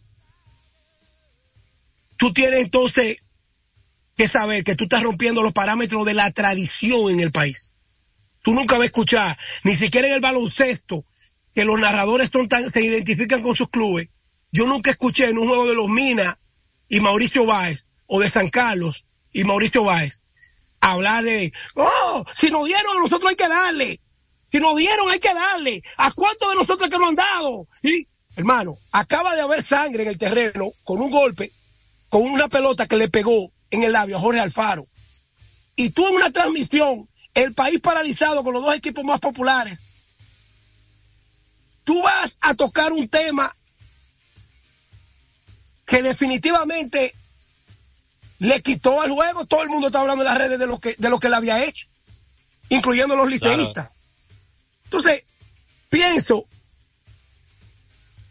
tú 2.17 2.33
tienes 2.33 2.61
entonces 2.63 3.17
que 4.15 4.27
saber 4.27 4.63
que 4.63 4.75
tú 4.75 4.85
estás 4.85 5.03
rompiendo 5.03 5.43
los 5.43 5.53
parámetros 5.53 6.05
de 6.05 6.13
la 6.15 6.31
tradición 6.31 7.11
en 7.11 7.19
el 7.19 7.31
país. 7.31 7.66
Tú 8.47 8.53
nunca 8.53 8.75
vas 8.75 8.83
a 8.83 8.85
escuchar, 8.85 9.37
ni 9.65 9.75
siquiera 9.75 10.07
en 10.07 10.13
el 10.13 10.21
baloncesto, 10.21 11.03
que 11.53 11.65
los 11.65 11.77
narradores 11.77 12.31
se 12.31 12.81
identifican 12.81 13.41
con 13.41 13.57
sus 13.57 13.69
clubes. 13.69 14.07
Yo 14.53 14.65
nunca 14.67 14.89
escuché 14.89 15.29
en 15.29 15.37
un 15.37 15.49
juego 15.49 15.67
de 15.67 15.75
los 15.75 15.89
Minas 15.89 16.37
y 16.87 17.01
Mauricio 17.01 17.45
Báez, 17.45 17.83
o 18.05 18.21
de 18.21 18.29
San 18.29 18.47
Carlos 18.47 19.03
y 19.33 19.43
Mauricio 19.43 19.83
Báez, 19.83 20.21
hablar 20.79 21.25
de, 21.25 21.51
oh, 21.75 22.23
si 22.39 22.49
nos 22.49 22.65
dieron 22.65 22.95
a 22.95 23.01
nosotros 23.01 23.31
hay 23.31 23.35
que 23.35 23.49
darle. 23.49 23.99
Si 24.49 24.61
nos 24.61 24.77
dieron 24.77 25.11
hay 25.11 25.19
que 25.19 25.33
darle. 25.33 25.83
¿A 25.97 26.13
cuántos 26.13 26.49
de 26.49 26.55
nosotros 26.55 26.89
que 26.89 26.97
nos 26.97 27.09
han 27.09 27.15
dado? 27.15 27.67
Y, 27.83 28.07
hermano, 28.37 28.77
acaba 28.93 29.35
de 29.35 29.41
haber 29.41 29.65
sangre 29.65 30.03
en 30.03 30.09
el 30.09 30.17
terreno 30.17 30.71
con 30.85 31.01
un 31.01 31.11
golpe, 31.11 31.51
con 32.07 32.21
una 32.21 32.47
pelota 32.47 32.87
que 32.87 32.95
le 32.95 33.09
pegó 33.09 33.51
en 33.71 33.83
el 33.83 33.91
labio 33.91 34.15
a 34.15 34.21
Jorge 34.21 34.39
Alfaro. 34.39 34.87
Y 35.75 35.89
tú 35.89 36.07
en 36.07 36.15
una 36.15 36.31
transmisión, 36.31 37.09
el 37.37 37.53
país 37.53 37.79
paralizado 37.79 38.43
con 38.43 38.51
los 38.51 38.63
dos 38.63 38.75
equipos 38.75 39.05
más 39.05 39.19
populares, 39.19 39.79
tú 41.83 42.01
vas 42.01 42.35
a 42.41 42.55
tocar 42.55 42.91
un 42.91 43.07
tema 43.07 43.55
que 45.85 46.01
definitivamente 46.01 47.13
le 48.39 48.59
quitó 48.63 49.01
al 49.01 49.11
juego. 49.11 49.45
Todo 49.45 49.61
el 49.61 49.69
mundo 49.69 49.87
está 49.87 49.99
hablando 50.01 50.23
en 50.23 50.29
las 50.29 50.37
redes 50.37 50.57
de 50.57 50.65
lo 50.65 50.79
que, 50.79 50.95
de 50.97 51.09
lo 51.11 51.19
que 51.19 51.29
le 51.29 51.35
había 51.35 51.63
hecho, 51.63 51.85
incluyendo 52.69 53.15
los 53.15 53.29
liceístas. 53.29 53.97
Entonces, 54.85 55.23
pienso 55.89 56.47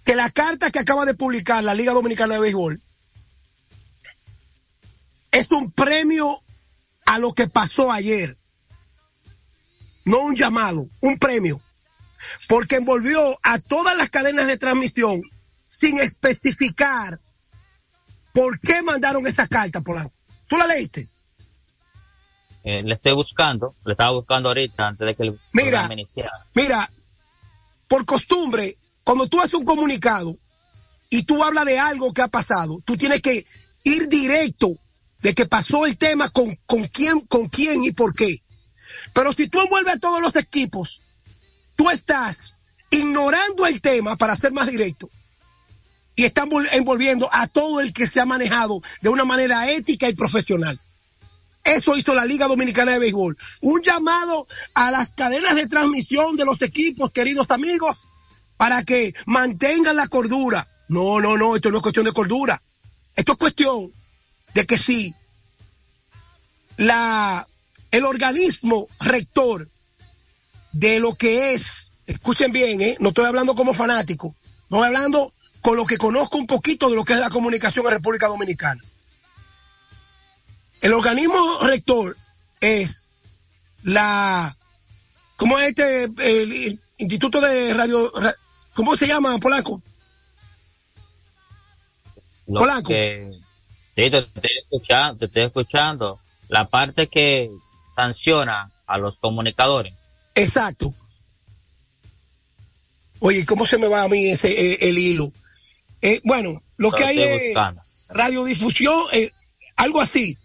que 0.05 0.17
la 0.17 0.31
carta 0.31 0.73
que 0.73 0.81
acaba 0.81 1.05
de 1.05 1.15
publicar 1.15 1.63
la 1.63 1.75
Liga 1.75 1.93
Dominicana 1.93 2.35
de 2.35 2.41
Béisbol 2.41 2.83
es 5.31 5.49
un 5.53 5.71
premio 5.71 6.43
a 7.05 7.21
lo 7.21 7.33
que 7.35 7.47
pasó 7.47 7.93
ayer. 7.93 8.37
No 10.07 10.21
un 10.21 10.35
llamado, 10.35 10.89
un 11.01 11.19
premio. 11.19 11.61
Porque 12.49 12.77
envolvió 12.77 13.39
a 13.43 13.59
todas 13.59 13.97
las 13.97 14.09
cadenas 14.09 14.47
de 14.47 14.57
transmisión 14.57 15.21
sin 15.67 15.99
especificar 15.99 17.21
por 18.33 18.59
qué 18.61 18.83
mandaron 18.83 19.27
esa 19.27 19.47
carta, 19.47 19.81
Polanco. 19.81 20.13
¿Tú 20.47 20.57
la 20.57 20.67
leíste? 20.67 21.09
Eh, 22.63 22.83
le 22.83 22.95
estoy 22.95 23.13
buscando, 23.13 23.75
le 23.85 23.93
estaba 23.93 24.13
buscando 24.13 24.49
ahorita 24.49 24.89
antes 24.89 25.07
de 25.07 25.15
que 25.15 25.23
el 25.25 25.41
Mira. 25.53 25.89
iniciara. 25.93 26.47
Mira, 26.55 26.91
por 27.89 28.05
costumbre, 28.05 28.77
cuando 29.05 29.27
tú 29.27 29.41
haces 29.41 29.55
un 29.55 29.65
comunicado 29.65 30.37
y 31.11 31.25
tú 31.25 31.43
hablas 31.43 31.65
de 31.65 31.79
algo 31.79 32.13
que 32.13 32.23
ha 32.23 32.29
pasado, 32.29 32.81
tú 32.85 32.97
tienes 32.97 33.21
que 33.21 33.45
ir 33.85 34.09
directo 34.09 34.77
de 35.21 35.35
que 35.35 35.47
pasó 35.47 35.87
el 35.87 35.97
tema 35.97 36.29
con, 36.31 36.57
con 36.67 36.85
quién, 36.89 37.21
con 37.27 37.49
quién 37.49 37.85
y 37.85 37.93
por 37.93 38.15
qué. 38.15 38.41
Pero 39.17 39.33
si 39.33 39.49
tú 39.49 39.59
envuelves 39.63 39.95
a 39.95 39.99
todos 39.99 40.21
los 40.21 40.37
equipos, 40.37 41.01
tú 41.75 41.89
estás 41.89 42.55
ignorando 42.91 43.65
el 43.67 43.81
tema 43.81 44.15
para 44.17 44.37
ser 44.37 44.53
más 44.53 44.67
directo 44.67 45.09
y 46.15 46.25
estás 46.25 46.45
envol- 46.45 46.69
envolviendo 46.73 47.27
a 47.33 47.47
todo 47.47 47.81
el 47.81 47.95
que 47.95 48.07
se 48.07 48.21
ha 48.21 48.27
manejado 48.27 48.83
de 49.01 49.09
una 49.09 49.25
manera 49.25 49.71
ética 49.71 50.07
y 50.11 50.15
profesional. 50.15 50.79
Eso 51.65 51.97
hizo 51.97 52.15
la 52.15 52.27
Liga 52.27 52.47
Dominicana 52.47 52.93
de 52.93 52.99
Béisbol. 52.99 53.39
Un 53.63 53.81
llamado 53.83 54.47
a 54.75 54.91
las 54.91 55.09
cadenas 55.09 55.55
de 55.55 55.67
transmisión 55.67 56.37
de 56.37 56.45
los 56.45 56.61
equipos, 56.61 57.11
queridos 57.11 57.47
amigos, 57.49 57.97
para 58.59 58.85
que 58.85 59.15
mantengan 59.25 59.97
la 59.97 60.09
cordura. 60.09 60.69
No, 60.89 61.21
no, 61.23 61.39
no, 61.39 61.57
esto 61.57 61.71
no 61.71 61.79
es 61.79 61.83
cuestión 61.83 62.05
de 62.05 62.13
cordura. 62.13 62.61
Esto 63.17 63.33
es 63.33 63.39
cuestión 63.39 63.91
de 64.53 64.67
que 64.67 64.77
si 64.77 65.15
la, 66.77 67.49
el 67.91 68.05
organismo 68.05 68.89
rector 69.01 69.69
de 70.73 71.01
lo 71.01 71.15
que 71.15 71.55
es, 71.55 71.91
escuchen 72.07 72.53
bien, 72.53 72.81
¿eh? 72.83 72.97
no 73.01 73.09
estoy 73.09 73.25
hablando 73.25 73.55
como 73.55 73.73
fanático, 73.75 74.35
no 74.69 74.79
estoy 74.85 74.95
hablando 74.97 75.33
con 75.63 75.77
lo 75.77 75.87
que 75.87 75.97
conozco 75.99 76.39
un 76.39 76.47
poquito 76.47 76.89
de 76.91 76.97
lo 76.97 77.05
que 77.05 77.15
es 77.15 77.19
la 77.19 77.31
comunicación 77.31 77.85
en 77.87 77.93
República 77.93 78.29
Dominicana. 78.29 78.83
El 80.81 80.93
organismo 80.93 81.59
rector 81.63 82.17
es 82.61 83.09
la, 83.83 84.57
¿cómo 85.37 85.59
es 85.59 85.69
este, 85.71 86.05
el, 86.05 86.13
el 86.53 86.81
Instituto 86.99 87.41
de 87.41 87.75
Radio, 87.75 88.13
Ra- 88.15 88.35
¿cómo 88.75 88.95
se 88.97 89.07
llama, 89.07 89.37
Polanco? 89.39 89.83
Lo 92.47 92.61
Polanco. 92.61 92.89
que- 92.89 93.33
sí, 93.95 94.11
te 94.11 94.19
estoy 94.19 94.51
escuchando, 94.63 95.19
te 95.19 95.25
estoy 95.27 95.43
escuchando. 95.45 96.21
La 96.49 96.67
parte 96.69 97.09
que 97.09 97.51
sanciona 97.97 98.71
a 98.87 98.99
los 98.99 99.17
comunicadores. 99.17 99.95
Exacto. 100.35 100.95
Oye, 103.19 103.45
¿cómo 103.47 103.67
se 103.67 103.79
me 103.79 103.89
va 103.89 104.03
a 104.03 104.09
mí 104.09 104.27
ese, 104.27 104.49
eh, 104.49 104.79
el 104.83 104.99
hilo? 104.99 105.33
Eh, 106.03 106.21
bueno, 106.23 106.63
lo 106.77 106.93
que 106.93 107.03
hay 107.03 107.19
es 107.19 107.57
radiodifusión, 108.11 108.95
eh, 109.13 109.33
algo 109.75 110.01
así. 110.01 110.39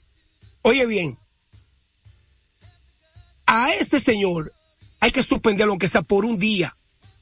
Oye 0.64 0.86
bien, 0.86 1.18
a 3.45 3.74
ese 3.74 3.99
señor 3.99 4.54
hay 4.99 5.12
que 5.12 5.24
suspenderlo 5.24 5.74
aunque 5.74 5.89
sea 5.89 6.02
por 6.02 6.24
un 6.24 6.39
día. 6.39 6.76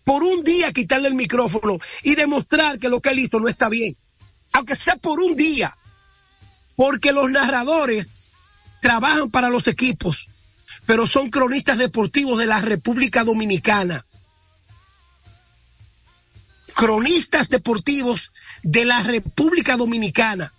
Por 0.04 0.24
un 0.24 0.44
día 0.44 0.72
quitarle 0.72 1.08
el 1.08 1.16
micrófono 1.16 1.78
y 2.04 2.16
demostrar 2.16 2.80
que 2.80 2.90
lo 2.90 3.02
que 3.02 3.10
él 3.10 3.20
hizo 3.20 3.40
no 3.40 3.48
está 3.48 3.70
bien. 3.70 3.96
Aunque 4.52 4.76
sea 4.76 4.96
por 4.96 5.20
un 5.20 5.36
día. 5.36 5.76
Porque 6.76 7.12
los 7.12 7.30
narradores 7.32 8.08
trabajan 8.82 9.30
para 9.30 9.50
los 9.50 9.68
equipos, 9.68 10.30
pero 10.86 11.08
son 11.08 11.30
cronistas 11.30 11.78
deportivos 11.78 12.40
de 12.40 12.48
la 12.48 12.60
República 12.62 13.24
Dominicana. 13.24 14.06
Cronistas 16.74 17.50
deportivos 17.50 18.32
de 18.64 18.86
la 18.86 19.02
República 19.02 19.78
Dominicana. 19.78 20.54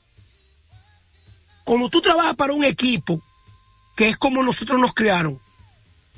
Cuando 1.65 1.89
tú 1.89 2.01
trabajas 2.01 2.35
para 2.37 2.53
un 2.53 2.65
equipo, 2.65 3.23
que 3.97 4.09
es 4.09 4.17
como 4.17 4.43
nosotros 4.43 4.81
nos 4.81 4.95
crearon, 4.95 5.41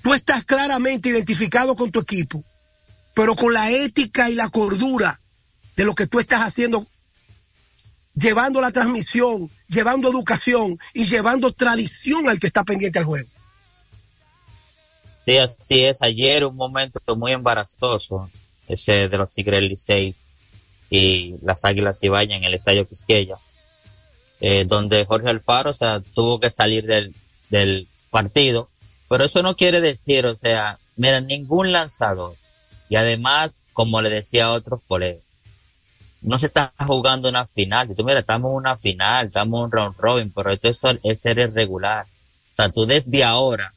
tú 0.03 0.15
estás 0.15 0.45
claramente 0.45 1.09
identificado 1.09 1.77
con 1.77 1.91
tu 1.91 2.01
equipo, 2.01 2.45
pero 3.15 3.37
con 3.37 3.53
la 3.53 3.71
ética 3.71 4.31
y 4.31 4.35
la 4.35 4.49
cordura 4.49 5.21
de 5.77 5.85
lo 5.85 5.95
que 5.95 6.07
tú 6.07 6.19
estás 6.19 6.43
haciendo, 6.43 6.87
llevando 8.15 8.61
la 8.61 8.71
transmisión, 8.71 9.51
llevando 9.69 10.09
educación 10.09 10.79
y 10.95 11.07
llevando 11.07 11.53
tradición 11.53 12.29
al 12.29 12.39
que 12.39 12.47
está 12.47 12.65
pendiente 12.65 12.99
al 12.99 13.05
juego. 13.05 13.29
Sí, 15.25 15.39
así 15.39 15.85
es. 15.85 16.03
Ayer 16.03 16.45
un 16.45 16.57
momento 16.57 17.01
muy 17.17 17.33
embarazoso, 17.33 18.31
ese 18.69 19.09
de 19.09 19.19
los 19.19 19.31
Tigres 19.31 19.63
Licey 19.63 20.15
y 20.91 21.37
las 21.43 21.65
Águilas 21.65 22.03
Ibaña 22.03 22.37
en 22.37 22.45
el 22.45 22.55
Estadio 22.55 22.87
Quisqueya, 22.87 23.37
eh, 24.41 24.65
donde 24.67 25.05
Jorge 25.05 25.29
Alfaro, 25.29 25.71
o 25.71 26.01
tuvo 26.15 26.41
que 26.41 26.51
salir 26.51 26.85
del, 26.87 27.15
del 27.51 27.87
partido, 28.11 28.69
pero 29.09 29.25
eso 29.25 29.43
no 29.43 29.57
quiere 29.57 29.81
decir, 29.81 30.27
o 30.27 30.37
sea, 30.37 30.79
mira, 30.97 31.21
ningún 31.21 31.73
lanzador, 31.73 32.35
y 32.89 32.97
además, 32.97 33.63
como 33.73 34.03
le 34.03 34.11
decía 34.11 34.47
a 34.47 34.53
otros 34.53 34.81
colegas, 34.87 35.23
no 36.23 36.39
se 36.39 36.47
está 36.47 36.73
jugando 36.87 37.29
una 37.29 37.47
final. 37.47 37.89
Si 37.89 37.95
tú 37.95 38.05
mira, 38.05 38.21
estamos 38.21 38.51
en 38.51 38.57
una 38.57 38.77
final, 38.77 39.27
estamos 39.27 39.59
en 39.59 39.65
un 39.65 39.73
round 39.73 39.97
robin, 39.99 40.33
pero 40.33 40.53
esto 40.53 40.69
es, 40.69 40.81
es 41.03 41.21
ser 41.21 41.39
irregular. 41.39 42.05
O 42.05 42.57
sea, 42.57 42.69
tú 42.69 42.87
desde 42.87 43.25
ahora, 43.25 43.73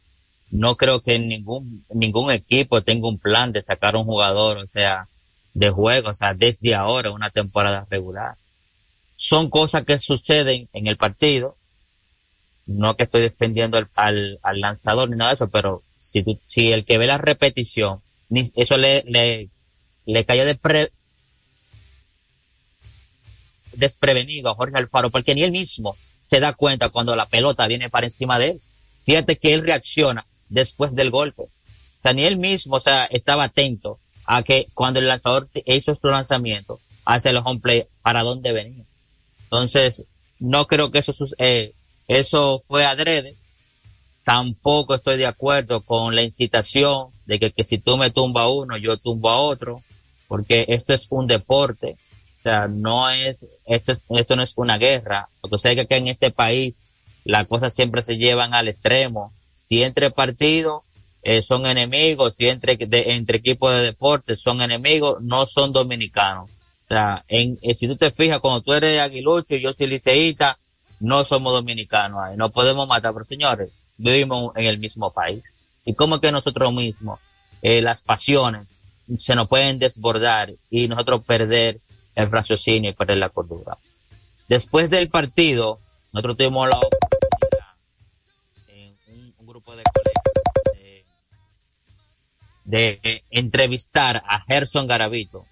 no 0.52 0.76
creo 0.76 1.02
que 1.02 1.18
ningún, 1.18 1.84
ningún 1.94 2.32
equipo 2.32 2.82
tenga 2.82 3.08
un 3.08 3.18
plan 3.18 3.52
de 3.52 3.64
sacar 3.64 3.96
un 3.96 4.06
jugador, 4.06 4.58
o 4.58 4.68
sea, 4.68 5.08
de 5.54 5.70
juego, 5.70 6.10
o 6.10 6.14
sea, 6.14 6.34
desde 6.34 6.76
ahora, 6.76 7.12
una 7.12 7.30
temporada 7.30 7.86
regular. 7.90 8.36
Son 9.16 9.50
cosas 9.50 9.84
que 9.86 9.98
suceden 9.98 10.70
en 10.74 10.88
el 10.88 10.98
partido. 10.98 11.56
No 12.68 12.96
que 12.96 13.04
estoy 13.04 13.22
defendiendo 13.22 13.78
al, 13.78 13.88
al, 13.96 14.40
al 14.44 14.60
lanzador 14.60 15.10
ni 15.10 15.18
nada 15.18 15.32
de 15.32 15.36
eso, 15.36 15.50
pero 15.50 15.82
si 15.98 16.24
tú, 16.24 16.40
si 16.46 16.72
el 16.72 16.84
que 16.84 16.98
ve 16.98 17.08
la 17.08 17.18
repetición, 17.18 18.02
ni, 18.30 18.44
eso 18.56 18.78
le, 18.78 19.04
le, 19.08 19.50
le 20.06 20.26
cayó 20.26 20.46
de 20.46 20.56
pre, 20.56 20.92
desprevenido 23.78 24.50
a 24.50 24.56
Jorge 24.56 24.78
Alfaro, 24.78 25.10
porque 25.10 25.36
ni 25.36 25.44
él 25.44 25.52
mismo 25.52 25.96
se 26.20 26.40
da 26.40 26.54
cuenta 26.54 26.90
cuando 26.90 27.16
la 27.16 27.26
pelota 27.26 27.68
viene 27.68 27.90
para 27.90 28.08
encima 28.08 28.40
de 28.40 28.52
él. 28.52 28.62
Fíjate 29.06 29.36
que 29.38 29.54
él 29.54 29.62
reacciona 29.62 30.26
después 30.50 30.96
del 30.96 31.12
golpe. 31.12 31.44
O 31.44 31.50
sea, 32.02 32.14
ni 32.14 32.26
él 32.26 32.38
mismo, 32.38 32.78
o 32.78 32.80
sea, 32.80 33.06
estaba 33.06 33.46
atento 33.46 34.00
a 34.26 34.44
que 34.44 34.68
cuando 34.74 35.00
el 35.00 35.08
lanzador 35.08 35.48
hizo 35.66 35.94
su 35.94 36.08
lanzamiento 36.08 36.80
hacia 37.06 37.32
el 37.32 37.38
home 37.38 37.60
play, 37.60 37.86
para 38.02 38.24
dónde 38.24 38.52
venía. 38.52 38.84
Entonces, 39.44 40.08
no 40.40 40.66
creo 40.68 40.92
que 40.92 41.00
eso, 41.00 41.14
eh, 41.38 41.74
eso 42.08 42.64
fue 42.68 42.86
adrede. 42.86 43.36
Tampoco 44.24 44.96
estoy 44.96 45.18
de 45.18 45.28
acuerdo 45.28 45.82
con 45.82 46.16
la 46.16 46.24
incitación 46.24 47.10
de 47.28 47.40
que, 47.40 47.52
que 47.52 47.64
si 47.64 47.78
tú 47.78 47.98
me 47.98 48.10
tumba 48.10 48.44
a 48.44 48.50
uno, 48.50 48.78
yo 48.78 48.98
tumbo 48.98 49.30
a 49.30 49.38
otro, 49.40 49.84
porque 50.28 50.66
esto 50.68 50.94
es 50.94 51.06
un 51.10 51.28
deporte. 51.28 51.96
O 52.40 52.44
sea, 52.44 52.68
no 52.68 53.10
es, 53.10 53.46
esto, 53.66 53.98
esto 54.10 54.36
no 54.36 54.44
es 54.44 54.54
una 54.56 54.78
guerra. 54.78 55.28
Porque 55.42 55.58
sé 55.58 55.76
que 55.76 55.82
acá 55.82 55.98
en 55.98 56.08
este 56.08 56.32
país 56.32 56.76
las 57.24 57.48
cosas 57.48 57.74
siempre 57.74 58.04
se 58.04 58.18
llevan 58.18 58.54
al 58.54 58.68
extremo. 58.68 59.32
Si 59.58 59.84
entre 59.84 60.12
partidos 60.12 60.84
eh, 61.24 61.42
son 61.42 61.66
enemigos, 61.66 62.36
si 62.38 62.48
entre, 62.48 62.78
entre 62.80 63.40
equipos 63.40 63.72
de 63.74 63.82
deporte 63.82 64.38
son 64.38 64.62
enemigos, 64.62 65.22
no 65.22 65.48
son 65.48 65.72
dominicanos. 65.72 66.50
O 66.86 66.88
sea, 66.88 67.26
en, 67.28 67.58
eh, 67.64 67.76
si 67.76 67.88
tú 67.88 67.96
te 67.96 68.12
fijas, 68.12 68.40
cuando 68.40 68.62
tú 68.62 68.74
eres 68.74 69.02
aguilucho 69.02 69.56
y 69.56 69.62
yo 69.62 69.74
soy 69.74 69.88
liceísta, 69.88 70.58
no 71.00 71.26
somos 71.26 71.52
dominicanos 71.52 72.20
ahí, 72.22 72.38
no 72.38 72.52
podemos 72.52 72.88
matar, 72.88 73.12
pero 73.14 73.26
señores, 73.26 73.70
vivimos 73.98 74.56
en 74.56 74.66
el 74.66 74.78
mismo 74.78 75.12
país. 75.12 75.56
Y 75.84 75.94
como 75.96 76.20
que 76.20 76.32
nosotros 76.32 76.72
mismos, 76.72 77.20
eh, 77.64 77.82
las 77.82 78.02
pasiones 78.02 78.68
se 79.18 79.36
nos 79.36 79.48
pueden 79.48 79.80
desbordar 79.80 80.52
y 80.70 80.88
nosotros 80.88 81.24
perder 81.24 81.80
el 82.16 82.32
raciocinio 82.32 82.90
y 82.90 82.94
perder 82.94 83.18
la 83.18 83.30
cordura. 83.30 83.78
Después 84.48 84.90
del 84.90 85.10
partido, 85.10 85.80
nosotros 86.14 86.38
tuvimos 86.38 86.70
la 86.70 86.78
oportunidad 86.78 87.66
en 88.68 89.34
un, 89.40 89.48
grupo 89.48 89.76
de 89.76 89.84
colegas 89.84 90.26
de, 92.66 93.24
entrevistar 93.30 94.24
a 94.28 94.42
Gerson 94.42 94.88
Garavito 94.88 95.46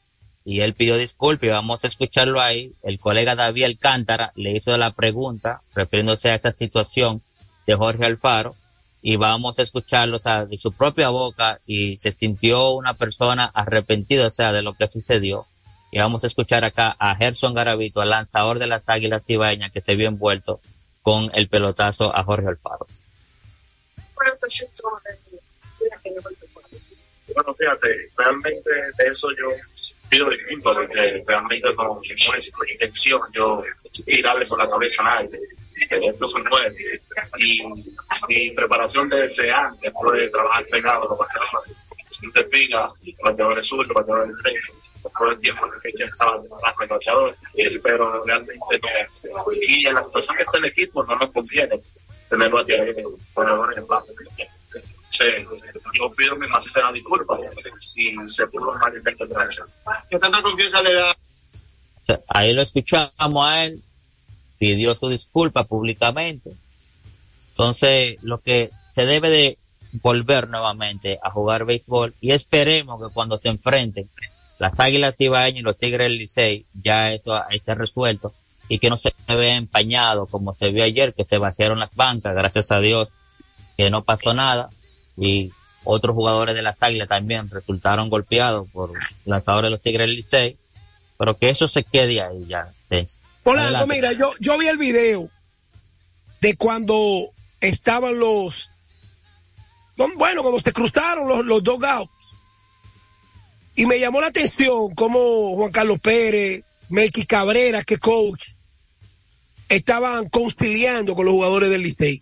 y 0.46 0.60
él 0.60 0.74
pidió 0.74 0.98
disculpas 0.98 1.48
y 1.48 1.52
vamos 1.52 1.84
a 1.84 1.88
escucharlo 1.88 2.42
ahí. 2.42 2.74
El 2.84 3.00
colega 3.00 3.36
David 3.36 3.64
Alcántara 3.64 4.34
le 4.36 4.58
hizo 4.58 4.78
la 4.78 4.92
pregunta 4.92 5.62
refiriéndose 5.74 6.30
a 6.30 6.36
esa 6.36 6.52
situación 6.52 7.22
de 7.66 7.76
Jorge 7.76 8.06
Alfaro 8.06 8.56
y 9.02 9.16
vamos 9.16 9.60
a 9.60 9.62
escucharlo 9.62 10.18
de 10.18 10.58
su 10.58 10.72
propia 10.74 11.10
boca 11.10 11.60
y 11.66 11.98
se 11.98 12.12
sintió 12.12 12.72
una 12.72 12.94
persona 12.94 13.46
arrepentida 13.46 14.28
o 14.28 14.32
sea, 14.32 14.52
de 14.52 14.62
lo 14.62 14.74
que 14.74 14.88
sucedió. 14.88 15.46
Y 15.94 16.00
vamos 16.00 16.24
a 16.24 16.28
escuchar 16.28 16.66
acá 16.66 16.96
a 16.98 17.16
Gerson 17.16 17.54
Garavito, 17.54 18.02
el 18.02 18.10
lanzador 18.10 18.58
de 18.58 18.66
las 18.66 18.82
Águilas 18.88 19.24
Cibaeñas 19.28 19.72
que 19.72 19.80
se 19.80 19.96
vio 19.96 20.08
envuelto 20.08 20.60
con 21.04 21.30
el 21.36 21.48
pelotazo 21.48 22.12
a 22.18 22.24
Jorge 22.24 22.48
Alfaro. 22.48 22.88
Bueno, 27.36 27.54
fíjate, 27.54 28.10
realmente 28.18 28.72
de 28.98 29.08
eso 29.08 29.30
yo 29.40 29.52
pido 30.10 30.32
disculpas 30.32 30.74
porque 30.74 31.24
realmente 31.28 31.72
no, 31.76 31.84
no 31.84 32.38
es 32.38 32.52
con 32.52 32.68
intención 32.68 33.22
yo 33.32 33.64
tirarle 34.04 34.48
por 34.48 34.58
la 34.58 34.68
cabeza 34.68 35.04
a 35.04 35.22
nadie. 35.22 35.40
Que 35.88 36.08
esto 36.08 36.28
fue 36.28 36.42
nuevo. 36.42 36.76
Y 37.38 37.62
mi 38.28 38.50
preparación 38.50 39.10
de 39.10 39.26
ese 39.26 39.52
año, 39.52 39.78
después 39.80 40.20
de 40.20 40.30
trabajar 40.30 40.66
pegado 40.72 41.08
los 41.08 41.20
bateadores, 41.20 41.78
si 42.10 42.32
te 42.32 42.44
fijas, 42.46 42.94
bateadores 43.24 43.68
sur, 43.68 43.94
bateadores 43.94 44.36
tres, 44.42 44.56
todo 45.12 45.32
el 45.32 45.40
tiempo 45.40 45.66
en 45.66 45.74
el 45.74 45.82
que 45.82 45.98
ya 45.98 46.06
estaba 46.06 46.42
trabajando 46.42 46.78
con 46.78 46.88
bateadores, 46.88 47.38
eh, 47.56 47.80
pero 47.82 48.24
realmente 48.26 48.58
no. 48.58 49.44
Y 49.62 49.86
a 49.88 49.94
las 49.94 50.08
personas 50.08 50.38
que 50.38 50.44
están 50.44 50.60
en 50.60 50.66
el 50.66 50.72
equipo 50.72 51.04
no 51.04 51.16
nos 51.16 51.32
conviene 51.32 51.80
tener 52.30 52.50
bateadores 52.50 53.06
bateadores 53.36 53.78
en 53.78 53.88
base. 53.88 54.14
Sí, 55.10 55.26
yo 56.00 56.12
pido 56.12 56.36
mi 56.38 56.48
más 56.48 56.64
sincera 56.64 56.92
disculpa 56.92 57.38
si 57.80 58.16
se 58.26 58.48
pudo 58.48 58.74
malinterpretar. 58.80 59.48
¿Qué 60.10 60.18
tanta 60.18 60.42
confianza 60.42 60.82
le 60.82 60.94
da? 60.94 61.16
Ahí 62.28 62.54
lo 62.54 62.64
escuchamos 62.64 63.46
a 63.46 63.66
él, 63.66 63.80
pidió 64.58 64.96
su 64.96 65.10
disculpa 65.10 65.66
públicamente. 65.66 66.52
Entonces, 67.52 68.18
lo 68.24 68.42
que 68.42 68.72
se 68.96 69.06
debe 69.06 69.30
de 69.30 69.58
volver 70.02 70.50
nuevamente 70.50 71.20
a 71.22 71.30
jugar 71.30 71.66
béisbol 71.66 72.16
y 72.20 72.32
esperemos 72.32 73.00
que 73.00 73.14
cuando 73.14 73.38
se 73.38 73.50
enfrenten 73.50 74.10
las 74.64 74.80
Águilas 74.80 75.20
Ibaeñas 75.20 75.60
y 75.60 75.62
los 75.62 75.78
Tigres 75.78 76.06
del 76.06 76.18
Licey, 76.18 76.66
ya 76.82 77.12
esto 77.12 77.38
esté 77.50 77.76
resuelto 77.76 78.34
y 78.70 78.80
que 78.80 78.90
no 78.90 78.96
se 78.96 79.14
vea 79.28 79.58
empañado 79.58 80.26
como 80.26 80.56
se 80.56 80.70
vio 80.70 80.86
ayer, 80.86 81.14
que 81.14 81.26
se 81.26 81.38
vaciaron 81.38 81.80
las 81.80 81.94
bancas, 81.94 82.34
gracias 82.34 82.72
a 82.72 82.80
Dios, 82.80 83.10
que 83.76 83.90
no 83.90 84.06
pasó 84.06 84.34
nada 84.34 84.70
y 85.18 85.52
otros 85.84 86.16
jugadores 86.16 86.56
de 86.56 86.62
las 86.62 86.78
Águilas 86.80 87.10
también 87.10 87.50
resultaron 87.50 88.10
golpeados 88.10 88.70
por 88.72 88.94
lanzadores 89.26 89.68
de 89.68 89.72
los 89.72 89.82
Tigres 89.82 90.08
del 90.08 90.16
Licey, 90.16 90.56
pero 91.18 91.38
que 91.38 91.50
eso 91.50 91.68
se 91.68 91.84
quede 91.84 92.22
ahí 92.22 92.46
ya. 92.48 92.72
sí. 92.90 93.06
Polanco, 93.44 93.86
mira, 93.88 94.14
yo, 94.14 94.32
yo 94.40 94.58
vi 94.58 94.68
el 94.68 94.78
video 94.78 95.30
de 96.40 96.56
cuando 96.56 96.96
estaban 97.60 98.18
los, 98.18 98.70
no, 99.98 100.08
bueno, 100.16 100.42
cuando 100.42 100.62
se 100.62 100.72
cruzaron 100.72 101.28
los, 101.28 101.46
los 101.46 101.62
dos 101.62 101.78
gatos. 101.82 102.23
Y 103.76 103.86
me 103.86 104.00
llamó 104.00 104.22
la 104.22 104.28
atención 104.28 104.94
cómo 104.96 105.56
Juan 105.56 105.72
Carlos 105.72 106.00
Pérez, 106.00 106.64
Melqui 106.90 107.26
Cabrera, 107.26 107.84
que 107.84 107.98
coach, 107.98 108.50
estaban 109.70 110.30
conciliando 110.30 111.16
con 111.16 111.26
los 111.26 111.34
jugadores 111.34 111.70
del 111.70 111.82
Licey. 111.82 112.22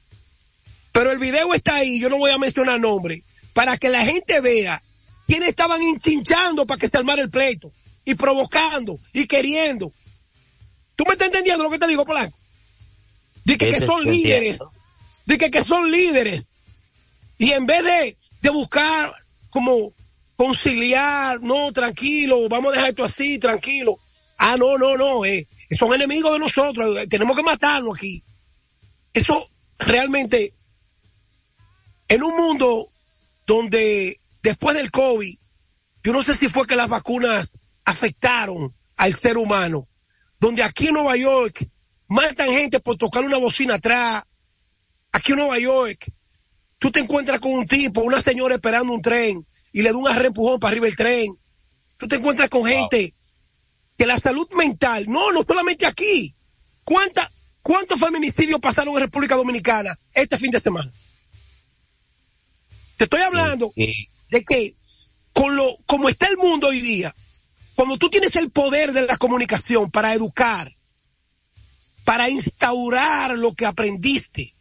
Pero 0.91 1.12
el 1.12 1.20
video 1.20 1.54
está 1.54 1.76
ahí, 1.76 1.99
yo 1.99 2.10
no 2.10 2.18
voy 2.18 2.32
a 2.32 2.38
mencionar 2.38 2.80
nombres, 2.80 3.24
para 3.54 3.78
que 3.78 3.89
la 3.89 4.06
gente 4.06 4.39
vea 4.41 4.82
quiénes 5.28 5.49
estaban 5.49 5.82
hinchinchando 5.82 6.66
para 6.66 6.80
que 6.80 6.89
se 6.89 6.97
armara 6.97 7.22
el 7.22 7.30
pleito, 7.30 7.72
y 8.06 8.16
provocando, 8.16 8.97
y 9.14 9.28
queriendo. 9.28 9.91
¿Tú 10.95 11.04
me 11.06 11.14
estás 11.14 11.28
entendiendo 11.28 11.64
lo 11.64 11.70
que 11.70 11.80
te 11.80 11.88
digo, 11.88 12.06
Polanco? 12.06 12.38
Dice 13.43 13.58
que 13.58 13.70
Ese 13.70 13.86
son 13.86 14.04
líderes. 14.06 14.60
Dice 15.26 15.52
que 15.52 15.64
son 15.64 15.89
líderes. 15.91 16.45
Y 17.38 17.52
en 17.52 17.66
vez 17.66 17.84
de, 17.84 18.18
de 18.41 18.49
buscar 18.49 19.14
como 19.49 19.93
conciliar, 20.41 21.39
no, 21.41 21.71
tranquilo, 21.71 22.49
vamos 22.49 22.71
a 22.71 22.75
dejar 22.75 22.89
esto 22.89 23.03
así, 23.03 23.37
tranquilo. 23.37 23.99
Ah, 24.39 24.55
no, 24.57 24.75
no, 24.79 24.97
no, 24.97 25.23
eh, 25.23 25.47
son 25.77 25.93
enemigos 25.93 26.33
de 26.33 26.39
nosotros, 26.39 26.97
eh, 26.97 27.05
tenemos 27.05 27.37
que 27.37 27.43
matarnos 27.43 27.95
aquí. 27.95 28.23
Eso 29.13 29.47
realmente, 29.77 30.55
en 32.07 32.23
un 32.23 32.35
mundo 32.35 32.91
donde 33.45 34.19
después 34.41 34.75
del 34.75 34.89
COVID, 34.89 35.37
yo 36.03 36.11
no 36.11 36.23
sé 36.23 36.33
si 36.33 36.47
fue 36.47 36.65
que 36.65 36.75
las 36.75 36.89
vacunas 36.89 37.51
afectaron 37.85 38.73
al 38.97 39.13
ser 39.13 39.37
humano, 39.37 39.87
donde 40.39 40.63
aquí 40.63 40.87
en 40.87 40.95
Nueva 40.95 41.17
York 41.17 41.67
matan 42.07 42.49
gente 42.49 42.79
por 42.79 42.97
tocar 42.97 43.23
una 43.23 43.37
bocina 43.37 43.75
atrás, 43.75 44.23
aquí 45.11 45.33
en 45.33 45.37
Nueva 45.37 45.59
York, 45.59 46.11
tú 46.79 46.89
te 46.89 46.99
encuentras 46.99 47.39
con 47.39 47.51
un 47.51 47.67
tipo, 47.67 48.01
una 48.01 48.19
señora 48.19 48.55
esperando 48.55 48.91
un 48.91 49.03
tren 49.03 49.45
y 49.72 49.82
le 49.82 49.91
da 49.91 49.97
un 49.97 50.07
arrempujón 50.07 50.59
para 50.59 50.72
arriba 50.72 50.88
el 50.88 50.95
tren. 50.95 51.38
Tú 51.97 52.07
te 52.07 52.15
encuentras 52.15 52.49
con 52.49 52.65
gente 52.65 53.13
que 53.97 54.05
la 54.05 54.17
salud 54.17 54.49
mental, 54.55 55.05
no, 55.07 55.32
no 55.32 55.43
solamente 55.43 55.86
aquí. 55.86 56.34
¿Cuánta, 56.84 57.32
¿Cuántos 57.61 57.99
feminicidios 57.99 58.59
pasaron 58.59 58.95
en 58.95 59.01
República 59.01 59.36
Dominicana 59.36 59.97
este 60.13 60.38
fin 60.38 60.51
de 60.51 60.59
semana? 60.59 60.91
Te 62.97 63.05
estoy 63.05 63.22
hablando 63.22 63.72
de 63.76 64.43
que 64.43 64.76
con 65.34 65.55
lo, 65.55 65.78
como 65.86 66.09
está 66.09 66.28
el 66.28 66.38
mundo 66.38 66.67
hoy 66.67 66.82
día, 66.82 67.15
cuando 67.76 67.97
tú 67.97 68.09
tienes 68.09 68.36
el 68.36 68.51
poder 68.51 68.91
de 68.93 69.05
la 69.05 69.17
comunicación 69.17 69.89
para 69.89 70.13
educar, 70.13 70.72
para 72.03 72.30
instaurar 72.30 73.38
lo 73.38 73.53
que 73.53 73.65
aprendiste, 73.65 74.53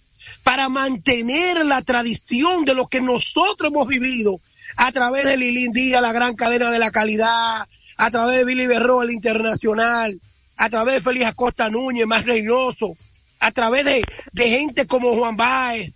para 0.42 0.68
mantener 0.68 1.64
la 1.66 1.82
tradición 1.82 2.64
de 2.64 2.74
lo 2.74 2.86
que 2.86 3.00
nosotros 3.00 3.70
hemos 3.70 3.88
vivido 3.88 4.40
a 4.80 4.92
través 4.92 5.26
de 5.26 5.36
Lilín 5.36 5.72
Díaz, 5.72 6.00
la 6.00 6.10
gran 6.10 6.34
cadena 6.34 6.70
de 6.70 6.78
la 6.78 6.90
calidad, 6.90 7.68
a 7.98 8.10
través 8.10 8.38
de 8.38 8.44
Billy 8.46 8.66
Berro, 8.66 9.02
el 9.02 9.10
internacional, 9.10 10.18
a 10.56 10.70
través 10.70 10.94
de 10.94 11.00
Félix 11.02 11.26
Acosta 11.26 11.68
Núñez, 11.68 12.06
más 12.06 12.24
Reynoso, 12.24 12.96
a 13.40 13.50
través 13.50 13.84
de, 13.84 14.02
de 14.32 14.48
gente 14.48 14.86
como 14.86 15.14
Juan 15.14 15.36
Báez, 15.36 15.92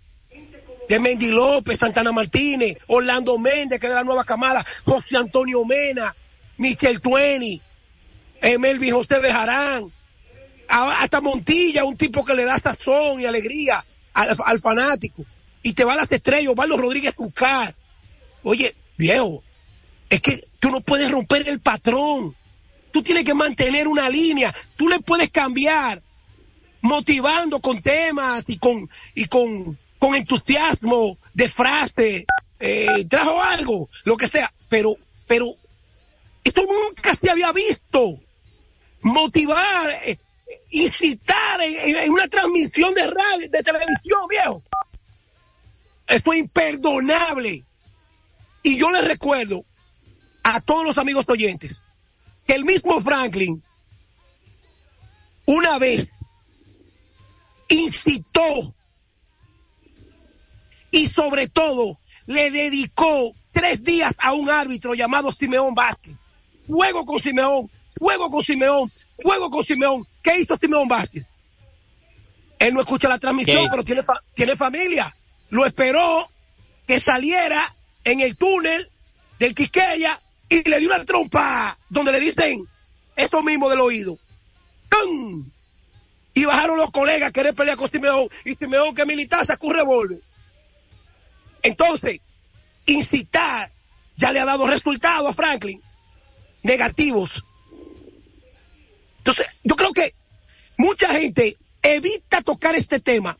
de 0.87 0.99
Mendy 0.99 1.31
López, 1.31 1.79
Santana 1.79 2.11
Martínez, 2.11 2.77
Orlando 2.85 3.39
Méndez, 3.39 3.79
que 3.79 3.87
es 3.87 3.91
de 3.91 3.95
la 3.95 4.03
nueva 4.03 4.23
camada, 4.23 4.63
José 4.85 5.17
Antonio 5.17 5.65
Mena, 5.65 6.15
Michel 6.57 7.01
Tueni, 7.01 7.59
eh, 8.39 8.59
Melvin 8.59 8.93
José 8.93 9.19
Bejarán, 9.19 9.91
hasta 10.67 11.21
Montilla, 11.21 11.85
un 11.85 11.97
tipo 11.97 12.23
que 12.23 12.35
le 12.35 12.45
da 12.45 12.59
sazón 12.59 13.19
y 13.19 13.25
alegría 13.25 13.83
al, 14.13 14.37
al 14.45 14.59
fanático. 14.59 15.25
Y 15.63 15.73
te 15.73 15.83
va 15.83 15.93
a 15.93 15.97
las 15.97 16.11
estrellas, 16.11 16.49
Osvaldo 16.49 16.77
Rodríguez 16.77 17.15
Tuncar. 17.15 17.73
Oye, 18.45 18.75
viejo, 18.95 19.43
es 20.07 20.21
que 20.21 20.39
tú 20.59 20.69
no 20.69 20.79
puedes 20.79 21.09
romper 21.09 21.49
el 21.49 21.59
patrón. 21.59 22.35
Tú 22.91 23.01
tienes 23.01 23.25
que 23.25 23.33
mantener 23.33 23.87
una 23.87 24.07
línea. 24.07 24.53
Tú 24.75 24.87
le 24.87 24.99
puedes 24.99 25.31
cambiar 25.31 25.99
motivando 26.81 27.59
con 27.59 27.81
temas 27.81 28.43
y 28.47 28.59
con, 28.59 28.87
y 29.15 29.25
con, 29.25 29.77
con 29.97 30.15
entusiasmo 30.15 31.17
de 31.33 31.49
frase, 31.49 32.25
eh, 32.59 33.05
trajo 33.09 33.41
algo, 33.41 33.89
lo 34.03 34.15
que 34.15 34.27
sea, 34.27 34.53
pero, 34.69 34.95
pero, 35.25 35.47
esto 36.43 36.61
nunca 36.61 37.15
se 37.15 37.31
había 37.31 37.51
visto. 37.51 38.19
Motivar, 39.01 39.89
eh, 40.05 40.19
incitar 40.69 41.61
en, 41.61 42.11
una 42.11 42.27
transmisión 42.27 42.93
de 42.93 43.07
radio, 43.07 43.49
de 43.49 43.63
televisión, 43.63 44.27
viejo. 44.29 44.61
Esto 46.07 46.33
es 46.33 46.39
imperdonable. 46.39 47.63
Y 48.65 48.79
yo 48.79 48.89
les 48.89 49.05
recuerdo 49.07 49.63
a 50.41 50.59
todos 50.59 50.83
los 50.83 50.97
amigos 50.97 51.23
oyentes 51.27 51.81
que 52.47 52.53
el 52.55 52.65
mismo 52.65 52.99
Franklin 52.99 53.61
una 55.45 55.77
vez 55.77 56.07
incitó 57.67 58.73
y 60.89 61.05
sobre 61.07 61.47
todo 61.47 61.99
le 62.25 62.49
dedicó 62.49 63.33
tres 63.51 63.83
días 63.83 64.15
a 64.17 64.33
un 64.33 64.49
árbitro 64.49 64.95
llamado 64.95 65.31
Simeón 65.31 65.75
Vázquez. 65.75 66.15
Juego 66.67 67.05
con 67.05 67.19
Simeón, 67.21 67.69
juego 67.99 68.31
con 68.31 68.43
Simeón, 68.43 68.91
juego 69.21 69.49
con 69.51 69.63
Simeón. 69.63 70.07
¿Qué 70.23 70.39
hizo 70.39 70.57
Simeón 70.57 70.87
Vázquez? 70.87 71.29
Él 72.57 72.73
no 72.73 72.79
escucha 72.79 73.07
la 73.07 73.19
transmisión, 73.19 73.63
¿Qué? 73.65 73.69
pero 73.69 73.83
tiene, 73.83 74.01
fa- 74.01 74.21
tiene 74.33 74.55
familia. 74.55 75.15
Lo 75.51 75.67
esperó 75.67 76.31
que 76.87 76.99
saliera 76.99 77.61
en 78.05 78.21
el 78.21 78.37
túnel 78.37 78.89
del 79.39 79.53
Quisqueya 79.53 80.21
y 80.47 80.67
le 80.69 80.79
dio 80.79 80.89
una 80.89 81.03
trompa 81.03 81.77
donde 81.89 82.13
le 82.13 82.19
dicen 82.19 82.65
esto 83.15 83.43
mismo 83.43 83.69
del 83.69 83.81
oído. 83.81 84.17
¡Tum! 84.89 85.49
Y 86.33 86.45
bajaron 86.45 86.77
los 86.77 86.91
colegas 86.91 87.29
a 87.29 87.33
querer 87.33 87.53
pelear 87.53 87.77
con 87.77 87.89
Simeón 87.89 88.29
y 88.45 88.55
Simeón 88.55 88.93
que 88.93 89.05
militar 89.05 89.45
sacó 89.45 89.67
un 89.67 89.73
revólver. 89.73 90.19
Entonces, 91.63 92.19
incitar 92.85 93.71
ya 94.17 94.31
le 94.31 94.39
ha 94.39 94.45
dado 94.45 94.67
resultados 94.67 95.29
a 95.29 95.33
Franklin 95.33 95.81
negativos. 96.63 97.43
Entonces, 99.19 99.47
yo 99.63 99.75
creo 99.75 99.91
que 99.91 100.13
mucha 100.77 101.11
gente 101.13 101.57
evita 101.81 102.41
tocar 102.41 102.75
este 102.75 102.99
tema 102.99 103.35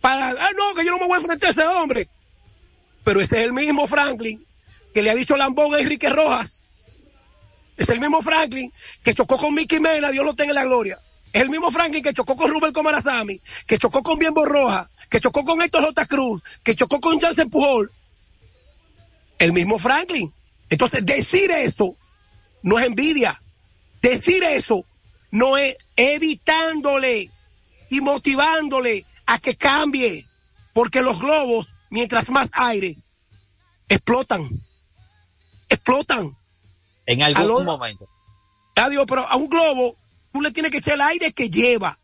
para, 0.00 0.30
ah, 0.30 0.50
no, 0.56 0.74
que 0.74 0.84
yo 0.84 0.92
no 0.92 0.98
me 0.98 1.06
voy 1.06 1.14
a 1.14 1.20
enfrentar 1.20 1.48
a 1.48 1.52
ese 1.52 1.66
hombre. 1.76 2.08
Pero 3.04 3.20
ese 3.20 3.38
es 3.40 3.46
el 3.46 3.52
mismo 3.52 3.86
Franklin 3.86 4.44
que 4.92 5.02
le 5.02 5.10
ha 5.10 5.14
dicho 5.14 5.36
Lambón 5.36 5.74
a 5.74 5.80
Enrique 5.80 6.08
Rojas. 6.08 6.52
Es 7.76 7.88
el 7.88 8.00
mismo 8.00 8.20
Franklin 8.20 8.70
que 9.02 9.14
chocó 9.14 9.38
con 9.38 9.54
Mickey 9.54 9.80
Mena, 9.80 10.10
Dios 10.10 10.24
lo 10.24 10.34
tenga 10.34 10.50
en 10.50 10.56
la 10.56 10.64
gloria. 10.64 11.00
Es 11.32 11.42
el 11.42 11.50
mismo 11.50 11.70
Franklin 11.70 12.02
que 12.02 12.12
chocó 12.12 12.36
con 12.36 12.50
Rubén 12.50 12.72
Comarazami, 12.72 13.40
que 13.66 13.78
chocó 13.78 14.02
con 14.02 14.18
Bienbo 14.18 14.44
Roja, 14.44 14.90
que 15.08 15.20
chocó 15.20 15.44
con 15.44 15.62
Héctor 15.62 15.84
J. 15.84 16.06
Cruz, 16.06 16.42
que 16.62 16.74
chocó 16.74 17.00
con 17.00 17.18
Jansen 17.18 17.48
Pujol. 17.48 17.90
El 19.38 19.52
mismo 19.52 19.78
Franklin. 19.78 20.32
Entonces, 20.68 21.06
decir 21.06 21.50
eso 21.52 21.96
no 22.62 22.78
es 22.78 22.86
envidia. 22.86 23.40
Decir 24.02 24.42
eso 24.42 24.84
no 25.30 25.56
es 25.56 25.76
evitándole 25.96 27.30
y 27.90 28.00
motivándole 28.00 29.06
a 29.26 29.38
que 29.38 29.56
cambie. 29.56 30.26
Porque 30.72 31.02
los 31.02 31.20
globos, 31.20 31.68
mientras 31.90 32.28
más 32.30 32.48
aire, 32.52 32.96
explotan. 33.88 34.48
Explotan. 35.68 36.36
En 37.06 37.22
algún 37.22 37.64
momento. 37.64 38.08
Adiós, 38.76 39.04
pero 39.06 39.26
a 39.28 39.36
un 39.36 39.48
globo 39.48 39.96
tú 40.32 40.40
le 40.40 40.50
tienes 40.52 40.70
que 40.72 40.78
echar 40.78 40.94
el 40.94 41.00
aire 41.02 41.32
que 41.32 41.50
lleva. 41.50 41.98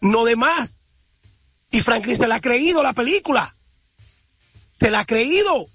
No 0.00 0.24
de 0.24 0.34
más. 0.36 0.72
Y 1.70 1.80
Franklin 1.80 2.16
se 2.16 2.26
la 2.26 2.36
ha 2.36 2.40
creído 2.40 2.82
la 2.82 2.92
película. 2.92 3.54
Se 4.78 4.90
la 4.90 5.00
ha 5.00 5.04
creído. 5.04 5.66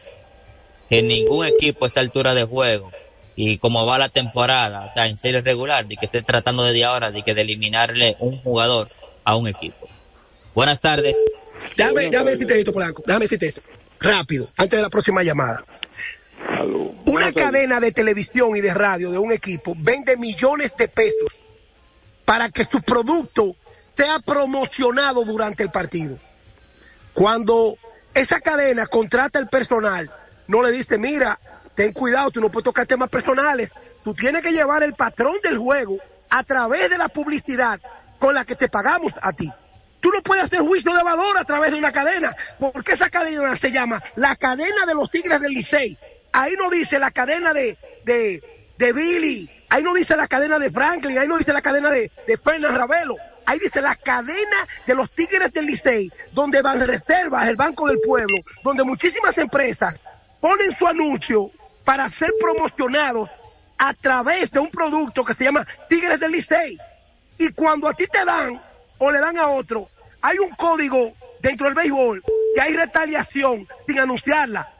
que 0.90 1.02
ningún 1.02 1.46
equipo 1.46 1.86
a 1.86 1.88
esta 1.88 2.00
altura 2.00 2.34
de 2.34 2.44
juego 2.44 2.90
y 3.36 3.58
como 3.58 3.86
va 3.86 3.98
la 3.98 4.08
temporada, 4.08 4.86
o 4.90 4.94
sea, 4.94 5.06
en 5.06 5.18
serie 5.18 5.40
regular, 5.40 5.86
de 5.86 5.96
que 5.96 6.06
esté 6.06 6.22
tratando 6.22 6.64
desde 6.64 6.84
ahora 6.84 7.10
de 7.10 7.22
que 7.22 7.34
de 7.34 7.42
eliminarle 7.42 8.16
un 8.20 8.38
jugador 8.38 8.88
a 9.24 9.36
un 9.36 9.48
equipo. 9.48 9.88
Buenas 10.54 10.80
tardes. 10.80 11.16
Déjame, 11.76 12.10
déjame 12.10 12.30
decirte 12.32 12.58
esto, 12.58 12.72
Polanco. 12.72 13.02
Déjame 13.06 13.24
decirte 13.24 13.46
esto. 13.46 13.62
Rápido, 14.00 14.50
antes 14.56 14.78
de 14.78 14.82
la 14.82 14.90
próxima 14.90 15.22
llamada. 15.22 15.64
Una 17.06 17.32
cadena 17.32 17.80
de 17.80 17.92
televisión 17.92 18.56
y 18.56 18.60
de 18.60 18.74
radio 18.74 19.10
de 19.10 19.18
un 19.18 19.32
equipo 19.32 19.74
vende 19.78 20.16
millones 20.16 20.74
de 20.76 20.88
pesos 20.88 21.32
para 22.24 22.50
que 22.50 22.64
su 22.64 22.82
producto 22.82 23.56
sea 23.96 24.18
promocionado 24.20 25.24
durante 25.24 25.62
el 25.62 25.70
partido. 25.70 26.18
Cuando 27.12 27.76
esa 28.14 28.40
cadena 28.40 28.86
contrata 28.86 29.38
el 29.38 29.48
personal, 29.48 30.10
no 30.48 30.62
le 30.62 30.70
dice, 30.72 30.98
mira, 30.98 31.38
ten 31.74 31.92
cuidado, 31.92 32.30
tú 32.30 32.40
no 32.40 32.50
puedes 32.50 32.64
tocar 32.64 32.86
temas 32.86 33.08
personales. 33.08 33.70
Tú 34.04 34.14
tienes 34.14 34.42
que 34.42 34.52
llevar 34.52 34.82
el 34.82 34.94
patrón 34.94 35.34
del 35.42 35.58
juego 35.58 35.98
a 36.30 36.42
través 36.44 36.90
de 36.90 36.98
la 36.98 37.08
publicidad 37.08 37.80
con 38.18 38.34
la 38.34 38.44
que 38.44 38.54
te 38.54 38.68
pagamos 38.68 39.12
a 39.20 39.32
ti. 39.32 39.50
Tú 40.00 40.10
no 40.10 40.22
puedes 40.22 40.44
hacer 40.44 40.60
juicio 40.60 40.92
de 40.94 41.02
valor 41.02 41.38
a 41.38 41.44
través 41.44 41.70
de 41.70 41.78
una 41.78 41.92
cadena, 41.92 42.34
porque 42.58 42.92
esa 42.92 43.08
cadena 43.08 43.54
se 43.54 43.70
llama 43.70 44.02
la 44.16 44.34
cadena 44.34 44.84
de 44.86 44.94
los 44.94 45.10
Tigres 45.10 45.40
del 45.40 45.52
Licey. 45.52 45.96
Ahí 46.32 46.52
no 46.58 46.70
dice 46.70 46.98
la 46.98 47.10
cadena 47.10 47.52
de, 47.52 47.78
de, 48.04 48.72
de 48.78 48.92
Billy, 48.92 49.48
ahí 49.68 49.82
no 49.82 49.94
dice 49.94 50.16
la 50.16 50.26
cadena 50.26 50.58
de 50.58 50.70
Franklin, 50.70 51.18
ahí 51.18 51.28
no 51.28 51.38
dice 51.38 51.52
la 51.52 51.62
cadena 51.62 51.90
de, 51.90 52.10
de 52.26 52.38
Fernan 52.38 52.76
Ravelo. 52.76 53.14
Ahí 53.44 53.58
dice 53.58 53.80
la 53.80 53.96
cadena 53.96 54.56
de 54.86 54.94
los 54.94 55.10
Tigres 55.10 55.52
del 55.52 55.66
Licey, 55.66 56.10
donde 56.32 56.62
van 56.62 56.84
reservas, 56.86 57.48
el 57.48 57.56
Banco 57.56 57.88
del 57.88 57.98
Pueblo, 58.00 58.38
donde 58.62 58.84
muchísimas 58.84 59.36
empresas 59.38 60.00
ponen 60.40 60.76
su 60.76 60.86
anuncio 60.86 61.50
para 61.84 62.08
ser 62.08 62.30
promocionados 62.40 63.28
a 63.78 63.94
través 63.94 64.50
de 64.50 64.60
un 64.60 64.70
producto 64.70 65.24
que 65.24 65.34
se 65.34 65.44
llama 65.44 65.66
Tigres 65.88 66.20
del 66.20 66.32
Licey. 66.32 66.78
Y 67.38 67.50
cuando 67.52 67.88
a 67.88 67.94
ti 67.94 68.04
te 68.06 68.24
dan 68.24 68.60
o 68.98 69.10
le 69.10 69.18
dan 69.18 69.38
a 69.38 69.48
otro, 69.48 69.88
hay 70.20 70.38
un 70.38 70.50
código 70.54 71.12
dentro 71.40 71.66
del 71.66 71.74
béisbol 71.74 72.22
que 72.54 72.60
hay 72.60 72.74
retaliación 72.76 73.66
sin 73.86 73.98
anunciarla, 73.98 74.72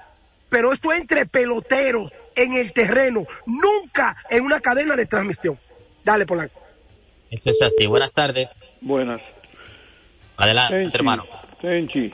pero 0.49 0.73
esto 0.73 0.93
es 0.93 1.01
entre 1.01 1.27
peloteros 1.27 2.13
en 2.37 2.53
el 2.53 2.73
terreno, 2.73 3.25
nunca 3.47 4.15
en 4.31 4.45
una 4.45 4.61
cadena 4.61 4.95
de 4.95 5.07
transmisión. 5.07 5.59
Dale, 6.05 6.25
Polanco. 6.27 6.61
Esto 7.31 7.51
es 7.51 7.63
así. 7.63 7.87
Buenas 7.87 8.13
tardes. 8.13 8.61
Buenas. 8.81 9.21
Adelante, 10.37 10.77
Tenchi, 10.77 10.97
hermano. 10.97 11.27
Tenchi, 11.61 12.13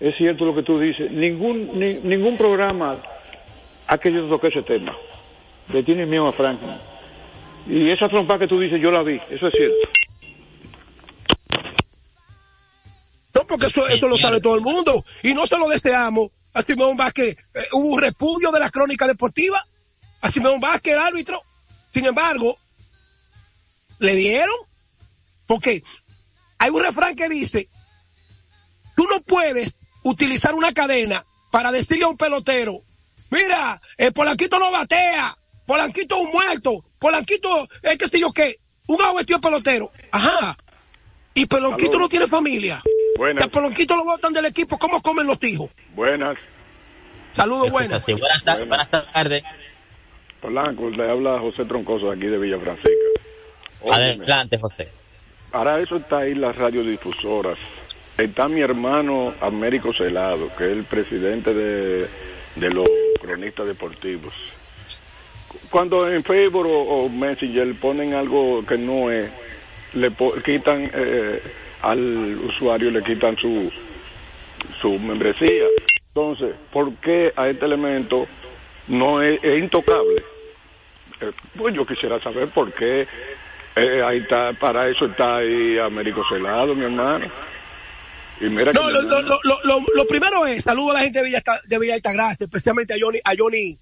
es 0.00 0.16
cierto 0.16 0.44
lo 0.44 0.54
que 0.54 0.62
tú 0.62 0.78
dices. 0.78 1.10
Ningún 1.10 1.78
ni- 1.78 1.94
ningún 1.94 2.36
programa 2.36 2.96
ha 3.86 3.98
querido 3.98 4.28
tocar 4.28 4.50
ese 4.50 4.62
tema. 4.62 4.96
Le 5.72 5.82
tienes 5.82 6.08
miedo 6.08 6.26
a 6.26 6.32
Franklin. 6.32 6.76
Y 7.66 7.90
esa 7.90 8.08
trompa 8.08 8.38
que 8.38 8.46
tú 8.46 8.60
dices, 8.60 8.80
yo 8.80 8.90
la 8.90 9.02
vi. 9.02 9.20
Eso 9.30 9.48
es 9.48 9.54
cierto. 9.54 9.88
No, 13.34 13.46
porque 13.46 13.66
eso, 13.66 13.86
eso 13.88 14.06
lo 14.06 14.18
sabe 14.18 14.40
todo 14.40 14.54
el 14.54 14.60
mundo. 14.60 15.04
Y 15.22 15.34
no 15.34 15.46
se 15.46 15.58
lo 15.58 15.68
deseamos 15.68 16.30
a 16.52 16.62
Simón 16.62 16.96
Vázquez. 16.96 17.36
Eh, 17.54 17.60
hubo 17.72 17.94
un 17.94 18.00
repudio 18.00 18.50
de 18.52 18.60
la 18.60 18.70
crónica 18.70 19.06
deportiva 19.06 19.58
a 20.20 20.30
Simón 20.30 20.60
Vázquez, 20.60 20.94
el 20.94 21.00
árbitro. 21.00 21.42
Sin 21.92 22.06
embargo, 22.06 22.56
le 23.98 24.14
dieron. 24.14 24.56
Porque 25.46 25.82
hay 26.58 26.70
un 26.70 26.82
refrán 26.82 27.14
que 27.14 27.28
dice, 27.28 27.68
tú 28.96 29.06
no 29.10 29.20
puedes 29.22 29.74
utilizar 30.02 30.54
una 30.54 30.72
cadena 30.72 31.24
para 31.50 31.70
decirle 31.70 32.04
a 32.04 32.08
un 32.08 32.16
pelotero, 32.16 32.80
mira, 33.30 33.80
el 33.96 34.12
Polanquito 34.12 34.58
no 34.58 34.70
batea, 34.70 35.36
Polanquito 35.66 36.16
es 36.16 36.20
un 36.22 36.32
muerto, 36.32 36.84
Polanquito 36.98 37.68
es 37.82 37.98
que 37.98 38.06
sé 38.06 38.18
yo 38.20 38.32
qué, 38.32 38.56
un 38.86 38.98
vestido 39.16 39.40
pelotero. 39.40 39.90
Ajá. 40.10 40.56
Y 41.34 41.46
Polanquito 41.46 41.98
no 41.98 42.08
tiene 42.08 42.26
familia. 42.26 42.80
Buenas. 43.16 43.44
Que 43.44 43.50
Polanquito 43.50 43.96
lo 43.96 44.04
botan 44.04 44.32
del 44.32 44.46
equipo, 44.46 44.78
¿cómo 44.78 45.00
comen 45.02 45.26
los 45.26 45.42
hijos? 45.42 45.70
Buenas. 45.94 46.36
Saludos, 47.36 47.70
buenas. 47.70 48.02
así. 48.02 48.12
Buenas, 48.12 48.44
ta- 48.44 48.58
buenas 48.58 48.88
tardes. 48.90 49.42
Polanco, 50.40 50.90
le 50.90 51.10
habla 51.10 51.38
José 51.40 51.64
Troncoso 51.64 52.10
de 52.10 52.16
aquí 52.16 52.26
de 52.26 52.38
Villa 52.38 52.58
Francisca. 52.58 52.90
Óyeme, 53.80 54.24
Adelante, 54.24 54.58
José. 54.58 54.88
Para 55.50 55.80
eso 55.80 55.96
está 55.96 56.18
ahí 56.18 56.34
las 56.34 56.54
radiodifusoras. 56.56 57.58
Está 58.18 58.48
mi 58.48 58.60
hermano 58.60 59.34
Américo 59.40 59.92
Celado, 59.92 60.54
que 60.56 60.66
es 60.66 60.72
el 60.72 60.84
presidente 60.84 61.52
de, 61.54 62.06
de 62.56 62.70
los 62.70 62.88
cronistas 63.20 63.66
deportivos. 63.66 64.32
Cuando 65.70 66.10
en 66.10 66.22
Facebook 66.22 66.66
o, 66.66 67.08
Messenger 67.08 67.74
ponen 67.76 68.14
algo 68.14 68.64
que 68.66 68.78
no 68.78 69.10
es, 69.10 69.30
le 69.94 70.10
quitan 70.44 70.90
eh, 70.92 71.40
al 71.82 72.38
usuario, 72.48 72.90
le 72.90 73.02
quitan 73.02 73.36
su, 73.36 73.72
su 74.80 74.98
membresía. 74.98 75.64
Entonces, 76.08 76.54
¿por 76.72 76.92
qué 76.96 77.32
a 77.36 77.48
este 77.48 77.64
elemento 77.64 78.26
no 78.88 79.22
es, 79.22 79.42
es 79.42 79.62
intocable? 79.62 80.22
Eh, 81.20 81.30
pues 81.56 81.74
yo 81.74 81.86
quisiera 81.86 82.20
saber 82.20 82.48
por 82.48 82.72
qué 82.72 83.06
eh, 83.76 84.02
ahí 84.04 84.18
está, 84.18 84.52
para 84.52 84.88
eso 84.88 85.06
está 85.06 85.38
ahí 85.38 85.78
Américo 85.78 86.22
Celado, 86.28 86.74
mi 86.74 86.84
hermano. 86.84 87.26
Y 88.40 88.44
mira 88.44 88.72
que 88.72 88.78
No, 88.78 88.90
lo, 88.90 89.02
lo, 89.02 89.22
lo, 89.22 89.60
lo, 89.64 89.86
lo 89.94 90.06
primero 90.06 90.46
es, 90.46 90.62
saludo 90.62 90.90
a 90.90 90.94
la 90.94 91.00
gente 91.00 91.20
de 91.20 91.24
Villa, 91.26 91.42
de 91.66 91.78
Villa 91.78 91.94
Altagracia, 91.94 92.44
especialmente 92.44 92.94
a 92.94 92.96
Johnny, 93.00 93.20
a 93.24 93.32
Johnny, 93.36 93.78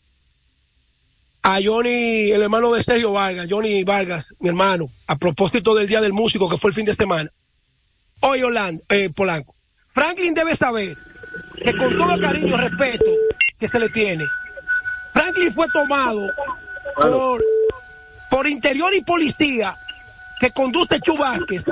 a 1.42 1.58
Johnny, 1.62 2.30
el 2.30 2.42
hermano 2.42 2.72
de 2.72 2.82
Sergio 2.82 3.12
Vargas, 3.12 3.46
Johnny 3.50 3.82
Vargas, 3.84 4.26
mi 4.40 4.48
hermano, 4.48 4.88
a 5.06 5.16
propósito 5.16 5.74
del 5.74 5.88
Día 5.88 6.00
del 6.00 6.12
Músico 6.12 6.48
que 6.48 6.56
fue 6.56 6.70
el 6.70 6.74
fin 6.74 6.84
de 6.84 6.94
semana. 6.94 7.28
Hoy 8.20 8.42
Orlando, 8.42 8.82
eh, 8.88 9.10
Polanco. 9.10 9.54
Franklin 9.92 10.34
debe 10.34 10.54
saber 10.54 10.96
que 11.56 11.72
con 11.74 11.96
todo 11.96 12.18
cariño 12.18 12.54
y 12.54 12.60
respeto 12.60 13.10
que 13.58 13.68
se 13.68 13.78
le 13.78 13.88
tiene, 13.88 14.24
Franklin 15.12 15.52
fue 15.52 15.66
tomado 15.72 16.20
por, 16.96 17.42
por 18.30 18.46
interior 18.46 18.94
y 18.94 19.02
policía 19.02 19.76
que 20.40 20.50
conduce 20.52 21.00
Chu 21.00 21.16
Vázquez 21.16 21.64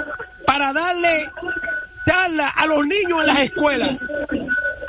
para 0.47 0.73
darle 0.73 1.31
charla 2.05 2.49
a 2.49 2.67
los 2.67 2.87
niños 2.87 3.21
en 3.21 3.27
las 3.27 3.41
escuelas. 3.41 3.97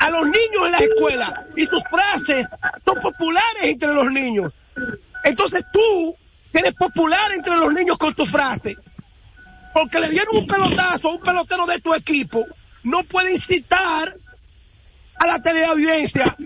A 0.00 0.10
los 0.10 0.24
niños 0.24 0.66
en 0.66 0.72
las 0.72 0.80
escuelas. 0.80 1.32
Y 1.56 1.64
sus 1.66 1.82
frases 1.90 2.46
son 2.84 3.00
populares 3.00 3.64
entre 3.64 3.94
los 3.94 4.10
niños. 4.10 4.52
Entonces 5.24 5.64
tú, 5.72 6.16
eres 6.52 6.74
popular 6.74 7.32
entre 7.32 7.56
los 7.56 7.72
niños 7.72 7.96
con 7.98 8.14
tus 8.14 8.30
frases, 8.30 8.76
porque 9.72 10.00
le 10.00 10.08
dieron 10.08 10.36
un 10.36 10.46
pelotazo 10.46 11.08
a 11.08 11.12
un 11.12 11.20
pelotero 11.20 11.66
de 11.66 11.80
tu 11.80 11.94
equipo, 11.94 12.46
no 12.84 13.02
puede 13.04 13.34
incitar 13.34 14.14
a 15.16 15.26
la 15.26 15.40
teleaudiencia 15.40 16.36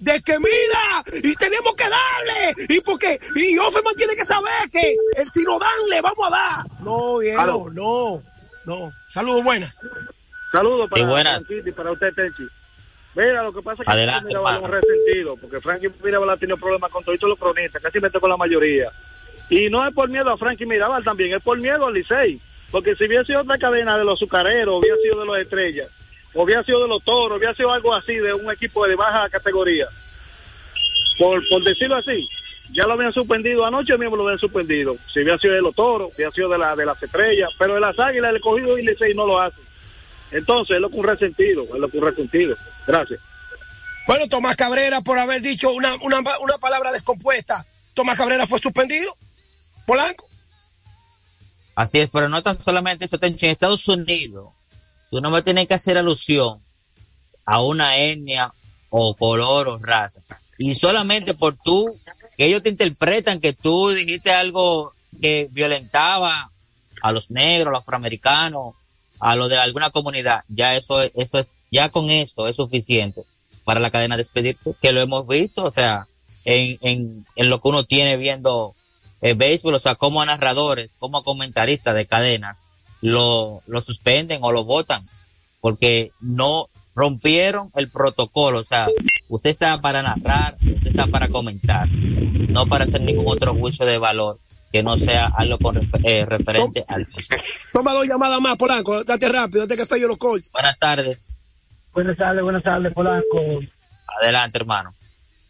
de 0.00 0.20
que 0.20 0.38
mira, 0.38 1.22
y 1.22 1.34
tenemos 1.36 1.74
que 1.74 1.84
darle, 1.84 2.66
y 2.68 2.80
porque, 2.80 3.18
y 3.36 3.56
Offerman 3.56 3.94
tiene 3.94 4.14
que 4.14 4.24
saber 4.24 4.70
que 4.70 4.94
el 5.16 5.30
si 5.30 5.40
no 5.44 5.58
dan, 5.58 5.70
le 5.88 6.00
vamos 6.02 6.26
a 6.26 6.30
dar. 6.30 6.80
No, 6.80 7.18
viejo, 7.18 7.70
no, 7.70 8.22
no. 8.66 8.92
Saludos, 9.14 9.44
buenas. 9.44 9.76
Saludos 10.54 10.88
para 10.88 11.02
Sí, 11.02 11.08
buenas. 11.08 11.50
Y 11.50 11.72
para 11.72 11.90
usted, 11.90 12.14
Tenchi. 12.14 12.44
Mira, 13.16 13.42
lo 13.42 13.52
que 13.52 13.60
pasa 13.60 13.82
es 13.82 13.86
que 13.86 13.92
Adelante, 13.92 14.20
Frankie 14.20 14.28
Mirabal 14.28 14.56
es 14.56 14.62
un 14.62 14.70
resentido, 14.70 15.36
porque 15.36 15.60
Frankie 15.60 15.90
Mirabal 16.04 16.30
ha 16.30 16.36
tenido 16.36 16.56
problemas 16.56 16.92
con 16.92 17.02
todos 17.02 17.22
los 17.22 17.38
cronistas, 17.38 17.82
casi 17.82 17.98
mete 17.98 18.20
con 18.20 18.30
la 18.30 18.36
mayoría. 18.36 18.90
Y 19.50 19.68
no 19.68 19.84
es 19.84 19.92
por 19.92 20.08
miedo 20.08 20.30
a 20.30 20.36
Frankie 20.36 20.64
Mirabal 20.64 21.02
también, 21.02 21.34
es 21.34 21.42
por 21.42 21.58
miedo 21.58 21.86
al 21.86 21.94
Licey. 21.94 22.40
Porque 22.70 22.94
si 22.94 23.04
hubiera 23.04 23.24
sido 23.24 23.40
otra 23.40 23.58
cadena 23.58 23.98
de 23.98 24.04
los 24.04 24.14
azucareros, 24.14 24.78
hubiera 24.78 24.96
sido 24.98 25.18
de 25.18 25.26
los 25.26 25.38
estrellas, 25.38 25.88
o 26.34 26.44
hubiera 26.44 26.62
sido 26.62 26.82
de 26.82 26.88
los 26.88 27.02
toros, 27.02 27.38
hubiera 27.38 27.54
sido 27.54 27.72
algo 27.72 27.92
así, 27.92 28.14
de 28.14 28.32
un 28.32 28.48
equipo 28.52 28.86
de 28.86 28.94
baja 28.94 29.28
categoría. 29.30 29.88
Por, 31.18 31.42
por 31.48 31.64
decirlo 31.64 31.96
así, 31.96 32.28
ya 32.70 32.86
lo 32.86 32.92
habían 32.92 33.12
suspendido, 33.12 33.66
anoche 33.66 33.98
mismo 33.98 34.14
lo 34.14 34.22
habían 34.22 34.38
suspendido. 34.38 34.96
Si 35.12 35.20
hubiera 35.20 35.38
sido 35.38 35.54
de 35.54 35.62
los 35.62 35.74
toros, 35.74 36.12
hubiera 36.14 36.30
sido 36.30 36.48
de, 36.48 36.58
la, 36.58 36.76
de 36.76 36.86
las 36.86 37.02
estrellas, 37.02 37.50
pero 37.58 37.74
de 37.74 37.80
las 37.80 37.98
águilas, 37.98 38.32
el 38.32 38.40
cogido 38.40 38.78
y 38.78 38.86
Licey 38.86 39.14
no 39.14 39.26
lo 39.26 39.40
hace. 39.40 39.60
Entonces, 40.34 40.74
es 40.74 40.82
lo 40.82 40.90
que 40.90 40.96
un 40.96 41.06
resentido, 41.06 41.62
es 41.62 41.80
lo 41.80 41.88
que 41.88 41.98
un 41.98 42.04
resentido. 42.04 42.56
Gracias. 42.86 43.20
Bueno, 44.06 44.28
Tomás 44.28 44.56
Cabrera, 44.56 45.00
por 45.00 45.16
haber 45.16 45.40
dicho 45.40 45.72
una, 45.72 45.94
una, 46.02 46.18
una 46.40 46.58
palabra 46.58 46.90
descompuesta, 46.90 47.64
Tomás 47.94 48.18
Cabrera 48.18 48.44
fue 48.44 48.58
suspendido. 48.58 49.16
Polanco. 49.86 50.28
Así 51.76 52.00
es, 52.00 52.10
pero 52.10 52.28
no 52.28 52.42
tan 52.42 52.60
solamente 52.62 53.04
eso, 53.04 53.16
en 53.20 53.36
Estados 53.40 53.86
Unidos, 53.86 54.52
tú 55.10 55.20
no 55.20 55.30
me 55.30 55.42
tienes 55.42 55.68
que 55.68 55.74
hacer 55.74 55.96
alusión 55.98 56.58
a 57.44 57.62
una 57.62 57.96
etnia 57.96 58.52
o 58.90 59.14
color 59.14 59.68
o 59.68 59.78
raza. 59.78 60.20
Y 60.58 60.74
solamente 60.74 61.34
por 61.34 61.56
tú, 61.56 61.96
que 62.36 62.46
ellos 62.46 62.62
te 62.62 62.70
interpretan 62.70 63.40
que 63.40 63.52
tú 63.52 63.90
dijiste 63.90 64.32
algo 64.32 64.92
que 65.20 65.48
violentaba 65.52 66.50
a 67.02 67.12
los 67.12 67.30
negros, 67.30 67.68
a 67.68 67.72
los 67.72 67.82
afroamericanos, 67.82 68.74
a 69.24 69.36
los 69.36 69.48
de 69.48 69.56
alguna 69.56 69.88
comunidad, 69.90 70.42
ya 70.48 70.76
eso, 70.76 71.00
es- 71.00 71.12
eso 71.14 71.38
es, 71.38 71.46
ya 71.70 71.88
con 71.88 72.10
eso 72.10 72.46
es 72.46 72.56
suficiente 72.56 73.22
para 73.64 73.80
la 73.80 73.90
cadena 73.90 74.16
de 74.16 74.20
despedirte, 74.22 74.74
que 74.82 74.92
lo 74.92 75.00
hemos 75.00 75.26
visto, 75.26 75.64
o 75.64 75.70
sea, 75.70 76.06
en, 76.44 76.76
en, 76.82 77.24
en 77.34 77.48
lo 77.50 77.60
que 77.60 77.68
uno 77.68 77.84
tiene 77.84 78.16
viendo 78.18 78.74
el 79.22 79.34
béisbol, 79.34 79.74
o 79.74 79.80
sea, 79.80 79.94
como 79.94 80.20
a 80.20 80.26
narradores, 80.26 80.90
como 80.98 81.16
a 81.18 81.24
comentaristas 81.24 81.94
de 81.94 82.04
cadenas, 82.06 82.58
lo, 83.00 83.62
lo 83.66 83.80
suspenden 83.80 84.40
o 84.42 84.52
lo 84.52 84.64
votan, 84.64 85.02
porque 85.62 86.10
no 86.20 86.68
rompieron 86.94 87.70
el 87.76 87.88
protocolo, 87.88 88.60
o 88.60 88.64
sea, 88.64 88.88
usted 89.30 89.50
está 89.50 89.80
para 89.80 90.02
narrar, 90.02 90.56
usted 90.60 90.88
está 90.88 91.06
para 91.06 91.28
comentar, 91.28 91.88
no 91.88 92.66
para 92.66 92.84
hacer 92.84 93.00
ningún 93.00 93.24
otro 93.26 93.54
juicio 93.54 93.86
de 93.86 93.96
valor 93.98 94.38
que 94.74 94.82
no 94.82 94.98
sea 94.98 95.30
algo 95.36 95.56
con 95.58 95.76
refer- 95.76 96.00
eh, 96.04 96.26
referente 96.26 96.84
al 96.88 97.04
béisbol. 97.04 97.40
Toma 97.72 97.92
dos 97.92 98.08
llamadas 98.08 98.40
más, 98.40 98.56
Polanco. 98.56 99.04
Date 99.04 99.28
rápido, 99.28 99.62
antes 99.62 99.76
que 99.76 99.86
Fello 99.86 100.08
lo 100.08 100.16
corte. 100.16 100.48
Buenas 100.52 100.76
tardes, 100.80 101.30
Buenas 101.92 102.16
tardes, 102.16 102.42
buenas 102.42 102.62
tardes, 102.64 102.92
Polanco. 102.92 103.60
adelante 104.20 104.58
hermano. 104.58 104.92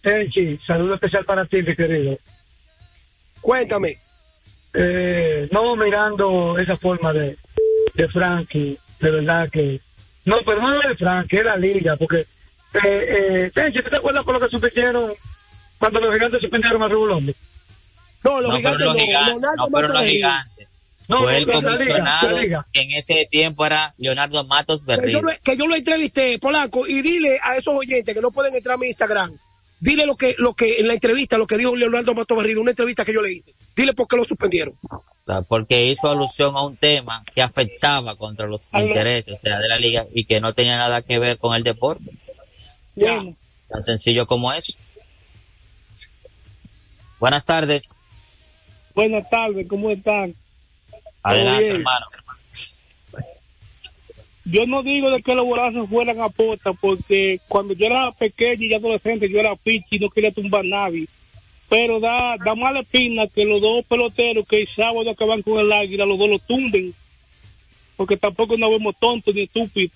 Tenchi, 0.02 0.58
saludo 0.66 0.96
especial 0.96 1.24
para 1.24 1.46
ti, 1.46 1.62
mi 1.62 1.74
querido. 1.74 2.18
Cuéntame. 3.40 3.96
Eh, 4.74 5.48
no 5.50 5.74
mirando 5.74 6.58
esa 6.58 6.76
forma 6.76 7.14
de, 7.14 7.38
de 7.94 8.08
Frankie, 8.08 8.78
de 9.00 9.10
verdad 9.10 9.48
que... 9.50 9.80
No, 10.26 10.36
pero 10.44 10.60
no 10.60 10.82
es 10.82 10.88
de 10.90 10.96
Frankie, 10.96 11.36
es 11.38 11.44
la 11.46 11.56
liga, 11.56 11.96
porque... 11.96 12.26
Eh, 12.74 12.76
eh, 12.84 13.50
Tenchi, 13.54 13.80
¿tú 13.82 13.88
te 13.88 13.96
acuerdas 13.96 14.22
por 14.22 14.34
lo 14.34 14.40
que 14.40 14.50
suspendieron 14.50 15.12
cuando 15.78 15.98
los 16.00 16.12
gigantes 16.12 16.42
suspendieron 16.42 16.82
a 16.82 16.88
Rubulón? 16.88 17.34
No, 18.24 18.40
los 18.40 18.50
No, 18.50 18.56
gigantes 18.56 18.86
los 18.86 18.96
no. 18.96 19.02
gigantes, 19.04 19.28
Leonardo 19.34 19.56
no, 19.56 19.68
Matos 19.70 19.88
los 19.92 20.00
Berrío. 20.00 20.16
gigantes. 20.16 20.68
No, 21.06 21.18
Fue 21.22 21.36
el 21.36 21.46
comisionado 21.46 22.64
que 22.72 22.80
en 22.80 22.92
ese 22.92 23.28
tiempo 23.30 23.66
era 23.66 23.92
Leonardo 23.98 24.42
Matos 24.44 24.82
Berrío. 24.86 25.18
yo, 25.18 25.22
lo, 25.22 25.30
que 25.42 25.56
yo 25.56 25.66
lo 25.66 25.74
entrevisté, 25.76 26.38
Polanco, 26.38 26.86
y 26.86 27.02
dile 27.02 27.38
a 27.42 27.56
esos 27.56 27.74
oyentes 27.74 28.14
que 28.14 28.20
no 28.22 28.30
pueden 28.30 28.54
entrar 28.54 28.76
a 28.76 28.78
mi 28.78 28.86
Instagram, 28.86 29.30
dile 29.80 30.06
lo 30.06 30.16
que, 30.16 30.34
lo 30.38 30.54
que 30.54 30.80
en 30.80 30.88
la 30.88 30.94
entrevista, 30.94 31.36
lo 31.36 31.46
que 31.46 31.58
dijo 31.58 31.76
Leonardo 31.76 32.14
Mato 32.14 32.34
Berrido, 32.36 32.62
una 32.62 32.70
entrevista 32.70 33.04
que 33.04 33.12
yo 33.12 33.20
le 33.20 33.32
hice. 33.32 33.52
Dile 33.76 33.92
por 33.92 34.08
qué 34.08 34.16
lo 34.16 34.24
suspendieron. 34.24 34.74
Porque 35.48 35.84
hizo 35.86 36.08
alusión 36.10 36.56
a 36.56 36.62
un 36.62 36.76
tema 36.78 37.22
que 37.34 37.42
afectaba 37.42 38.16
contra 38.16 38.46
los 38.46 38.60
intereses 38.72 39.34
o 39.34 39.38
sea, 39.38 39.58
de 39.58 39.68
la 39.68 39.78
liga 39.78 40.06
y 40.14 40.24
que 40.24 40.40
no 40.40 40.54
tenía 40.54 40.76
nada 40.76 41.02
que 41.02 41.18
ver 41.18 41.36
con 41.38 41.54
el 41.54 41.62
deporte. 41.64 42.10
Bueno, 42.94 43.34
Tan 43.68 43.84
sencillo 43.84 44.26
como 44.26 44.52
eso. 44.52 44.72
Buenas 47.18 47.44
tardes. 47.46 47.98
Buenas 48.94 49.28
tardes, 49.30 49.66
¿cómo 49.68 49.90
están? 49.90 50.34
Adelante, 51.22 51.70
hermano. 51.70 52.06
Yo 54.46 54.66
no 54.66 54.82
digo 54.82 55.10
de 55.10 55.22
que 55.22 55.34
los 55.34 55.46
bolazos 55.46 55.88
fueran 55.88 56.20
a 56.20 56.28
pota, 56.28 56.72
porque 56.74 57.40
cuando 57.48 57.72
yo 57.72 57.86
era 57.86 58.12
pequeño 58.12 58.64
y 58.66 58.74
adolescente, 58.74 59.28
yo 59.30 59.40
era 59.40 59.56
pichi 59.56 59.96
y 59.96 59.98
no 59.98 60.10
quería 60.10 60.32
tumbar 60.32 60.60
a 60.60 60.64
nadie. 60.64 61.06
Pero 61.70 61.98
da, 61.98 62.36
da 62.44 62.54
mala 62.54 62.80
espina 62.80 63.26
que 63.26 63.42
los 63.44 63.62
dos 63.62 63.86
peloteros 63.86 64.46
que 64.46 64.60
el 64.62 64.68
sábado 64.68 65.08
acaban 65.10 65.40
con 65.40 65.58
el 65.60 65.72
águila, 65.72 66.04
los 66.04 66.18
dos 66.18 66.28
lo 66.28 66.38
tumben. 66.38 66.94
Porque 67.96 68.18
tampoco 68.18 68.56
nos 68.58 68.70
vemos 68.70 68.94
tontos 69.00 69.34
ni 69.34 69.44
estúpidos. 69.44 69.92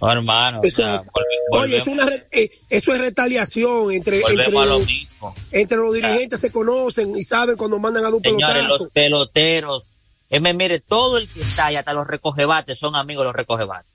No, 0.00 0.10
hermano. 0.10 0.60
o 0.60 0.64
sea, 0.66 1.02
volve- 1.02 1.27
Oye, 1.50 1.76
es 1.78 1.84
volvemos, 1.84 2.04
una 2.04 2.16
re- 2.16 2.22
eh, 2.32 2.50
eso 2.70 2.92
es 2.94 3.00
retaliación 3.00 3.92
entre, 3.92 4.20
entre, 4.20 4.50
lo 4.50 4.78
mismo. 4.80 5.34
entre 5.52 5.76
los 5.78 5.94
dirigentes 5.94 6.40
se 6.40 6.50
conocen 6.50 7.16
y 7.16 7.22
saben 7.24 7.56
cuando 7.56 7.78
mandan 7.78 8.04
a 8.04 8.08
un 8.10 8.20
Señores, 8.22 8.54
pelotazo. 8.54 8.84
los 8.84 8.92
peloteros. 8.92 9.84
Mire, 10.30 10.80
todo 10.80 11.16
el 11.18 11.28
que 11.28 11.40
está 11.40 11.66
ahí, 11.66 11.76
hasta 11.76 11.92
los 11.94 12.06
recogebates, 12.06 12.78
son 12.78 12.94
amigos 12.96 13.22
de 13.22 13.26
los 13.28 13.36
recogebates. 13.36 13.90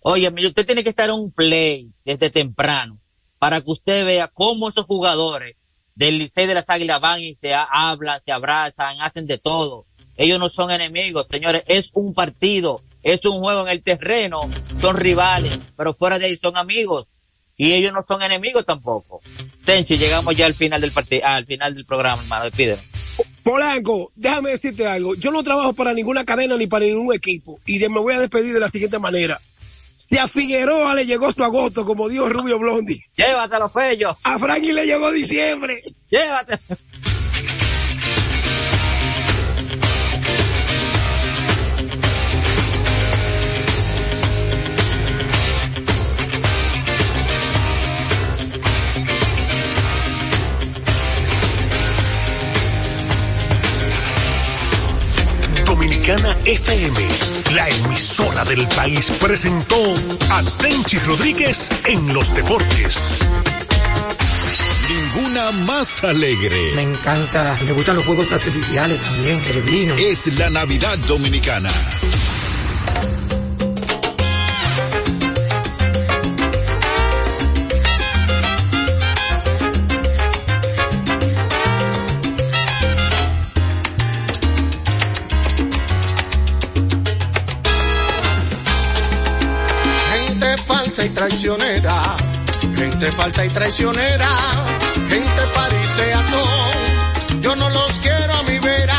Oye, 0.00 0.28
usted 0.46 0.66
tiene 0.66 0.84
que 0.84 0.90
estar 0.90 1.08
en 1.08 1.14
un 1.16 1.30
play 1.32 1.88
desde 2.04 2.30
temprano 2.30 2.98
para 3.38 3.60
que 3.60 3.70
usted 3.70 4.04
vea 4.04 4.28
cómo 4.28 4.68
esos 4.68 4.86
jugadores 4.86 5.56
del 5.94 6.18
Licey 6.18 6.46
de 6.46 6.54
las 6.54 6.68
Águilas 6.70 7.00
van 7.00 7.20
y 7.20 7.34
se 7.34 7.54
ha- 7.54 7.64
hablan, 7.70 8.20
se 8.24 8.30
abrazan, 8.32 9.00
hacen 9.00 9.26
de 9.26 9.38
todo. 9.38 9.84
Ellos 10.16 10.38
no 10.38 10.48
son 10.48 10.70
enemigos, 10.70 11.26
señores, 11.28 11.62
es 11.66 11.90
un 11.94 12.14
partido, 12.14 12.80
es 13.04 13.24
un 13.26 13.38
juego 13.38 13.60
en 13.62 13.68
el 13.68 13.82
terreno, 13.82 14.40
son 14.80 14.96
rivales, 14.96 15.56
pero 15.76 15.94
fuera 15.94 16.18
de 16.18 16.26
ahí 16.26 16.36
son 16.36 16.56
amigos. 16.56 17.06
Y 17.56 17.72
ellos 17.74 17.92
no 17.92 18.02
son 18.02 18.20
enemigos 18.22 18.66
tampoco. 18.66 19.20
Tenchi, 19.64 19.96
llegamos 19.96 20.36
ya 20.36 20.46
al 20.46 20.54
final 20.54 20.80
del 20.80 20.90
partido, 20.90 21.24
al 21.24 21.46
final 21.46 21.72
del 21.74 21.84
programa, 21.86 22.20
hermano, 22.20 22.46
despídenos. 22.46 22.84
Polanco, 23.44 24.10
déjame 24.16 24.50
decirte 24.50 24.86
algo. 24.88 25.14
Yo 25.14 25.30
no 25.30 25.44
trabajo 25.44 25.72
para 25.74 25.92
ninguna 25.92 26.24
cadena 26.24 26.56
ni 26.56 26.66
para 26.66 26.84
ningún 26.86 27.14
equipo. 27.14 27.60
Y 27.66 27.78
de- 27.78 27.88
me 27.90 28.00
voy 28.00 28.14
a 28.14 28.18
despedir 28.20 28.52
de 28.54 28.58
la 28.60 28.68
siguiente 28.68 28.98
manera. 28.98 29.38
Si 29.96 30.18
a 30.18 30.26
Figueroa 30.26 30.94
le 30.94 31.06
llegó 31.06 31.30
su 31.32 31.44
agosto, 31.44 31.84
como 31.84 32.08
dijo 32.08 32.28
Rubio 32.28 32.58
Blondi. 32.58 32.98
Llévatelo, 33.16 33.68
Fello. 33.68 34.16
A 34.24 34.38
Frankie 34.38 34.72
le 34.72 34.86
llegó 34.86 35.12
diciembre. 35.12 35.80
Llévatelo. 36.10 36.60
Dominicana 56.04 56.38
FM, 56.44 56.98
la 57.54 57.66
emisora 57.66 58.44
del 58.44 58.68
país, 58.68 59.10
presentó 59.18 59.94
a 60.28 60.42
Tenchi 60.58 60.98
Rodríguez 60.98 61.70
en 61.86 62.12
los 62.12 62.34
deportes. 62.34 63.20
Ninguna 64.90 65.50
más 65.64 66.04
alegre. 66.04 66.72
Me 66.74 66.82
encanta, 66.82 67.58
me 67.64 67.72
gustan 67.72 67.96
los 67.96 68.04
juegos 68.04 68.30
artificiales 68.30 69.00
también, 69.00 69.42
el 69.46 69.62
vino. 69.62 69.94
Es 69.94 70.26
la 70.38 70.50
Navidad 70.50 70.98
Dominicana. 71.08 71.72
Gente 92.76 93.10
falsa 93.12 93.44
y 93.44 93.48
traicionera, 93.48 94.28
gente 95.08 95.46
farisea 95.52 96.22
son. 96.22 97.42
Yo 97.42 97.56
no 97.56 97.68
los 97.70 97.98
quiero 97.98 98.34
a 98.34 98.42
mi 98.44 98.58
vera, 98.60 98.98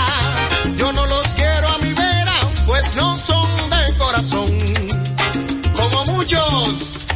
yo 0.78 0.92
no 0.92 1.06
los 1.06 1.28
quiero 1.34 1.68
a 1.70 1.78
mi 1.78 1.94
vera, 1.94 2.34
pues 2.66 2.94
no 2.96 3.16
son 3.16 3.48
de 3.70 3.98
corazón, 3.98 4.52
como 5.76 6.06
muchos. 6.14 7.08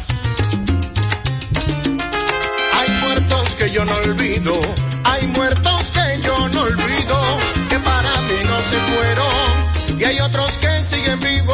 Hay 2.78 2.90
muertos 3.02 3.56
que 3.56 3.70
yo 3.72 3.84
no 3.84 3.92
olvido, 4.06 4.58
hay 5.04 5.26
muertos 5.26 5.92
que 5.92 6.20
yo 6.22 6.48
no 6.48 6.62
olvido, 6.62 7.38
que 7.68 7.78
para 7.80 8.10
mí 8.22 8.38
no 8.44 8.56
se 8.62 8.78
fueron, 8.78 10.00
y 10.00 10.04
hay 10.04 10.20
otros 10.20 10.56
que 10.58 10.82
siguen 10.82 11.20
vivos, 11.20 11.49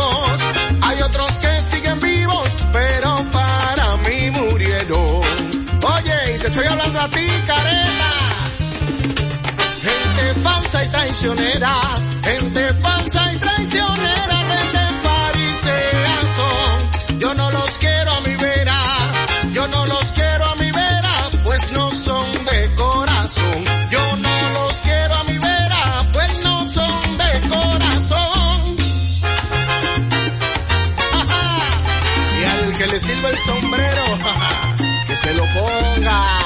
a. 6.99 7.09
Gente 9.83 10.35
falsa 10.43 10.85
y 10.85 10.89
traicionera, 10.89 11.73
gente 12.23 12.73
falsa 12.75 13.33
y 13.33 13.37
traicionera, 13.37 14.37
gente 14.53 14.81
farisea 15.03 16.21
son. 16.37 17.19
Yo 17.19 17.35
no 17.35 17.51
los 17.51 17.79
quiero 17.79 18.13
a 18.13 18.21
mi 18.23 18.37
vera, 18.37 18.79
yo 19.53 19.67
no 19.69 19.85
los 19.87 20.13
quiero 20.13 20.45
a 20.45 20.55
mi 20.57 20.71
vera, 20.71 21.31
pues 21.45 21.73
no 21.73 21.91
son 21.91 22.45
de 22.45 22.71
corazón. 22.75 23.65
Yo 23.91 24.17
no 24.17 24.51
los 24.55 24.75
quiero 24.83 25.15
a 25.15 25.25
mi 25.25 25.39
vera, 25.39 26.07
pues 26.13 26.45
no 26.45 26.65
son 26.65 27.17
de 27.19 27.41
corazón. 27.49 28.77
y 32.41 32.45
al 32.45 32.77
que 32.79 32.87
le 32.87 33.01
sirva 33.01 33.31
el 33.31 33.39
sombrero, 33.39 34.05
que 35.07 35.17
se 35.17 35.35
lo 35.35 35.43
ponga. 35.55 36.46